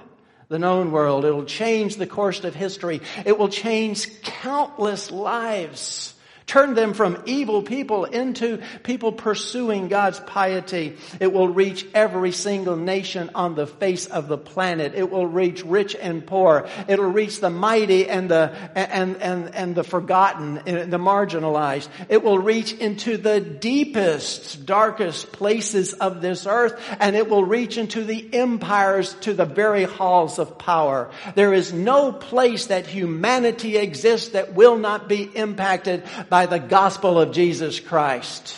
The 0.49 0.59
known 0.59 0.93
world. 0.93 1.25
It 1.25 1.33
will 1.33 1.45
change 1.45 1.97
the 1.97 2.07
course 2.07 2.43
of 2.43 2.55
history. 2.55 3.01
It 3.25 3.39
will 3.39 3.49
change 3.49 4.23
countless 4.23 5.11
lives 5.11 6.15
turn 6.47 6.75
them 6.75 6.95
from 6.95 7.23
evil 7.27 7.63
people 7.63 8.05
into 8.05 8.61
people 8.83 9.13
pursuing 9.13 9.89
God's 9.89 10.21
piety. 10.21 10.97
It 11.21 11.33
will 11.33 11.49
reach 11.49 11.87
every 11.95 12.33
single 12.33 12.77
nation 12.77 13.31
on 13.35 13.55
the 13.55 13.67
face 13.67 14.07
of 14.07 14.29
the 14.29 14.39
planet. 14.39 14.95
It 14.95 15.11
will 15.11 15.27
reach 15.27 15.65
rich 15.65 15.95
and 15.95 16.27
poor. 16.27 16.69
It 16.89 16.99
will 16.99 17.11
reach 17.11 17.41
the 17.41 17.51
mighty 17.51 18.09
and 18.09 18.31
the, 18.31 18.53
and, 18.75 19.17
and, 19.17 19.55
and 19.55 19.75
the 19.75 19.85
forgotten, 19.85 20.63
eh, 20.67 20.85
the 20.85 20.99
marginalized. 20.99 21.89
It 22.09 22.23
will 22.23 22.39
reach 22.39 22.73
into 22.73 23.17
the 23.17 23.41
deepest, 23.41 24.67
darkest 24.67 25.33
places 25.33 25.93
of 25.95 26.21
this 26.21 26.47
earth 26.47 26.81
and 27.01 27.17
it 27.17 27.29
will 27.29 27.45
reach 27.45 27.79
into 27.79 28.05
the 28.05 28.29
empires 28.33 29.15
to 29.21 29.35
the 29.35 29.45
very 29.45 29.85
halls 29.85 30.39
of 30.39 30.59
power. 30.59 31.11
There 31.35 31.53
is 31.53 31.73
no 31.73 32.13
place 32.13 32.67
that 32.67 32.87
humanity 32.87 33.77
exists 33.77 34.31
that 34.31 34.55
will 34.55 34.77
not 34.77 35.09
be 35.09 35.23
impacted 35.23 36.05
by 36.33 36.47
the 36.47 36.59
gospel 36.59 37.21
of 37.21 37.31
Jesus 37.31 37.79
Christ. 37.79 38.57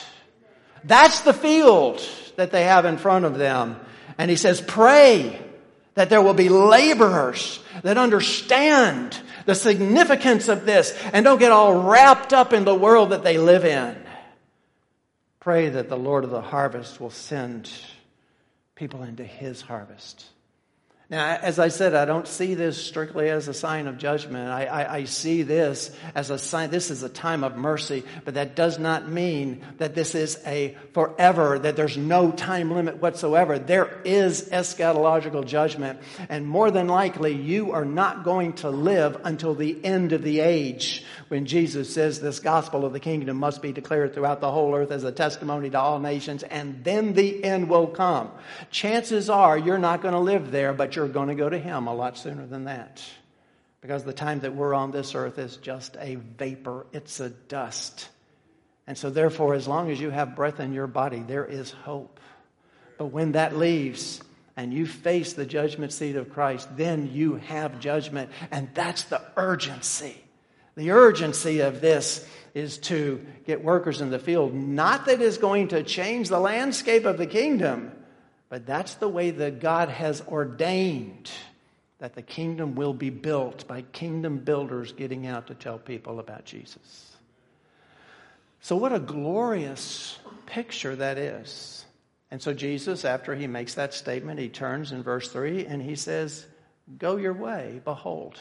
That's 0.85 1.23
the 1.23 1.33
field 1.33 2.01
that 2.37 2.53
they 2.53 2.63
have 2.63 2.85
in 2.85 2.99
front 2.99 3.25
of 3.25 3.37
them. 3.37 3.81
And 4.17 4.31
he 4.31 4.37
says, 4.37 4.61
pray 4.61 5.43
that 5.95 6.09
there 6.09 6.23
will 6.23 6.35
be 6.35 6.49
laborers 6.49 7.59
that 7.83 7.99
understand 7.99 9.21
the 9.45 9.57
significance 9.57 10.47
of 10.47 10.67
this 10.67 10.97
and 11.13 11.25
don't 11.25 11.41
get 11.41 11.51
all 11.51 11.83
wrapped 11.91 12.33
up 12.33 12.53
in 12.53 12.65
the 12.65 12.77
world 12.77 13.11
that 13.11 13.25
they 13.25 13.39
live 13.39 13.65
in. 13.65 14.01
Pray 15.41 15.69
that 15.71 15.89
the 15.89 15.99
Lord 15.99 16.23
of 16.23 16.31
the 16.31 16.43
harvest 16.43 17.01
will 17.01 17.11
send 17.11 17.69
people 18.77 19.03
into 19.03 19.25
his 19.25 19.61
harvest. 19.61 20.27
Now, 21.15 21.39
as 21.41 21.61
I 21.61 21.69
said, 21.69 21.95
I 21.95 22.07
don't 22.07 22.27
see 22.27 22.55
this 22.55 22.77
strictly 22.77 23.31
as 23.31 23.47
a 23.47 23.55
sign 23.55 23.87
of 23.87 23.99
judgment. 23.99 24.51
I, 24.51 24.65
I, 24.65 24.95
I, 24.97 25.05
see 25.05 25.45
this 25.45 25.93
as 26.13 26.31
a 26.31 26.39
sign, 26.41 26.71
this 26.71 26.91
is 26.91 27.05
a 27.05 27.09
time 27.09 27.45
of 27.45 27.57
mercy, 27.57 28.03
but 28.25 28.35
that 28.35 28.57
does 28.57 28.81
not 28.81 29.09
mean 29.09 29.63
that 29.79 29.95
this 29.95 30.17
is 30.17 30.43
a 30.45 30.77
forever, 30.93 31.57
that 31.61 31.77
there's 31.77 31.97
no 31.97 32.33
time 32.33 32.73
limit 32.73 32.97
whatsoever. 32.97 33.61
There 33.61 34.01
is 34.05 34.49
eschatological 34.49 35.47
judgment, 35.47 36.01
and 36.29 36.49
more 36.49 36.73
than 36.73 36.89
likely, 36.89 37.33
you 37.33 37.71
are 37.71 37.85
not 37.85 38.25
going 38.25 38.55
to 38.55 38.71
live 38.71 39.21
until 39.23 39.55
the 39.55 39.85
end 39.85 40.13
of 40.13 40.25
the 40.25 40.41
age 40.41 41.05
when 41.29 41.47
Jesus 41.47 41.95
says 41.95 42.21
this 42.21 42.41
gospel 42.41 42.85
of 42.85 42.93
the 42.93 42.99
kingdom 42.99 43.37
must 43.37 43.63
be 43.63 43.71
declared 43.71 44.15
throughout 44.15 44.41
the 44.41 44.51
whole 44.51 44.75
earth 44.75 44.91
as 44.91 45.05
a 45.05 45.13
testimony 45.13 45.71
to 45.71 45.79
all 45.79 46.01
nations, 46.01 46.43
and 46.43 46.83
then 46.83 47.13
the 47.13 47.45
end 47.45 47.69
will 47.69 47.87
come. 47.87 48.33
Chances 48.73 49.31
are 49.31 49.57
you're 49.57 49.79
not 49.79 50.03
going 50.03 50.15
to 50.15 50.21
live 50.21 50.51
there, 50.51 50.73
but 50.73 50.97
you're 50.97 51.04
going 51.09 51.29
to 51.29 51.35
go 51.35 51.49
to 51.49 51.59
Him 51.59 51.87
a 51.87 51.95
lot 51.95 52.17
sooner 52.19 52.47
than 52.47 52.65
that. 52.65 53.03
Because 53.81 54.05
the 54.05 54.13
time 54.13 54.41
that 54.41 54.55
we're 54.55 54.75
on 54.75 54.91
this 54.91 55.15
earth 55.15 55.39
is 55.39 55.57
just 55.59 55.97
a 56.01 56.15
vapor, 56.15 56.87
it's 56.93 57.21
a 57.21 57.29
dust. 57.29 58.09
And 58.87 58.97
so, 58.97 59.11
therefore, 59.11 59.55
as 59.55 59.69
long 59.69 59.91
as 59.91 60.01
you 60.01 60.11
have 60.11 60.37
breath 60.37 60.61
in 60.61 60.73
your 60.73 60.87
body, 60.87 61.21
there 61.21 61.45
is 61.45 61.71
hope. 61.71 62.21
But 62.99 63.07
when 63.07 63.33
that 63.33 63.57
leaves, 63.57 64.23
and 64.57 64.73
you 64.73 64.87
face 64.87 65.33
the 65.33 65.47
judgment 65.47 65.93
seat 65.93 66.17
of 66.17 66.31
Christ, 66.33 66.69
then 66.77 67.11
you 67.13 67.37
have 67.37 67.81
judgment. 67.81 68.31
And 68.51 68.69
that's 68.75 69.03
the 69.05 69.21
urgency. 69.37 70.17
The 70.77 70.93
urgency 70.93 71.61
of 71.61 71.81
this 71.81 72.27
is 72.55 72.79
to 72.79 73.25
get 73.47 73.65
workers 73.65 74.01
in 74.01 74.11
the 74.11 74.19
field. 74.19 74.55
Not 74.55 75.07
that 75.07 75.21
it's 75.21 75.39
going 75.39 75.69
to 75.69 75.83
change 75.83 76.29
the 76.29 76.39
landscape 76.39 77.05
of 77.05 77.19
the 77.19 77.27
kingdom, 77.27 77.93
but 78.55 78.67
that's 78.67 78.95
the 78.95 79.09
way 79.09 79.33
that 79.33 79.59
God 79.59 79.89
has 79.89 80.23
ordained 80.29 81.29
that 81.99 82.15
the 82.15 82.23
kingdom 82.23 82.77
will 82.77 82.95
be 82.95 83.11
built 83.11 83.67
by 83.67 83.83
kingdom 83.83 84.39
builders 84.39 84.93
getting 84.93 85.27
out 85.27 85.49
to 85.49 85.57
tell 85.57 85.77
people 85.77 86.21
about 86.21 86.45
Jesus. 86.45 87.17
So, 88.61 88.77
what 88.77 88.93
a 88.93 89.01
glorious 89.01 90.21
picture 90.47 90.95
that 90.95 91.19
is. 91.19 91.85
And 92.31 92.41
so, 92.41 92.55
Jesus, 92.55 93.05
after 93.05 93.35
he 93.35 93.49
makes 93.49 93.75
that 93.75 93.93
statement, 93.93 94.39
he 94.39 94.49
turns 94.49 94.93
in 94.93 95.03
verse 95.03 95.29
3 95.31 95.67
and 95.67 95.83
he 95.83 95.97
says, 95.97 96.47
Go 96.97 97.17
your 97.17 97.33
way, 97.33 97.81
behold. 97.85 98.39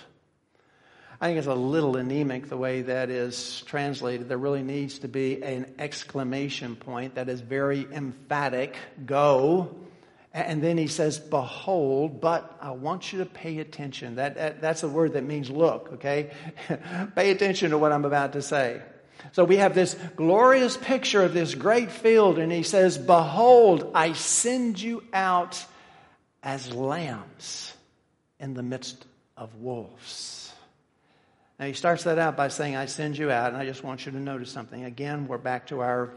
I 1.19 1.25
think 1.25 1.39
it's 1.39 1.47
a 1.47 1.55
little 1.55 1.97
anemic 1.97 2.49
the 2.49 2.57
way 2.57 2.83
that 2.83 3.09
is 3.09 3.63
translated. 3.65 4.29
There 4.29 4.37
really 4.37 4.61
needs 4.61 4.99
to 4.99 5.07
be 5.07 5.41
an 5.41 5.73
exclamation 5.79 6.75
point 6.75 7.15
that 7.15 7.29
is 7.29 7.41
very 7.41 7.87
emphatic. 7.91 8.75
Go. 9.07 9.75
And 10.33 10.63
then 10.63 10.79
he 10.79 10.87
says, 10.87 11.19
Behold, 11.19 12.19
but 12.19 12.57
I 12.59 12.71
want 12.71 13.13
you 13.13 13.19
to 13.19 13.25
pay 13.25 13.59
attention. 13.59 14.15
That, 14.15 14.35
that 14.35 14.61
that's 14.61 14.81
a 14.81 14.87
word 14.87 15.13
that 15.13 15.23
means 15.23 15.49
look, 15.49 15.93
okay? 15.93 16.31
pay 17.15 17.29
attention 17.29 17.69
to 17.69 17.77
what 17.77 17.91
I'm 17.91 18.03
about 18.03 18.33
to 18.33 18.41
say. 18.41 18.81
So 19.31 19.45
we 19.45 19.57
have 19.57 19.75
this 19.75 19.93
glorious 20.15 20.75
picture 20.75 21.21
of 21.21 21.33
this 21.33 21.53
great 21.53 21.91
field, 21.91 22.39
and 22.39 22.51
he 22.51 22.63
says, 22.63 22.97
Behold, 22.97 23.91
I 23.93 24.13
send 24.13 24.81
you 24.81 25.03
out 25.13 25.63
as 26.41 26.73
lambs 26.73 27.73
in 28.39 28.55
the 28.55 28.63
midst 28.63 29.05
of 29.37 29.55
wolves. 29.55 30.51
Now 31.59 31.67
he 31.67 31.73
starts 31.73 32.03
that 32.03 32.17
out 32.17 32.35
by 32.35 32.47
saying, 32.47 32.75
I 32.75 32.87
send 32.87 33.17
you 33.17 33.31
out, 33.31 33.53
and 33.53 33.57
I 33.57 33.65
just 33.65 33.83
want 33.83 34.05
you 34.05 34.11
to 34.11 34.19
notice 34.19 34.51
something. 34.51 34.83
Again, 34.83 35.27
we're 35.27 35.37
back 35.37 35.67
to 35.67 35.81
our 35.81 36.11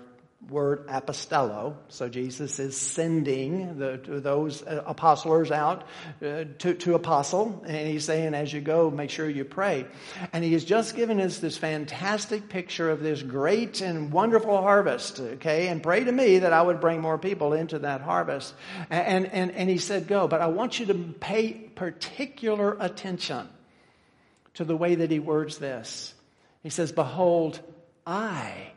word 0.48 0.86
apostello. 0.86 1.74
So 1.88 2.08
Jesus 2.08 2.58
is 2.60 2.76
sending 2.76 3.78
the, 3.78 4.00
those 4.06 4.62
apostles 4.66 5.50
out 5.50 5.82
uh, 6.22 6.44
to, 6.58 6.74
to 6.74 6.94
apostle. 6.94 7.64
And 7.66 7.88
he's 7.88 8.04
saying, 8.04 8.34
as 8.34 8.52
you 8.52 8.60
go, 8.60 8.90
make 8.90 9.10
sure 9.10 9.28
you 9.28 9.44
pray. 9.44 9.86
And 10.32 10.44
he 10.44 10.52
has 10.52 10.64
just 10.64 10.94
given 10.94 11.20
us 11.20 11.38
this 11.38 11.56
fantastic 11.56 12.48
picture 12.48 12.90
of 12.90 13.02
this 13.02 13.22
great 13.22 13.80
and 13.80 14.12
wonderful 14.12 14.56
harvest. 14.56 15.18
Okay. 15.18 15.68
And 15.68 15.82
pray 15.82 16.04
to 16.04 16.12
me 16.12 16.38
that 16.40 16.52
I 16.52 16.62
would 16.62 16.80
bring 16.80 17.00
more 17.00 17.18
people 17.18 17.52
into 17.52 17.80
that 17.80 18.02
harvest. 18.02 18.54
And, 18.88 19.26
and, 19.26 19.50
and 19.50 19.68
he 19.68 19.78
said, 19.78 20.06
go. 20.06 20.28
But 20.28 20.42
I 20.42 20.46
want 20.46 20.78
you 20.78 20.86
to 20.86 20.94
pay 20.94 21.52
particular 21.52 22.76
attention 22.78 23.48
to 24.54 24.64
the 24.64 24.76
way 24.76 24.94
that 24.96 25.10
he 25.10 25.18
words 25.18 25.58
this. 25.58 26.14
He 26.62 26.70
says, 26.70 26.92
behold, 26.92 27.58
I 28.06 28.72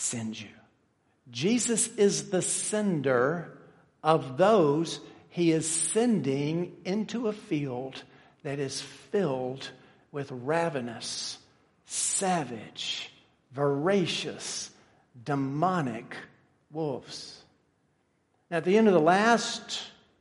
send 0.00 0.40
you. 0.40 0.48
Jesus 1.30 1.88
is 1.96 2.30
the 2.30 2.42
sender 2.42 3.56
of 4.02 4.36
those 4.36 5.00
he 5.28 5.52
is 5.52 5.68
sending 5.68 6.76
into 6.84 7.28
a 7.28 7.32
field 7.32 8.02
that 8.42 8.58
is 8.58 8.80
filled 8.80 9.70
with 10.10 10.30
ravenous, 10.32 11.38
savage, 11.86 13.12
voracious, 13.52 14.70
demonic 15.24 16.16
wolves. 16.72 17.42
Now, 18.50 18.56
at 18.56 18.64
the 18.64 18.76
end 18.76 18.88
of 18.88 18.94
the 18.94 19.00
last 19.00 19.80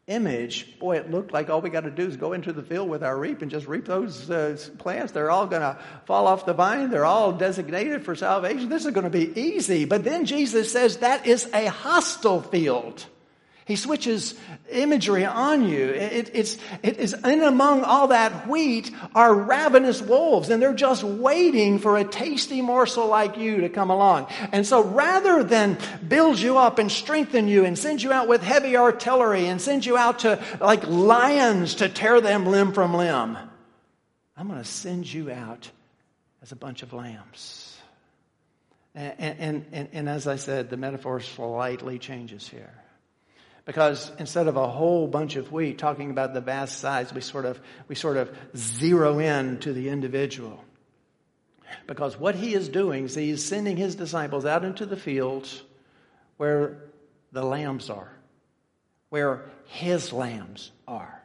image, 0.10 0.78
boy, 0.80 0.97
it 0.97 1.10
looked 1.10 1.32
like 1.32 1.49
all 1.49 1.62
we 1.62 1.70
got 1.70 1.86
to 1.86 1.91
do 1.91 2.07
is 2.07 2.18
go 2.18 2.34
into 2.34 2.51
the 2.51 2.64
field 2.64 2.89
with 2.89 3.03
our 3.03 3.18
reap 3.18 3.41
and 3.41 3.49
just 3.49 3.68
reap 3.68 3.86
those 3.86 4.30
uh, 4.30 4.57
plants. 4.80 5.14
They're 5.14 5.32
all 5.32 5.47
going 5.47 5.62
to 5.62 5.78
fall 6.05 6.28
off 6.28 6.45
the 6.45 6.53
vine. 6.53 6.89
They're 6.89 7.05
all 7.05 7.32
designated 7.32 8.03
for 8.03 8.16
salvation. 8.16 8.68
This 8.68 8.86
is 8.86 8.91
going 8.91 9.05
to 9.05 9.10
be 9.10 9.39
easy. 9.39 9.86
But 9.86 10.03
then 10.03 10.26
Jesus 10.26 10.72
says 10.72 10.97
that 10.97 11.28
is 11.28 11.47
a 11.53 11.68
hostile 11.68 12.41
field. 12.41 13.05
He 13.70 13.76
switches 13.76 14.34
imagery 14.72 15.26
on 15.26 15.70
you. 15.70 15.89
It, 15.89 16.32
it's, 16.34 16.57
it 16.82 16.97
is 16.97 17.13
in 17.13 17.43
among 17.43 17.84
all 17.84 18.07
that 18.07 18.47
wheat 18.47 18.89
are 19.13 19.32
ravenous 19.32 20.01
wolves, 20.01 20.49
and 20.49 20.59
they're 20.59 20.74
just 20.74 21.03
waiting 21.03 21.78
for 21.78 21.95
a 21.95 22.03
tasty 22.03 22.63
morsel 22.63 23.05
like 23.05 23.38
you 23.38 23.61
to 23.61 23.70
come 23.70 23.91
along. 23.91 24.26
And 24.51 24.65
so 24.65 24.84
rather 24.84 25.43
than 25.43 25.78
build 26.07 26.39
you 26.39 26.57
up 26.57 26.80
and 26.80 26.91
strengthen 26.91 27.47
you 27.47 27.63
and 27.63 27.78
send 27.78 28.01
you 28.01 28.11
out 28.11 28.28
with 28.28 28.41
heavy 28.41 28.76
artillery 28.76 29.45
and 29.45 29.61
send 29.61 29.86
you 29.86 29.97
out 29.97 30.17
to 30.20 30.43
like 30.59 30.88
lions 30.88 31.76
to 31.76 31.89
tear 31.89 32.22
them 32.22 32.47
limb 32.47 32.74
from 32.74 32.95
limb, 32.95 33.38
I'm 34.36 34.47
going 34.47 34.57
to 34.57 34.65
send 34.65 35.13
you 35.13 35.30
out 35.30 35.70
as 36.41 36.51
a 36.51 36.55
bunch 36.55 36.82
of 36.82 36.91
lambs. 36.91 37.78
And, 38.95 39.13
and, 39.20 39.65
and, 39.72 39.89
and, 39.93 40.09
as 40.09 40.26
I 40.26 40.38
said, 40.38 40.72
the 40.72 40.78
metaphor 40.78 41.20
slightly 41.20 41.99
changes 41.99 42.47
here. 42.47 42.74
Because 43.70 44.11
instead 44.17 44.47
of 44.47 44.57
a 44.57 44.67
whole 44.67 45.05
bunch 45.05 45.36
of 45.36 45.51
wheat 45.51 45.78
talking 45.78 46.09
about 46.09 46.34
the 46.34 46.41
vast 46.41 46.80
size, 46.80 47.13
we 47.13 47.22
sort 47.22 47.45
of, 47.45 47.61
we 47.88 47.93
sort 47.93 48.17
of 48.17 48.36
zero 48.57 49.20
in 49.20 49.59
to 49.59 49.74
the 49.74 49.89
individual. 49.89 50.65
Because 51.86 52.20
what 52.20 52.34
he 52.34 52.55
is 52.55 52.67
doing 52.67 53.05
is 53.05 53.13
he's 53.13 53.45
sending 53.45 53.78
his 53.78 53.93
disciples 53.93 54.43
out 54.43 54.65
into 54.65 54.88
the 54.88 54.97
fields 54.97 55.61
where 56.38 56.80
the 57.32 57.43
lambs 57.43 57.91
are, 57.91 58.11
where 59.09 59.45
his 59.67 60.11
lambs 60.11 60.72
are. 60.88 61.22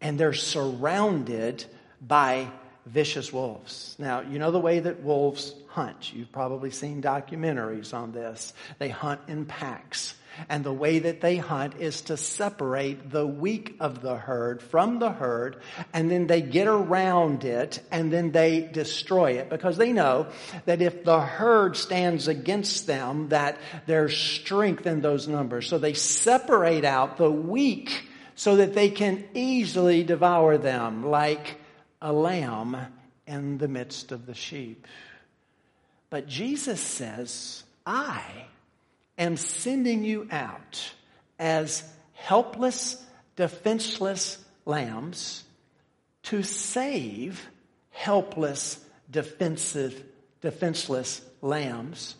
And 0.00 0.18
they're 0.18 0.32
surrounded 0.32 1.66
by 2.00 2.48
vicious 2.86 3.30
wolves. 3.30 3.94
Now, 3.98 4.22
you 4.22 4.38
know 4.38 4.52
the 4.52 4.58
way 4.58 4.80
that 4.80 5.02
wolves 5.02 5.52
hunt. 5.66 6.14
You've 6.14 6.32
probably 6.32 6.70
seen 6.70 7.02
documentaries 7.02 7.92
on 7.92 8.12
this. 8.12 8.54
They 8.78 8.88
hunt 8.88 9.20
in 9.28 9.44
packs. 9.44 10.14
And 10.48 10.64
the 10.64 10.72
way 10.72 10.98
that 11.00 11.20
they 11.20 11.36
hunt 11.36 11.74
is 11.78 12.02
to 12.02 12.16
separate 12.16 13.10
the 13.10 13.26
weak 13.26 13.76
of 13.80 14.02
the 14.02 14.16
herd 14.16 14.62
from 14.62 14.98
the 14.98 15.10
herd, 15.10 15.60
and 15.92 16.10
then 16.10 16.26
they 16.26 16.42
get 16.42 16.66
around 16.66 17.44
it, 17.44 17.82
and 17.90 18.12
then 18.12 18.32
they 18.32 18.60
destroy 18.60 19.32
it. 19.32 19.50
Because 19.50 19.76
they 19.76 19.92
know 19.92 20.26
that 20.64 20.82
if 20.82 21.04
the 21.04 21.20
herd 21.20 21.76
stands 21.76 22.28
against 22.28 22.86
them, 22.86 23.30
that 23.30 23.58
there's 23.86 24.16
strength 24.16 24.86
in 24.86 25.00
those 25.00 25.28
numbers. 25.28 25.68
So 25.68 25.78
they 25.78 25.94
separate 25.94 26.84
out 26.84 27.16
the 27.16 27.30
weak 27.30 28.04
so 28.34 28.56
that 28.56 28.74
they 28.74 28.90
can 28.90 29.24
easily 29.34 30.04
devour 30.04 30.58
them 30.58 31.04
like 31.04 31.56
a 32.00 32.12
lamb 32.12 32.76
in 33.26 33.58
the 33.58 33.68
midst 33.68 34.12
of 34.12 34.26
the 34.26 34.34
sheep. 34.34 34.86
But 36.10 36.26
Jesus 36.26 36.80
says, 36.80 37.64
I 37.84 38.22
am 39.18 39.36
sending 39.36 40.04
you 40.04 40.28
out 40.30 40.92
as 41.38 41.82
helpless, 42.12 43.04
defenseless 43.36 44.38
lambs 44.64 45.44
to 46.24 46.42
save 46.42 47.46
helpless, 47.90 48.78
defensive, 49.10 50.04
defenseless 50.40 51.20
lambs 51.42 52.14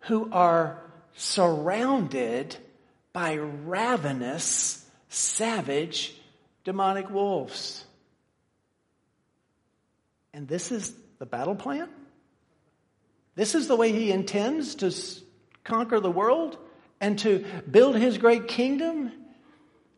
who 0.00 0.28
are 0.32 0.82
surrounded 1.14 2.56
by 3.12 3.34
ravenous, 3.34 4.84
savage, 5.08 6.14
demonic 6.64 7.08
wolves. 7.10 7.84
And 10.34 10.46
this 10.46 10.70
is 10.70 10.94
the 11.18 11.24
battle 11.24 11.54
plan? 11.54 11.88
This 13.36 13.54
is 13.54 13.68
the 13.68 13.76
way 13.76 13.92
he 13.92 14.12
intends 14.12 14.74
to 14.76 14.90
conquer 15.66 16.00
the 16.00 16.10
world 16.10 16.56
and 17.00 17.18
to 17.20 17.44
build 17.70 17.96
his 17.96 18.16
great 18.18 18.48
kingdom, 18.48 19.12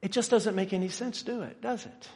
it 0.03 0.11
just 0.11 0.31
doesn't 0.31 0.55
make 0.55 0.73
any 0.73 0.89
sense, 0.89 1.23
do 1.23 1.43
it, 1.43 1.61
does 1.63 1.87
it? 1.87 2.09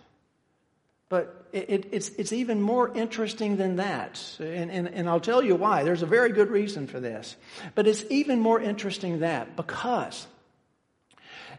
But 1.09 1.47
it, 1.53 1.69
it, 1.69 1.89
it's, 1.93 2.09
it's 2.11 2.33
even 2.33 2.63
more 2.63 2.89
interesting 2.97 3.59
than 3.59 3.77
that. 3.77 4.19
And, 4.41 4.71
and, 4.71 4.89
and 4.89 5.09
I'll 5.09 5.21
tell 5.21 5.43
you 5.43 5.55
why. 5.55 5.83
There's 5.83 6.03
a 6.03 6.07
very 6.07 6.33
good 6.33 6.51
reason 6.51 6.87
for 6.87 7.01
this. 7.01 7.37
But 7.75 7.87
it's 7.87 8.05
even 8.09 8.41
more 8.41 8.59
interesting 8.59 9.21
that 9.21 9.55
because 9.55 10.27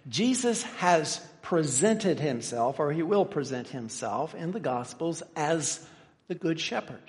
Jesus 0.09 0.63
has 0.77 1.21
presented 1.43 2.19
himself, 2.19 2.79
or 2.79 2.91
he 2.91 3.03
will 3.03 3.25
present 3.25 3.67
himself 3.67 4.33
in 4.33 4.51
the 4.51 4.59
Gospels 4.59 5.21
as 5.35 5.85
the 6.27 6.35
Good 6.35 6.59
Shepherd. 6.59 7.03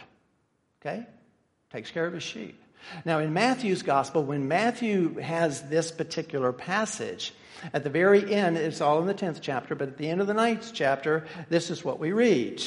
Okay? 0.82 1.06
Takes 1.72 1.90
care 1.90 2.06
of 2.06 2.12
his 2.12 2.22
sheep. 2.22 2.60
Now, 3.04 3.18
in 3.18 3.32
Matthew's 3.32 3.82
gospel, 3.82 4.24
when 4.24 4.48
Matthew 4.48 5.18
has 5.18 5.62
this 5.62 5.90
particular 5.90 6.52
passage, 6.52 7.32
at 7.72 7.84
the 7.84 7.90
very 7.90 8.32
end, 8.34 8.56
it's 8.56 8.80
all 8.80 9.00
in 9.00 9.06
the 9.06 9.14
10th 9.14 9.38
chapter, 9.40 9.74
but 9.74 9.88
at 9.88 9.96
the 9.96 10.08
end 10.08 10.20
of 10.20 10.26
the 10.26 10.34
ninth 10.34 10.72
chapter, 10.74 11.26
this 11.48 11.70
is 11.70 11.84
what 11.84 11.98
we 11.98 12.12
read. 12.12 12.62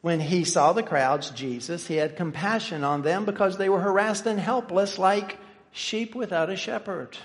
When 0.00 0.18
he 0.18 0.44
saw 0.44 0.72
the 0.72 0.82
crowds, 0.82 1.30
Jesus, 1.30 1.86
he 1.86 1.96
had 1.96 2.16
compassion 2.16 2.82
on 2.82 3.02
them 3.02 3.24
because 3.24 3.56
they 3.56 3.68
were 3.68 3.80
harassed 3.80 4.26
and 4.26 4.40
helpless 4.40 4.98
like 4.98 5.38
sheep 5.70 6.14
without 6.14 6.50
a 6.50 6.56
shepherd. 6.56 7.16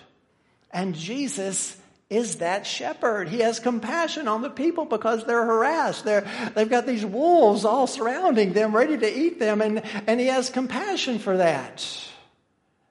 And 0.72 0.94
Jesus 0.94 1.77
is 2.10 2.38
that 2.38 2.66
shepherd. 2.66 3.28
He 3.28 3.40
has 3.40 3.60
compassion 3.60 4.28
on 4.28 4.42
the 4.42 4.50
people 4.50 4.86
because 4.86 5.26
they're 5.26 5.46
harassed. 5.46 6.06
They're, 6.06 6.26
they've 6.56 6.70
got 6.70 6.86
these 6.86 7.06
wolves 7.06 7.66
all 7.66 7.86
surrounding 7.86 8.54
them, 8.54 8.76
ready 8.76 8.98
to 8.98 9.18
eat 9.20 9.40
them, 9.40 9.62
and, 9.62 9.84
and 10.08 10.20
he 10.20 10.28
has 10.28 10.50
compassion 10.50 11.20
for 11.20 11.38
that. 11.38 11.86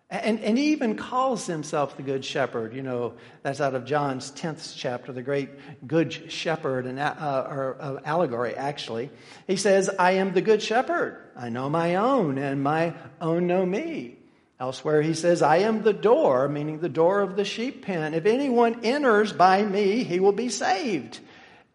And, 0.09 0.39
and 0.41 0.57
he 0.57 0.71
even 0.71 0.97
calls 0.97 1.47
himself 1.47 1.97
the 1.97 2.03
Good 2.03 2.25
Shepherd. 2.25 2.75
You 2.75 2.83
know, 2.83 3.14
that's 3.43 3.61
out 3.61 3.75
of 3.75 3.85
John's 3.85 4.31
10th 4.33 4.75
chapter, 4.77 5.12
the 5.12 5.23
great 5.23 5.49
Good 5.87 6.31
Shepherd, 6.31 6.87
and 6.87 7.01
uh, 7.01 7.47
or 7.49 7.77
uh, 7.81 7.97
allegory, 8.05 8.55
actually. 8.55 9.11
He 9.49 9.57
says, 9.57 9.91
I 9.99 10.12
am 10.12 10.33
the 10.33 10.43
Good 10.43 10.62
Shepherd. 10.62 11.19
I 11.37 11.49
know 11.49 11.69
my 11.69 11.97
own, 11.97 12.39
and 12.39 12.62
my 12.62 12.95
own 13.21 13.49
know 13.49 13.67
me. 13.67 14.19
Elsewhere, 14.59 15.02
he 15.02 15.12
says, 15.12 15.42
I 15.42 15.59
am 15.59 15.82
the 15.82 15.92
door, 15.92 16.48
meaning 16.48 16.78
the 16.78 16.88
door 16.88 17.20
of 17.20 17.36
the 17.36 17.44
sheep 17.44 17.84
pen. 17.84 18.14
If 18.14 18.24
anyone 18.24 18.84
enters 18.84 19.32
by 19.32 19.62
me, 19.62 20.02
he 20.02 20.18
will 20.18 20.32
be 20.32 20.48
saved 20.48 21.20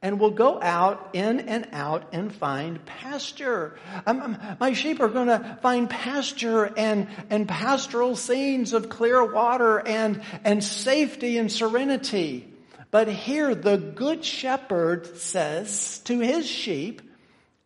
and 0.01 0.19
will 0.19 0.31
go 0.31 0.59
out 0.59 1.11
in 1.13 1.41
and 1.41 1.67
out 1.73 2.09
and 2.11 2.33
find 2.33 2.83
pasture. 2.85 3.77
Um, 4.07 4.35
my 4.59 4.73
sheep 4.73 4.99
are 4.99 5.09
going 5.09 5.27
to 5.27 5.59
find 5.61 5.87
pasture 5.87 6.73
and, 6.75 7.07
and 7.29 7.47
pastoral 7.47 8.15
scenes 8.15 8.73
of 8.73 8.89
clear 8.89 9.31
water 9.31 9.77
and, 9.77 10.21
and 10.43 10.63
safety 10.63 11.37
and 11.37 11.51
serenity. 11.51 12.51
But 12.89 13.07
here 13.07 13.53
the 13.53 13.77
good 13.77 14.25
shepherd 14.25 15.17
says 15.17 15.99
to 16.05 16.19
his 16.19 16.47
sheep, 16.47 17.03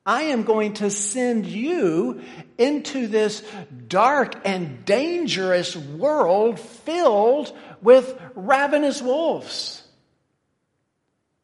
I 0.06 0.24
am 0.24 0.44
going 0.44 0.74
to 0.76 0.92
send 0.92 1.48
you 1.48 2.22
into 2.60 3.08
this 3.08 3.44
dark 3.88 4.36
and 4.46 4.86
dangerous 4.86 5.76
world 5.76 6.60
filled 6.60 7.52
with 7.82 8.20
ravenous 8.36 9.02
wolves. 9.02 9.84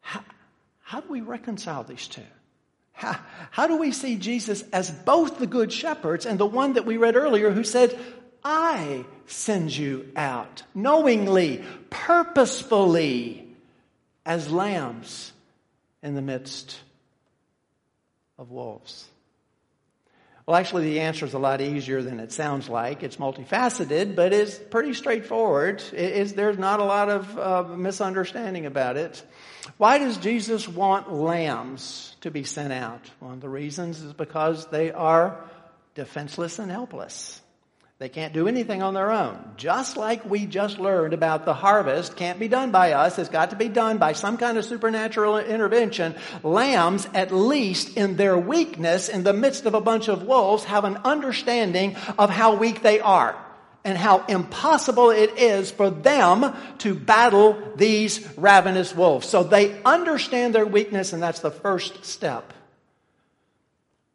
How, 0.01 0.23
how 0.83 1.01
do 1.01 1.09
we 1.09 1.21
reconcile 1.21 1.83
these 1.83 2.07
two? 2.07 2.21
How, 2.91 3.19
how 3.49 3.65
do 3.65 3.77
we 3.77 3.91
see 3.91 4.17
Jesus 4.17 4.63
as 4.71 4.91
both 4.91 5.39
the 5.39 5.47
good 5.47 5.73
shepherds 5.73 6.27
and 6.27 6.39
the 6.39 6.45
one 6.45 6.73
that 6.73 6.85
we 6.85 6.97
read 6.97 7.15
earlier 7.15 7.49
who 7.49 7.63
said, 7.63 7.97
I 8.43 9.05
send 9.25 9.75
you 9.75 10.11
out 10.15 10.61
knowingly, 10.75 11.63
purposefully, 11.89 13.47
as 14.23 14.51
lambs 14.51 15.31
in 16.03 16.13
the 16.13 16.21
midst 16.21 16.79
of 18.41 18.49
wolves. 18.49 19.07
Well, 20.47 20.57
actually, 20.57 20.85
the 20.85 21.01
answer 21.01 21.25
is 21.25 21.35
a 21.35 21.39
lot 21.39 21.61
easier 21.61 22.01
than 22.01 22.19
it 22.19 22.31
sounds 22.31 22.67
like. 22.67 23.03
It's 23.03 23.17
multifaceted, 23.17 24.15
but 24.15 24.33
it's 24.33 24.57
pretty 24.57 24.95
straightforward. 24.95 25.83
there's 25.91 26.57
not 26.57 26.79
a 26.79 26.83
lot 26.83 27.09
of 27.09 27.37
uh, 27.37 27.63
misunderstanding 27.77 28.65
about 28.65 28.97
it. 28.97 29.23
Why 29.77 29.99
does 29.99 30.17
Jesus 30.17 30.67
want 30.67 31.13
lambs 31.13 32.15
to 32.21 32.31
be 32.31 32.43
sent 32.43 32.73
out? 32.73 33.11
One 33.19 33.33
of 33.33 33.41
the 33.41 33.49
reasons 33.49 34.01
is 34.01 34.13
because 34.13 34.65
they 34.67 34.91
are 34.91 35.39
defenseless 35.93 36.57
and 36.57 36.71
helpless. 36.71 37.40
They 38.01 38.09
can't 38.09 38.33
do 38.33 38.47
anything 38.47 38.81
on 38.81 38.95
their 38.95 39.11
own. 39.11 39.37
Just 39.57 39.95
like 39.95 40.25
we 40.25 40.47
just 40.47 40.79
learned 40.79 41.13
about 41.13 41.45
the 41.45 41.53
harvest 41.53 42.15
can't 42.15 42.39
be 42.39 42.47
done 42.47 42.71
by 42.71 42.93
us. 42.93 43.19
It's 43.19 43.29
got 43.29 43.51
to 43.51 43.55
be 43.55 43.67
done 43.67 43.99
by 43.99 44.13
some 44.13 44.37
kind 44.37 44.57
of 44.57 44.65
supernatural 44.65 45.37
intervention. 45.37 46.15
Lambs, 46.41 47.07
at 47.13 47.31
least 47.31 47.95
in 47.95 48.15
their 48.15 48.35
weakness, 48.35 49.07
in 49.07 49.21
the 49.21 49.33
midst 49.33 49.67
of 49.67 49.75
a 49.75 49.81
bunch 49.81 50.07
of 50.07 50.23
wolves, 50.23 50.63
have 50.63 50.83
an 50.83 50.97
understanding 51.03 51.95
of 52.17 52.31
how 52.31 52.55
weak 52.55 52.81
they 52.81 52.99
are 52.99 53.37
and 53.83 53.99
how 53.99 54.25
impossible 54.25 55.11
it 55.11 55.37
is 55.37 55.69
for 55.69 55.91
them 55.91 56.55
to 56.79 56.95
battle 56.95 57.55
these 57.75 58.27
ravenous 58.35 58.95
wolves. 58.95 59.29
So 59.29 59.43
they 59.43 59.79
understand 59.83 60.55
their 60.55 60.65
weakness 60.65 61.13
and 61.13 61.21
that's 61.21 61.41
the 61.41 61.51
first 61.51 62.03
step. 62.03 62.51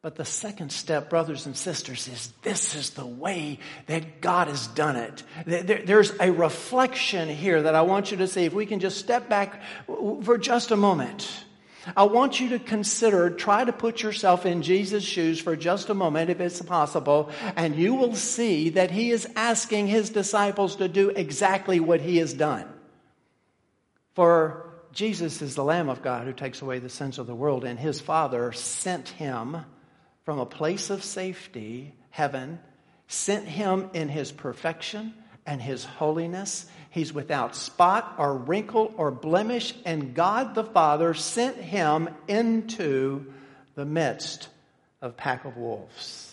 But 0.07 0.15
the 0.15 0.23
second 0.23 0.71
step, 0.71 1.09
brothers 1.09 1.47
and 1.47 1.57
sisters, 1.57 2.07
is 2.07 2.31
this 2.41 2.75
is 2.75 2.91
the 2.91 3.05
way 3.05 3.59
that 3.87 4.21
God 4.21 4.47
has 4.47 4.67
done 4.67 4.95
it. 4.95 5.21
There's 5.45 6.13
a 6.21 6.31
reflection 6.31 7.27
here 7.27 7.63
that 7.63 7.75
I 7.75 7.81
want 7.81 8.09
you 8.11 8.15
to 8.15 8.27
see. 8.29 8.45
If 8.45 8.53
we 8.53 8.65
can 8.65 8.79
just 8.79 8.99
step 8.99 9.27
back 9.27 9.61
for 9.85 10.37
just 10.37 10.71
a 10.71 10.77
moment. 10.77 11.29
I 11.93 12.05
want 12.05 12.39
you 12.39 12.47
to 12.51 12.59
consider, 12.59 13.29
try 13.31 13.65
to 13.65 13.73
put 13.73 14.01
yourself 14.01 14.45
in 14.45 14.61
Jesus' 14.61 15.03
shoes 15.03 15.41
for 15.41 15.57
just 15.57 15.89
a 15.89 15.93
moment, 15.93 16.29
if 16.29 16.39
it's 16.39 16.61
possible, 16.61 17.29
and 17.57 17.75
you 17.75 17.93
will 17.93 18.15
see 18.15 18.69
that 18.69 18.91
he 18.91 19.11
is 19.11 19.27
asking 19.35 19.87
his 19.87 20.09
disciples 20.09 20.77
to 20.77 20.87
do 20.87 21.09
exactly 21.09 21.81
what 21.81 21.99
he 21.99 22.15
has 22.19 22.33
done. 22.33 22.65
For 24.13 24.69
Jesus 24.93 25.41
is 25.41 25.55
the 25.55 25.65
Lamb 25.65 25.89
of 25.89 26.01
God 26.01 26.27
who 26.27 26.31
takes 26.31 26.61
away 26.61 26.79
the 26.79 26.87
sins 26.87 27.19
of 27.19 27.27
the 27.27 27.35
world, 27.35 27.65
and 27.65 27.77
his 27.77 27.99
Father 27.99 28.53
sent 28.53 29.09
him 29.09 29.65
from 30.27 30.39
a 30.39 30.45
place 30.45 30.89
of 30.89 31.05
safety, 31.05 31.93
heaven, 32.09 32.59
sent 33.07 33.45
him 33.45 33.89
in 33.93 34.09
his 34.09 34.29
perfection 34.29 35.13
and 35.45 35.61
his 35.61 35.85
holiness. 35.85 36.65
He's 36.89 37.13
without 37.13 37.55
spot 37.55 38.15
or 38.17 38.35
wrinkle 38.35 38.93
or 38.97 39.09
blemish, 39.09 39.73
and 39.85 40.13
God 40.13 40.53
the 40.53 40.65
Father 40.65 41.13
sent 41.13 41.55
him 41.55 42.09
into 42.27 43.25
the 43.75 43.85
midst 43.85 44.49
of 45.01 45.15
pack 45.15 45.45
of 45.45 45.55
wolves. 45.55 46.26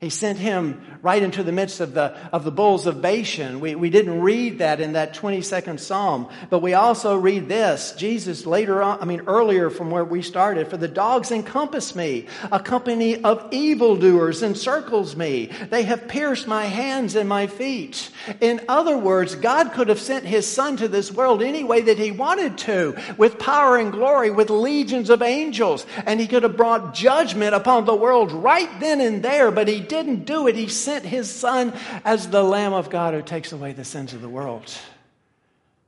He 0.00 0.08
sent 0.08 0.38
him 0.38 0.80
right 1.02 1.22
into 1.22 1.42
the 1.42 1.52
midst 1.52 1.80
of 1.80 1.92
the, 1.92 2.16
of 2.32 2.42
the 2.44 2.50
bulls 2.50 2.86
of 2.86 3.02
Bashan. 3.02 3.60
We, 3.60 3.74
we 3.74 3.90
didn't 3.90 4.22
read 4.22 4.60
that 4.60 4.80
in 4.80 4.94
that 4.94 5.12
22nd 5.14 5.78
Psalm, 5.78 6.30
but 6.48 6.60
we 6.60 6.72
also 6.72 7.16
read 7.16 7.50
this. 7.50 7.92
Jesus 7.92 8.46
later 8.46 8.82
on, 8.82 8.98
I 9.02 9.04
mean 9.04 9.24
earlier 9.26 9.68
from 9.68 9.90
where 9.90 10.04
we 10.04 10.22
started, 10.22 10.68
for 10.68 10.78
the 10.78 10.88
dogs 10.88 11.30
encompass 11.30 11.94
me. 11.94 12.28
A 12.50 12.58
company 12.58 13.22
of 13.22 13.46
evildoers 13.50 14.42
encircles 14.42 15.16
me. 15.16 15.50
They 15.68 15.82
have 15.82 16.08
pierced 16.08 16.46
my 16.46 16.64
hands 16.64 17.14
and 17.14 17.28
my 17.28 17.46
feet. 17.46 18.10
In 18.40 18.62
other 18.70 18.96
words, 18.96 19.34
God 19.34 19.72
could 19.72 19.90
have 19.90 20.00
sent 20.00 20.24
his 20.24 20.46
son 20.46 20.78
to 20.78 20.88
this 20.88 21.12
world 21.12 21.42
any 21.42 21.62
way 21.62 21.82
that 21.82 21.98
he 21.98 22.10
wanted 22.10 22.56
to, 22.58 22.96
with 23.18 23.38
power 23.38 23.76
and 23.76 23.92
glory, 23.92 24.30
with 24.30 24.48
legions 24.48 25.10
of 25.10 25.20
angels, 25.20 25.84
and 26.06 26.18
he 26.18 26.26
could 26.26 26.42
have 26.42 26.56
brought 26.56 26.94
judgment 26.94 27.54
upon 27.54 27.84
the 27.84 27.94
world 27.94 28.32
right 28.32 28.80
then 28.80 29.02
and 29.02 29.22
there, 29.22 29.50
but 29.50 29.68
he 29.68 29.89
didn't 29.90 30.24
do 30.24 30.46
it. 30.46 30.56
He 30.56 30.68
sent 30.68 31.04
his 31.04 31.30
son 31.30 31.74
as 32.04 32.30
the 32.30 32.42
Lamb 32.42 32.72
of 32.72 32.88
God 32.88 33.12
who 33.12 33.20
takes 33.20 33.52
away 33.52 33.72
the 33.74 33.84
sins 33.84 34.14
of 34.14 34.22
the 34.22 34.28
world. 34.28 34.72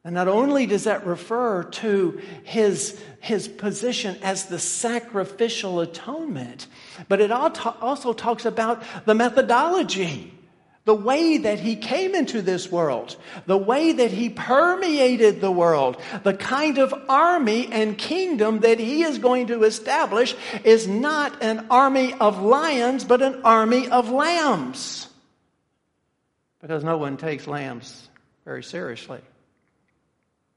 And 0.05 0.15
not 0.15 0.27
only 0.27 0.67
does 0.67 0.85
that 0.85 1.07
refer 1.07 1.63
to 1.63 2.21
his, 2.43 3.01
his 3.21 3.47
position 3.47 4.19
as 4.21 4.47
the 4.47 4.59
sacrificial 4.59 5.81
atonement, 5.81 6.67
but 7.09 7.21
it 7.21 7.31
also 7.31 8.13
talks 8.13 8.45
about 8.45 8.83
the 9.07 9.15
methodology. 9.15 10.35
The 10.85 10.95
way 10.95 11.39
that 11.39 11.61
he 11.61 11.77
came 11.77 12.15
into 12.15 12.43
this 12.43 12.71
world, 12.71 13.17
the 13.47 13.57
way 13.57 13.93
that 13.93 14.11
he 14.11 14.31
permeated 14.31 15.41
the 15.41 15.51
world, 15.51 15.97
the 16.25 16.35
kind 16.35 16.79
of 16.79 16.93
army 17.09 17.69
and 17.71 17.97
kingdom 17.97 18.61
that 18.61 18.81
he 18.81 19.03
is 19.03 19.19
going 19.19 19.47
to 19.47 19.63
establish 19.63 20.35
is 20.65 20.89
not 20.89 21.41
an 21.41 21.69
army 21.71 22.15
of 22.15 22.43
lions, 22.43 23.05
but 23.05 23.23
an 23.23 23.43
army 23.45 23.89
of 23.89 24.11
lambs. 24.11 25.07
Because 26.61 26.83
no 26.83 26.97
one 26.97 27.17
takes 27.17 27.47
lambs 27.47 28.09
very 28.45 28.65
seriously. 28.65 29.21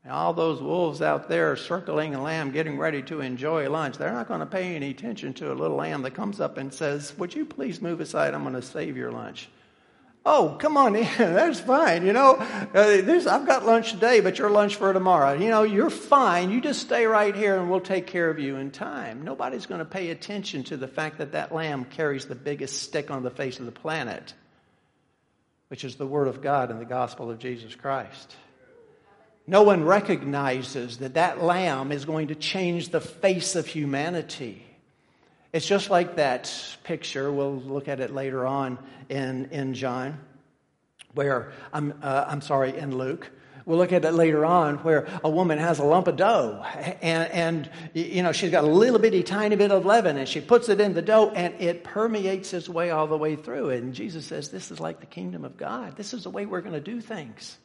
And 0.04 0.14
all 0.14 0.34
those 0.34 0.62
wolves 0.62 1.02
out 1.02 1.30
there 1.30 1.56
circling 1.56 2.16
a 2.16 2.22
lamb, 2.22 2.52
getting 2.52 2.78
ready 2.78 3.02
to 3.04 3.22
enjoy 3.22 3.70
lunch, 3.70 3.98
they're 3.98 4.14
not 4.14 4.28
going 4.28 4.40
to 4.40 4.46
pay 4.46 4.76
any 4.76 4.92
attention 4.92 5.34
to 5.36 5.52
a 5.52 5.56
little 5.56 5.78
lamb 5.78 6.04
that 6.04 6.16
comes 6.16 6.40
up 6.40 6.58
and 6.58 6.72
says, 6.74 7.16
Would 7.18 7.36
you 7.36 7.46
please 7.46 7.82
move 7.82 8.02
aside? 8.02 8.34
I'm 8.34 8.44
going 8.44 8.54
to 8.54 8.62
save 8.62 8.98
your 8.98 9.12
lunch. 9.12 9.50
Oh, 10.28 10.58
come 10.60 10.76
on 10.76 10.96
in. 10.96 11.08
That's 11.18 11.60
fine. 11.60 12.06
You 12.06 12.14
know, 12.14 12.36
uh, 12.36 12.68
this, 12.74 13.28
I've 13.28 13.46
got 13.46 13.66
lunch 13.66 13.92
today, 13.92 14.22
but 14.22 14.40
your 14.40 14.50
lunch 14.50 14.76
for 14.76 14.92
tomorrow. 14.92 15.34
You 15.34 15.50
know, 15.50 15.62
you're 15.62 15.92
fine. 15.92 16.50
You 16.50 16.62
just 16.62 16.82
stay 16.82 17.06
right 17.06 17.36
here 17.36 17.60
and 17.60 17.70
we'll 17.70 17.80
take 17.80 18.08
care 18.08 18.30
of 18.30 18.40
you 18.40 18.56
in 18.56 18.72
time. 18.72 19.24
Nobody's 19.24 19.68
going 19.68 19.80
to 19.80 19.86
pay 19.86 20.10
attention 20.10 20.64
to 20.66 20.78
the 20.78 20.88
fact 20.88 21.20
that 21.20 21.34
that 21.34 21.54
lamb 21.54 21.86
carries 21.86 22.26
the 22.26 22.36
biggest 22.36 22.82
stick 22.82 23.12
on 23.12 23.22
the 23.22 23.30
face 23.30 23.60
of 23.60 23.68
the 23.68 23.72
planet, 23.72 24.34
which 25.68 25.84
is 25.84 25.96
the 25.96 26.08
Word 26.08 26.28
of 26.28 26.42
God 26.42 26.72
and 26.72 26.82
the 26.82 26.86
gospel 26.86 27.30
of 27.30 27.38
Jesus 27.38 27.76
Christ. 27.76 28.36
No 29.46 29.62
one 29.62 29.84
recognizes 29.84 30.98
that 30.98 31.14
that 31.14 31.44
lamb 31.44 31.92
is 31.92 32.04
going 32.04 32.30
to 32.30 32.36
change 32.36 32.90
the 32.90 33.00
face 33.00 33.56
of 33.56 33.68
humanity. 33.68 34.66
It's 35.56 35.66
just 35.66 35.90
like 35.90 36.18
that 36.18 36.54
picture. 36.84 37.32
We'll 37.32 37.56
look 37.56 37.88
at 37.88 38.02
it 38.02 38.14
later 38.14 38.46
on 38.46 38.78
in, 39.08 39.46
in 39.52 39.74
John, 39.74 40.20
where, 41.14 41.54
I'm, 41.72 41.94
uh, 42.04 42.26
I'm 42.28 42.42
sorry, 42.42 42.78
in 42.78 42.98
Luke. 42.98 43.32
We'll 43.66 43.78
look 43.78 43.94
at 43.94 44.04
it 44.04 44.12
later 44.12 44.46
on 44.46 44.80
where 44.80 45.08
a 45.24 45.30
woman 45.30 45.58
has 45.58 45.80
a 45.80 45.86
lump 45.86 46.10
of 46.10 46.18
dough 46.18 46.62
and, 47.02 47.32
and, 47.32 47.70
you 47.94 48.22
know, 48.22 48.34
she's 48.34 48.52
got 48.52 48.66
a 48.66 48.68
little 48.68 49.00
bitty 49.00 49.24
tiny 49.24 49.56
bit 49.56 49.72
of 49.72 49.86
leaven 49.86 50.18
and 50.18 50.28
she 50.28 50.42
puts 50.42 50.68
it 50.68 50.82
in 50.82 50.94
the 50.94 51.02
dough 51.02 51.32
and 51.34 51.54
it 51.62 51.86
permeates 51.86 52.54
its 52.54 52.68
way 52.68 52.92
all 52.92 53.08
the 53.08 53.18
way 53.18 53.38
through. 53.38 53.70
And 53.70 53.94
Jesus 53.94 54.26
says, 54.26 54.50
this 54.50 54.72
is 54.72 54.82
like 54.82 55.00
the 55.00 55.06
kingdom 55.06 55.46
of 55.46 55.56
God. 55.56 55.96
This 55.96 56.14
is 56.14 56.26
the 56.26 56.30
way 56.32 56.46
we're 56.46 56.60
going 56.60 56.74
to 56.74 56.82
do 56.82 57.00
things. 57.00 57.58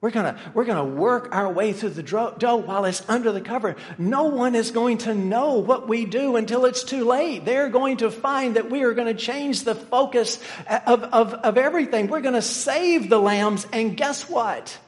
We're 0.00 0.10
gonna, 0.10 0.38
we're 0.54 0.64
gonna 0.64 0.84
work 0.84 1.34
our 1.34 1.52
way 1.52 1.72
through 1.72 1.90
the 1.90 2.04
dough 2.04 2.56
while 2.56 2.84
it's 2.84 3.02
under 3.08 3.32
the 3.32 3.40
cover. 3.40 3.74
No 3.98 4.24
one 4.24 4.54
is 4.54 4.70
going 4.70 4.98
to 4.98 5.14
know 5.14 5.54
what 5.54 5.88
we 5.88 6.04
do 6.04 6.36
until 6.36 6.66
it's 6.66 6.84
too 6.84 7.04
late. 7.04 7.44
They're 7.44 7.68
going 7.68 7.96
to 7.98 8.10
find 8.12 8.54
that 8.54 8.70
we 8.70 8.84
are 8.84 8.94
going 8.94 9.08
to 9.08 9.20
change 9.20 9.64
the 9.64 9.74
focus 9.74 10.38
of, 10.86 11.02
of, 11.02 11.34
of 11.34 11.58
everything. 11.58 12.06
We're 12.06 12.20
going 12.20 12.34
to 12.34 12.42
save 12.42 13.08
the 13.08 13.18
lambs. 13.18 13.66
And 13.72 13.96
guess 13.96 14.30
what? 14.30 14.78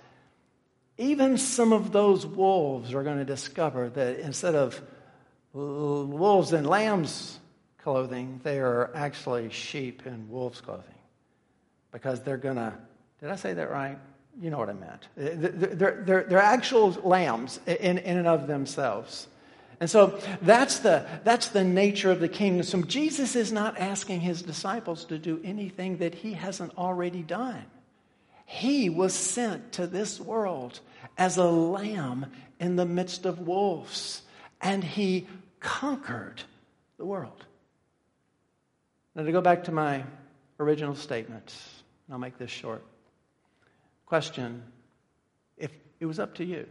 Even 0.96 1.38
some 1.38 1.72
of 1.72 1.90
those 1.90 2.24
wolves 2.24 2.94
are 2.94 3.02
going 3.02 3.18
to 3.18 3.24
discover 3.24 3.88
that 3.88 4.20
instead 4.20 4.54
of 4.54 4.80
wolves 5.52 6.52
in 6.52 6.64
lambs' 6.64 7.36
clothing, 7.78 8.40
they 8.44 8.60
are 8.60 8.92
actually 8.94 9.50
sheep 9.50 10.06
in 10.06 10.30
wolves' 10.30 10.60
clothing. 10.60 10.84
Because 11.90 12.20
they're 12.20 12.36
going 12.36 12.56
to, 12.56 12.74
did 13.20 13.30
I 13.30 13.34
say 13.34 13.54
that 13.54 13.72
right? 13.72 13.98
You 14.40 14.50
know 14.50 14.58
what 14.58 14.70
I 14.70 14.72
meant. 14.72 15.08
Uh, 15.18 15.50
they're, 15.52 16.02
they're, 16.04 16.24
they're 16.24 16.38
actual 16.38 16.90
lambs 17.02 17.60
in, 17.66 17.98
in 17.98 18.16
and 18.16 18.26
of 18.26 18.46
themselves. 18.46 19.28
And 19.80 19.88
so 19.88 20.18
that's 20.42 20.80
the, 20.80 21.06
that's 21.24 21.48
the 21.48 21.64
nature 21.64 22.10
of 22.10 22.20
the 22.20 22.28
kingdom. 22.28 22.62
So 22.62 22.82
Jesus 22.82 23.34
is 23.34 23.50
not 23.50 23.78
asking 23.78 24.20
his 24.20 24.42
disciples 24.42 25.06
to 25.06 25.18
do 25.18 25.40
anything 25.42 25.98
that 25.98 26.14
he 26.14 26.34
hasn't 26.34 26.76
already 26.76 27.22
done. 27.22 27.64
He 28.44 28.90
was 28.90 29.14
sent 29.14 29.72
to 29.72 29.86
this 29.86 30.20
world 30.20 30.80
as 31.16 31.36
a 31.36 31.44
lamb 31.44 32.26
in 32.58 32.76
the 32.76 32.84
midst 32.84 33.24
of 33.24 33.46
wolves, 33.46 34.22
and 34.60 34.84
he 34.84 35.26
conquered 35.60 36.42
the 36.98 37.04
world. 37.06 37.44
Now, 39.14 39.22
to 39.22 39.32
go 39.32 39.40
back 39.40 39.64
to 39.64 39.72
my 39.72 40.04
original 40.58 40.94
statement, 40.94 41.54
I'll 42.10 42.18
make 42.18 42.38
this 42.38 42.50
short. 42.50 42.84
Question 44.10 44.64
if 45.56 45.70
it 46.00 46.06
was 46.06 46.18
up 46.18 46.34
to 46.34 46.44
you, 46.44 46.66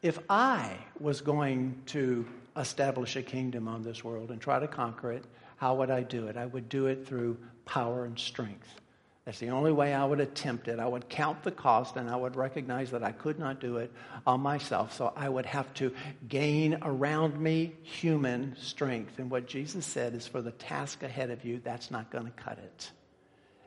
if 0.00 0.16
I 0.30 0.76
was 1.00 1.20
going 1.20 1.82
to 1.86 2.24
establish 2.56 3.16
a 3.16 3.22
kingdom 3.22 3.66
on 3.66 3.82
this 3.82 4.04
world 4.04 4.30
and 4.30 4.40
try 4.40 4.60
to 4.60 4.68
conquer 4.68 5.10
it, 5.10 5.24
how 5.56 5.74
would 5.74 5.90
I 5.90 6.04
do 6.04 6.28
it? 6.28 6.36
I 6.36 6.46
would 6.46 6.68
do 6.68 6.86
it 6.86 7.04
through 7.04 7.36
power 7.64 8.04
and 8.04 8.16
strength. 8.16 8.68
That's 9.24 9.40
the 9.40 9.48
only 9.48 9.72
way 9.72 9.92
I 9.92 10.04
would 10.04 10.20
attempt 10.20 10.68
it. 10.68 10.78
I 10.78 10.86
would 10.86 11.08
count 11.08 11.42
the 11.42 11.50
cost 11.50 11.96
and 11.96 12.08
I 12.08 12.14
would 12.14 12.36
recognize 12.36 12.92
that 12.92 13.02
I 13.02 13.10
could 13.10 13.40
not 13.40 13.60
do 13.60 13.78
it 13.78 13.90
on 14.24 14.38
myself. 14.38 14.94
So 14.94 15.12
I 15.16 15.28
would 15.28 15.46
have 15.46 15.74
to 15.74 15.92
gain 16.28 16.78
around 16.80 17.40
me 17.40 17.72
human 17.82 18.54
strength. 18.60 19.18
And 19.18 19.32
what 19.32 19.48
Jesus 19.48 19.84
said 19.84 20.14
is 20.14 20.28
for 20.28 20.42
the 20.42 20.52
task 20.52 21.02
ahead 21.02 21.30
of 21.30 21.44
you, 21.44 21.60
that's 21.64 21.90
not 21.90 22.12
going 22.12 22.26
to 22.26 22.30
cut 22.30 22.58
it. 22.58 22.92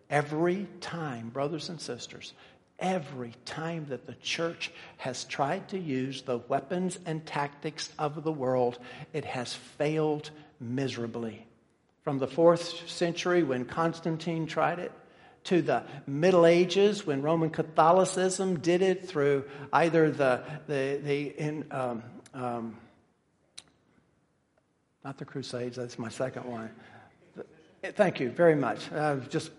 Every 0.10 0.66
time, 0.80 1.28
brothers 1.28 1.68
and 1.70 1.80
sisters, 1.80 2.34
every 2.80 3.34
time 3.46 3.86
that 3.90 4.08
the 4.08 4.16
church 4.16 4.72
has 4.98 5.24
tried 5.26 5.68
to 5.70 5.80
use 5.80 6.22
the 6.22 6.38
weapons 6.38 7.00
and 7.06 7.26
tactics 7.26 7.90
of 8.00 8.24
the 8.24 8.32
world, 8.32 8.80
it 9.14 9.26
has 9.26 9.54
failed 9.54 10.32
miserably. 10.60 11.46
From 12.04 12.20
the 12.20 12.28
fourth 12.28 12.90
century 12.90 13.44
when 13.44 13.66
Constantine 13.66 14.48
tried 14.48 14.80
it, 14.80 14.92
to 15.46 15.62
the 15.62 15.84
Middle 16.06 16.46
Ages 16.46 17.06
when 17.06 17.22
Roman 17.22 17.50
Catholicism 17.50 18.60
did 18.60 18.82
it 18.82 19.08
through 19.08 19.46
either 19.74 20.12
the, 20.12 20.44
the, 20.68 21.00
the 21.04 21.22
in, 21.40 21.66
um, 21.72 22.04
um, 22.34 22.78
not 25.04 25.18
the 25.18 25.26
Crusades, 25.26 25.78
that's 25.78 25.98
my 25.98 26.10
second 26.10 26.46
one. 26.46 26.70
Thank 27.82 28.20
you 28.20 28.30
very 28.30 28.56
much. 28.56 28.92
Uh, 28.92 29.18
just 29.30 29.52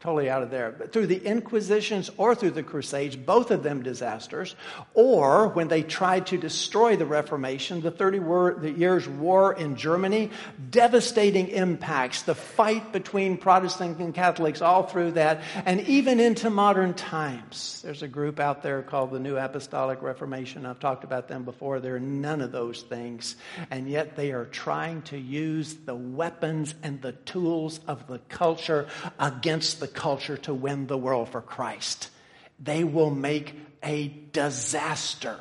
totally 0.00 0.30
out 0.30 0.44
of 0.44 0.50
there. 0.50 0.74
But 0.76 0.92
through 0.92 1.08
the 1.08 1.24
Inquisitions 1.24 2.10
or 2.16 2.34
through 2.34 2.52
the 2.52 2.62
Crusades, 2.62 3.16
both 3.16 3.50
of 3.50 3.64
them 3.64 3.82
disasters, 3.82 4.54
or 4.94 5.48
when 5.48 5.66
they 5.68 5.82
tried 5.82 6.28
to 6.28 6.38
destroy 6.38 6.96
the 6.96 7.06
Reformation, 7.06 7.80
the 7.80 7.90
30 7.90 8.18
the 8.60 8.74
years 8.76 9.08
war 9.08 9.52
in 9.52 9.74
Germany, 9.74 10.30
devastating 10.70 11.48
impacts, 11.48 12.22
the 12.22 12.34
fight 12.34 12.92
between 12.92 13.36
Protestants 13.36 13.98
and 14.00 14.14
Catholics 14.14 14.62
all 14.62 14.84
through 14.84 15.12
that, 15.12 15.42
and 15.66 15.80
even 15.88 16.20
into 16.20 16.48
modern 16.48 16.94
times. 16.94 17.82
There's 17.82 18.02
a 18.02 18.08
group 18.08 18.38
out 18.38 18.62
there 18.62 18.82
called 18.82 19.10
the 19.10 19.18
New 19.18 19.36
Apostolic 19.36 20.00
Reformation. 20.00 20.64
I've 20.64 20.78
talked 20.78 21.02
about 21.02 21.26
them 21.26 21.44
before. 21.44 21.80
They're 21.80 21.98
none 21.98 22.40
of 22.40 22.52
those 22.52 22.82
things. 22.82 23.34
And 23.70 23.88
yet 23.88 24.14
they 24.14 24.30
are 24.30 24.44
trying 24.44 25.02
to 25.02 25.18
use 25.18 25.74
the 25.74 25.94
weapons 25.96 26.74
and 26.84 27.02
the 27.02 27.12
tools 27.12 27.80
of 27.88 28.06
the 28.06 28.20
culture 28.28 28.86
against 29.18 29.80
the 29.80 29.87
culture 29.88 30.36
to 30.38 30.54
win 30.54 30.86
the 30.86 30.98
world 30.98 31.30
for 31.30 31.40
Christ. 31.40 32.10
They 32.60 32.84
will 32.84 33.10
make 33.10 33.54
a 33.82 34.08
disaster 34.32 35.38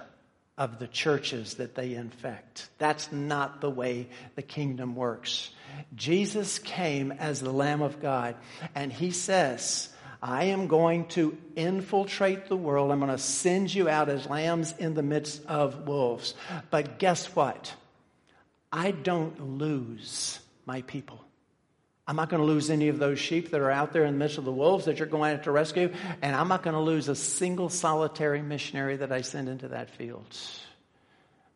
of 0.58 0.80
the 0.80 0.88
churches 0.88 1.56
that 1.56 1.76
they 1.76 1.94
infect. 1.94 2.70
That's 2.80 3.12
not 3.12 3.62
the 3.62 3.70
way 3.70 4.08
the 4.36 4.42
kingdom 4.42 4.96
works. 4.96 5.52
Jesus 5.96 6.58
came 6.60 7.12
as 7.12 7.40
the 7.40 7.52
Lamb 7.52 7.82
of 7.82 8.02
God, 8.02 8.36
and 8.74 8.92
he 8.92 9.12
says, 9.12 9.90
I 10.22 10.46
am 10.46 10.68
going 10.68 11.06
to 11.10 11.38
infiltrate 11.56 12.48
the 12.48 12.58
world. 12.58 12.92
I'm 12.92 13.00
going 13.00 13.12
to 13.12 13.20
send 13.20 13.74
you 13.74 13.88
out 13.88 14.10
as 14.10 14.26
lambs 14.28 14.74
in 14.80 14.96
the 14.96 15.04
midst 15.04 15.46
of 15.46 15.88
wolves. 15.88 16.34
But 16.72 16.98
guess 16.98 17.36
what? 17.36 17.74
I 18.72 18.92
don't 18.92 19.60
lose 19.60 20.40
my 20.66 20.82
people. 20.82 21.24
I'm 22.08 22.16
not 22.16 22.30
going 22.30 22.42
to 22.42 22.48
lose 22.48 22.70
any 22.70 22.88
of 22.88 23.00
those 23.00 23.20
sheep 23.20 23.52
that 23.52 23.60
are 23.60 23.70
out 23.70 23.92
there 23.92 24.06
in 24.06 24.14
the 24.14 24.20
midst 24.20 24.38
of 24.38 24.46
the 24.46 24.52
wolves 24.52 24.86
that 24.86 24.98
you're 24.98 25.08
going 25.08 25.34
out 25.34 25.44
to 25.44 25.52
rescue. 25.52 25.92
And 26.22 26.36
I'm 26.36 26.48
not 26.48 26.64
going 26.64 26.74
to 26.76 26.80
lose 26.80 27.10
a 27.10 27.16
single 27.16 27.68
solitary 27.68 28.42
missionary 28.42 28.96
that 28.98 29.12
I 29.12 29.22
send 29.22 29.50
into 29.50 29.68
that 29.70 29.90
field. 29.90 30.26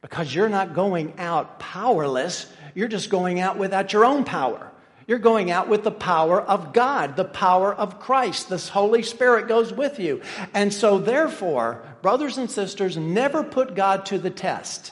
Because 0.01 0.33
you're 0.33 0.49
not 0.49 0.73
going 0.73 1.13
out 1.19 1.59
powerless. 1.59 2.51
You're 2.75 2.89
just 2.89 3.09
going 3.09 3.39
out 3.39 3.57
without 3.57 3.93
your 3.93 4.03
own 4.03 4.25
power. 4.25 4.69
You're 5.07 5.19
going 5.19 5.51
out 5.51 5.69
with 5.69 5.83
the 5.83 5.91
power 5.91 6.41
of 6.41 6.73
God, 6.73 7.15
the 7.15 7.25
power 7.25 7.73
of 7.73 7.99
Christ. 7.99 8.49
This 8.49 8.67
Holy 8.67 9.03
Spirit 9.03 9.47
goes 9.47 9.71
with 9.71 9.99
you. 9.99 10.21
And 10.53 10.73
so, 10.73 10.97
therefore, 10.97 11.83
brothers 12.01 12.37
and 12.37 12.51
sisters, 12.51 12.97
never 12.97 13.43
put 13.43 13.75
God 13.75 14.05
to 14.07 14.17
the 14.17 14.29
test. 14.29 14.91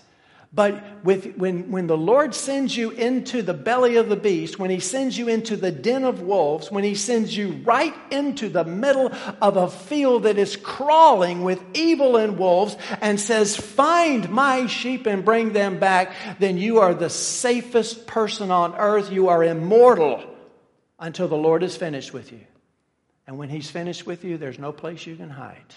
But 0.52 1.04
with, 1.04 1.36
when, 1.38 1.70
when 1.70 1.86
the 1.86 1.97
Lord 1.97 2.34
sends 2.34 2.76
you 2.76 2.89
into 2.89 3.43
the 3.43 3.54
belly 3.54 3.97
of 3.97 4.10
the 4.10 4.16
beast, 4.16 4.58
when 4.58 4.72
He 4.72 4.80
sends 4.80 5.16
you 5.16 5.28
into 5.28 5.56
the 5.56 5.72
den 5.72 6.04
of 6.04 6.22
wolves, 6.22 6.72
when 6.72 6.84
He 6.84 6.95
sends 6.95 7.38
you 7.38 7.62
right 7.64 7.93
into 8.10 8.50
the 8.50 8.64
middle 8.64 9.12
of 9.41 9.58
a 9.58 9.70
field 9.70 10.24
that 10.24 10.39
is 10.39 10.56
crawling 10.56 11.43
with 11.43 11.64
evil 11.76 12.18
and 12.18 12.39
wolves 12.39 12.76
and 13.00 13.20
says, 13.20 13.56
Find 13.56 14.28
my 14.30 14.66
sheep 14.66 15.06
and 15.06 15.24
bring 15.24 15.54
them 15.54 15.78
back, 15.78 16.16
then 16.39 16.58
you 16.58 16.80
are 16.80 16.95
the 16.95 17.12
safest 17.12 18.08
person 18.08 18.50
on 18.50 18.74
earth. 18.76 19.12
You 19.12 19.28
are 19.28 19.43
immortal 19.43 20.36
until 20.97 21.28
the 21.28 21.38
Lord 21.38 21.62
is 21.62 21.78
finished 21.78 22.12
with 22.12 22.32
you. 22.32 22.41
And 23.28 23.38
when 23.38 23.50
He's 23.50 23.70
finished 23.70 24.08
with 24.08 24.24
you, 24.24 24.39
there's 24.39 24.58
no 24.58 24.72
place 24.72 25.06
you 25.06 25.16
can 25.16 25.30
hide. 25.30 25.76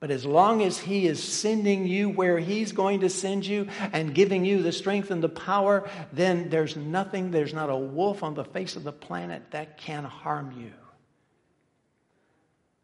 But 0.00 0.10
as 0.10 0.24
long 0.24 0.62
as 0.62 0.78
He 0.78 1.06
is 1.06 1.22
sending 1.22 1.86
you 1.86 2.08
where 2.08 2.38
He's 2.38 2.72
going 2.72 3.00
to 3.00 3.08
send 3.08 3.44
you 3.44 3.68
and 3.92 4.14
giving 4.14 4.44
you 4.44 4.62
the 4.62 4.72
strength 4.72 5.10
and 5.10 5.22
the 5.22 5.28
power, 5.28 5.88
then 6.12 6.50
there's 6.50 6.76
nothing, 6.76 7.30
there's 7.30 7.54
not 7.54 7.70
a 7.70 7.76
wolf 7.76 8.22
on 8.22 8.34
the 8.34 8.44
face 8.44 8.76
of 8.76 8.84
the 8.84 8.92
planet 8.92 9.42
that 9.50 9.78
can 9.78 10.04
harm 10.04 10.52
you. 10.58 10.72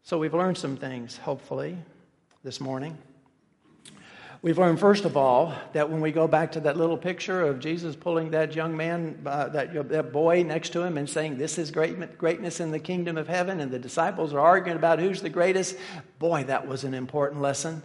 So 0.02 0.18
we've 0.18 0.34
learned 0.34 0.58
some 0.58 0.76
things, 0.76 1.16
hopefully, 1.16 1.78
this 2.42 2.60
morning. 2.60 2.98
We've 4.44 4.58
learned, 4.58 4.78
first 4.78 5.06
of 5.06 5.16
all, 5.16 5.54
that 5.72 5.88
when 5.88 6.02
we 6.02 6.12
go 6.12 6.28
back 6.28 6.52
to 6.52 6.60
that 6.60 6.76
little 6.76 6.98
picture 6.98 7.46
of 7.46 7.60
Jesus 7.60 7.96
pulling 7.96 8.32
that 8.32 8.54
young 8.54 8.76
man, 8.76 9.22
uh, 9.24 9.48
that, 9.48 9.88
that 9.88 10.12
boy 10.12 10.42
next 10.42 10.74
to 10.74 10.82
him, 10.82 10.98
and 10.98 11.08
saying, 11.08 11.38
This 11.38 11.56
is 11.56 11.70
great, 11.70 12.18
greatness 12.18 12.60
in 12.60 12.70
the 12.70 12.78
kingdom 12.78 13.16
of 13.16 13.26
heaven, 13.26 13.58
and 13.58 13.72
the 13.72 13.78
disciples 13.78 14.34
are 14.34 14.40
arguing 14.40 14.76
about 14.76 14.98
who's 14.98 15.22
the 15.22 15.30
greatest, 15.30 15.78
boy, 16.18 16.44
that 16.44 16.68
was 16.68 16.84
an 16.84 16.92
important 16.92 17.40
lesson. 17.40 17.82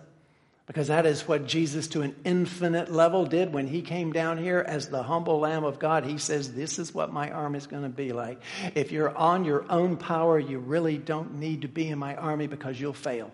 Because 0.67 0.89
that 0.89 1.05
is 1.05 1.25
what 1.25 1.47
Jesus, 1.47 1.87
to 1.87 2.01
an 2.01 2.13
infinite 2.25 2.91
level, 2.91 3.25
did 3.25 3.53
when 3.53 3.67
he 3.67 3.81
came 3.81 4.11
down 4.11 4.37
here 4.37 4.59
as 4.59 4.89
the 4.89 5.03
humble 5.03 5.39
Lamb 5.39 5.63
of 5.63 5.79
God. 5.79 6.03
He 6.03 6.17
says, 6.17 6.53
This 6.53 6.77
is 6.77 6.93
what 6.93 7.13
my 7.13 7.31
army 7.31 7.57
is 7.57 7.67
going 7.67 7.83
to 7.83 7.89
be 7.89 8.11
like. 8.11 8.41
If 8.75 8.91
you're 8.91 9.17
on 9.17 9.45
your 9.45 9.63
own 9.71 9.95
power, 9.95 10.37
you 10.37 10.59
really 10.59 10.97
don't 10.97 11.35
need 11.35 11.61
to 11.61 11.69
be 11.69 11.87
in 11.87 11.97
my 11.97 12.17
army 12.17 12.47
because 12.47 12.81
you'll 12.81 12.91
fail. 12.91 13.31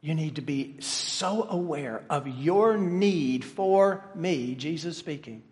You 0.00 0.14
need 0.14 0.36
to 0.36 0.42
be 0.42 0.76
so 0.80 1.46
aware 1.50 2.04
of 2.08 2.28
your 2.28 2.76
need 2.76 3.44
for 3.44 4.04
me, 4.14 4.54
Jesus 4.54 4.96
speaking, 4.96 5.42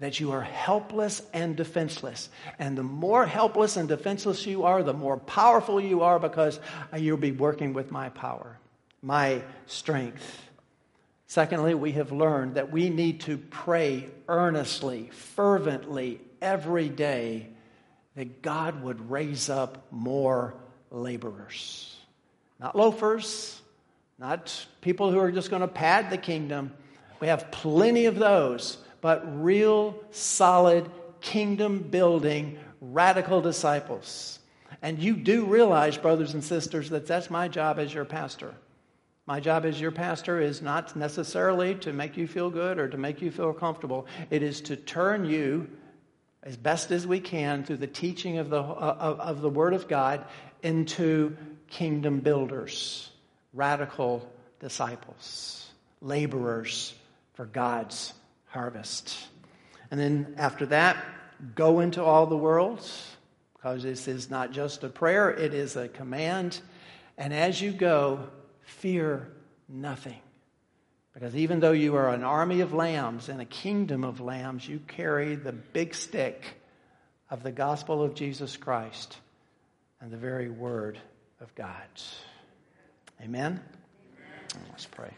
that 0.00 0.18
you 0.18 0.32
are 0.32 0.40
helpless 0.40 1.20
and 1.34 1.54
defenseless. 1.54 2.30
And 2.58 2.78
the 2.78 2.82
more 2.82 3.26
helpless 3.26 3.76
and 3.76 3.86
defenseless 3.88 4.46
you 4.46 4.64
are, 4.64 4.82
the 4.82 4.94
more 4.94 5.18
powerful 5.18 5.80
you 5.80 6.00
are 6.00 6.18
because 6.18 6.58
you'll 6.96 7.18
be 7.18 7.32
working 7.32 7.74
with 7.74 7.90
my 7.90 8.08
power, 8.08 8.58
my 9.02 9.42
strength. 9.66 10.48
Secondly, 11.26 11.74
we 11.74 11.92
have 11.92 12.10
learned 12.10 12.54
that 12.54 12.72
we 12.72 12.88
need 12.88 13.20
to 13.22 13.36
pray 13.36 14.08
earnestly, 14.28 15.10
fervently, 15.12 16.20
every 16.40 16.88
day 16.88 17.48
that 18.16 18.40
God 18.40 18.82
would 18.82 19.10
raise 19.10 19.50
up 19.50 19.86
more 19.90 20.54
laborers. 20.90 21.96
Not 22.60 22.76
loafers, 22.76 23.60
not 24.18 24.66
people 24.80 25.10
who 25.10 25.18
are 25.18 25.32
just 25.32 25.50
going 25.50 25.62
to 25.62 25.68
pad 25.68 26.10
the 26.10 26.18
kingdom. 26.18 26.72
We 27.20 27.28
have 27.28 27.50
plenty 27.50 28.06
of 28.06 28.16
those, 28.16 28.78
but 29.00 29.42
real, 29.42 29.98
solid, 30.10 30.90
kingdom 31.20 31.80
building, 31.80 32.58
radical 32.80 33.40
disciples. 33.40 34.38
And 34.82 34.98
you 34.98 35.16
do 35.16 35.46
realize, 35.46 35.96
brothers 35.96 36.34
and 36.34 36.44
sisters, 36.44 36.90
that 36.90 37.06
that's 37.06 37.30
my 37.30 37.48
job 37.48 37.78
as 37.78 37.92
your 37.92 38.04
pastor. 38.04 38.54
My 39.26 39.40
job 39.40 39.64
as 39.64 39.80
your 39.80 39.90
pastor 39.90 40.40
is 40.40 40.60
not 40.60 40.94
necessarily 40.94 41.76
to 41.76 41.92
make 41.92 42.16
you 42.16 42.26
feel 42.28 42.50
good 42.50 42.78
or 42.78 42.88
to 42.88 42.98
make 42.98 43.22
you 43.22 43.30
feel 43.30 43.54
comfortable. 43.54 44.06
It 44.30 44.42
is 44.42 44.60
to 44.62 44.76
turn 44.76 45.24
you 45.24 45.68
as 46.42 46.58
best 46.58 46.90
as 46.90 47.06
we 47.06 47.20
can 47.20 47.64
through 47.64 47.78
the 47.78 47.86
teaching 47.86 48.36
of 48.36 48.50
the, 48.50 48.60
uh, 48.60 48.96
of, 49.00 49.20
of 49.20 49.40
the 49.40 49.48
Word 49.48 49.72
of 49.72 49.88
God 49.88 50.26
into 50.62 51.34
kingdom 51.68 52.20
builders 52.20 53.10
radical 53.54 54.28
disciples, 54.60 55.66
laborers 56.00 56.94
for 57.34 57.46
God's 57.46 58.12
harvest. 58.46 59.16
And 59.90 59.98
then 59.98 60.34
after 60.36 60.66
that, 60.66 61.02
go 61.54 61.80
into 61.80 62.02
all 62.02 62.26
the 62.26 62.36
world, 62.36 62.86
because 63.54 63.82
this 63.82 64.08
is 64.08 64.30
not 64.30 64.52
just 64.52 64.84
a 64.84 64.88
prayer, 64.88 65.30
it 65.30 65.54
is 65.54 65.76
a 65.76 65.88
command. 65.88 66.60
And 67.16 67.32
as 67.32 67.60
you 67.60 67.72
go, 67.72 68.28
fear 68.62 69.28
nothing. 69.68 70.18
Because 71.12 71.36
even 71.36 71.60
though 71.60 71.72
you 71.72 71.94
are 71.94 72.10
an 72.10 72.24
army 72.24 72.60
of 72.60 72.74
lambs 72.74 73.28
and 73.28 73.40
a 73.40 73.44
kingdom 73.44 74.02
of 74.02 74.20
lambs, 74.20 74.68
you 74.68 74.80
carry 74.88 75.36
the 75.36 75.52
big 75.52 75.94
stick 75.94 76.42
of 77.30 77.42
the 77.42 77.52
gospel 77.52 78.02
of 78.02 78.14
Jesus 78.14 78.56
Christ 78.56 79.16
and 80.00 80.10
the 80.10 80.16
very 80.16 80.50
word 80.50 80.98
of 81.40 81.54
God. 81.54 81.86
Amen? 83.22 83.60
Let's 84.70 84.86
pray. 84.86 85.10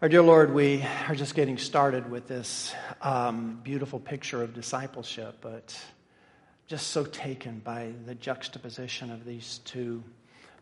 Our 0.00 0.08
dear 0.08 0.22
Lord, 0.22 0.54
we 0.54 0.84
are 1.08 1.14
just 1.14 1.34
getting 1.34 1.58
started 1.58 2.10
with 2.10 2.28
this 2.28 2.74
um, 3.02 3.60
beautiful 3.62 4.00
picture 4.00 4.42
of 4.42 4.54
discipleship, 4.54 5.36
but 5.40 5.78
just 6.66 6.88
so 6.88 7.04
taken 7.04 7.58
by 7.58 7.92
the 8.06 8.14
juxtaposition 8.14 9.10
of 9.10 9.24
these 9.24 9.60
two 9.64 10.02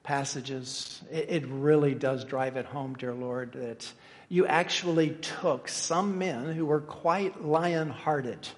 passages. 0.02 1.02
It, 1.10 1.30
it 1.30 1.46
really 1.46 1.94
does 1.94 2.24
drive 2.24 2.56
it 2.56 2.66
home, 2.66 2.94
dear 2.94 3.14
Lord, 3.14 3.52
that 3.52 3.90
you 4.28 4.46
actually 4.46 5.10
took 5.10 5.68
some 5.68 6.18
men 6.18 6.46
who 6.46 6.66
were 6.66 6.80
quite 6.80 7.44
lion 7.44 7.90
hearted, 7.90 8.48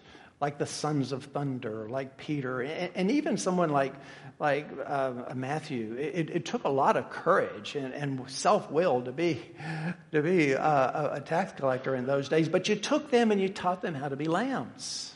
like 0.40 0.58
the 0.58 0.66
sons 0.66 1.12
of 1.12 1.24
thunder, 1.24 1.88
like 1.88 2.16
Peter, 2.16 2.62
and 2.62 3.10
even 3.10 3.36
someone 3.36 3.70
like, 3.70 3.94
like 4.42 4.68
uh, 4.84 5.12
Matthew. 5.36 5.94
It, 5.94 6.28
it, 6.30 6.44
took 6.44 6.64
a 6.64 6.68
lot 6.68 6.96
of 6.96 7.08
courage 7.10 7.76
and, 7.76 7.94
and 7.94 8.28
self 8.28 8.70
will 8.72 9.00
to 9.02 9.12
be, 9.12 9.40
to 10.10 10.20
be 10.20 10.54
uh, 10.54 11.16
a 11.16 11.20
tax 11.20 11.52
collector 11.52 11.94
in 11.94 12.06
those 12.06 12.28
days, 12.28 12.48
but 12.48 12.68
you 12.68 12.74
took 12.74 13.10
them 13.10 13.30
and 13.30 13.40
you 13.40 13.48
taught 13.48 13.82
them 13.82 13.94
how 13.94 14.08
to 14.08 14.16
be 14.16 14.24
lambs. 14.24 15.14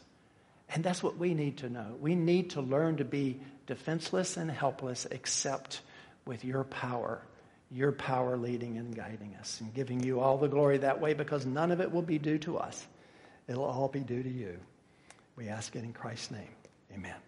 And 0.68 0.84
that's 0.84 1.02
what 1.02 1.18
we 1.18 1.34
need 1.34 1.58
to 1.58 1.68
know. 1.68 1.96
We 2.00 2.14
need 2.14 2.50
to 2.50 2.60
learn 2.60 2.98
to 2.98 3.04
be 3.04 3.40
defenseless 3.66 4.36
and 4.36 4.48
helpless 4.48 5.06
except 5.10 5.80
with 6.24 6.44
your 6.44 6.62
power, 6.62 7.20
your 7.72 7.90
power 7.90 8.36
leading 8.36 8.78
and 8.78 8.94
guiding 8.94 9.36
us 9.40 9.60
and 9.60 9.74
giving 9.74 10.00
you 10.04 10.20
all 10.20 10.38
the 10.38 10.48
glory 10.48 10.78
that 10.78 11.00
way 11.00 11.14
because 11.14 11.44
none 11.44 11.72
of 11.72 11.80
it 11.80 11.90
will 11.90 12.02
be 12.02 12.20
due 12.20 12.38
to 12.38 12.58
us. 12.58 12.86
It'll 13.48 13.64
all 13.64 13.88
be 13.88 14.00
due 14.00 14.22
to 14.22 14.30
you. 14.30 14.56
We 15.34 15.48
ask 15.48 15.74
it 15.74 15.82
in 15.82 15.92
Christ's 15.92 16.30
name. 16.30 16.54
Amen. 16.94 17.25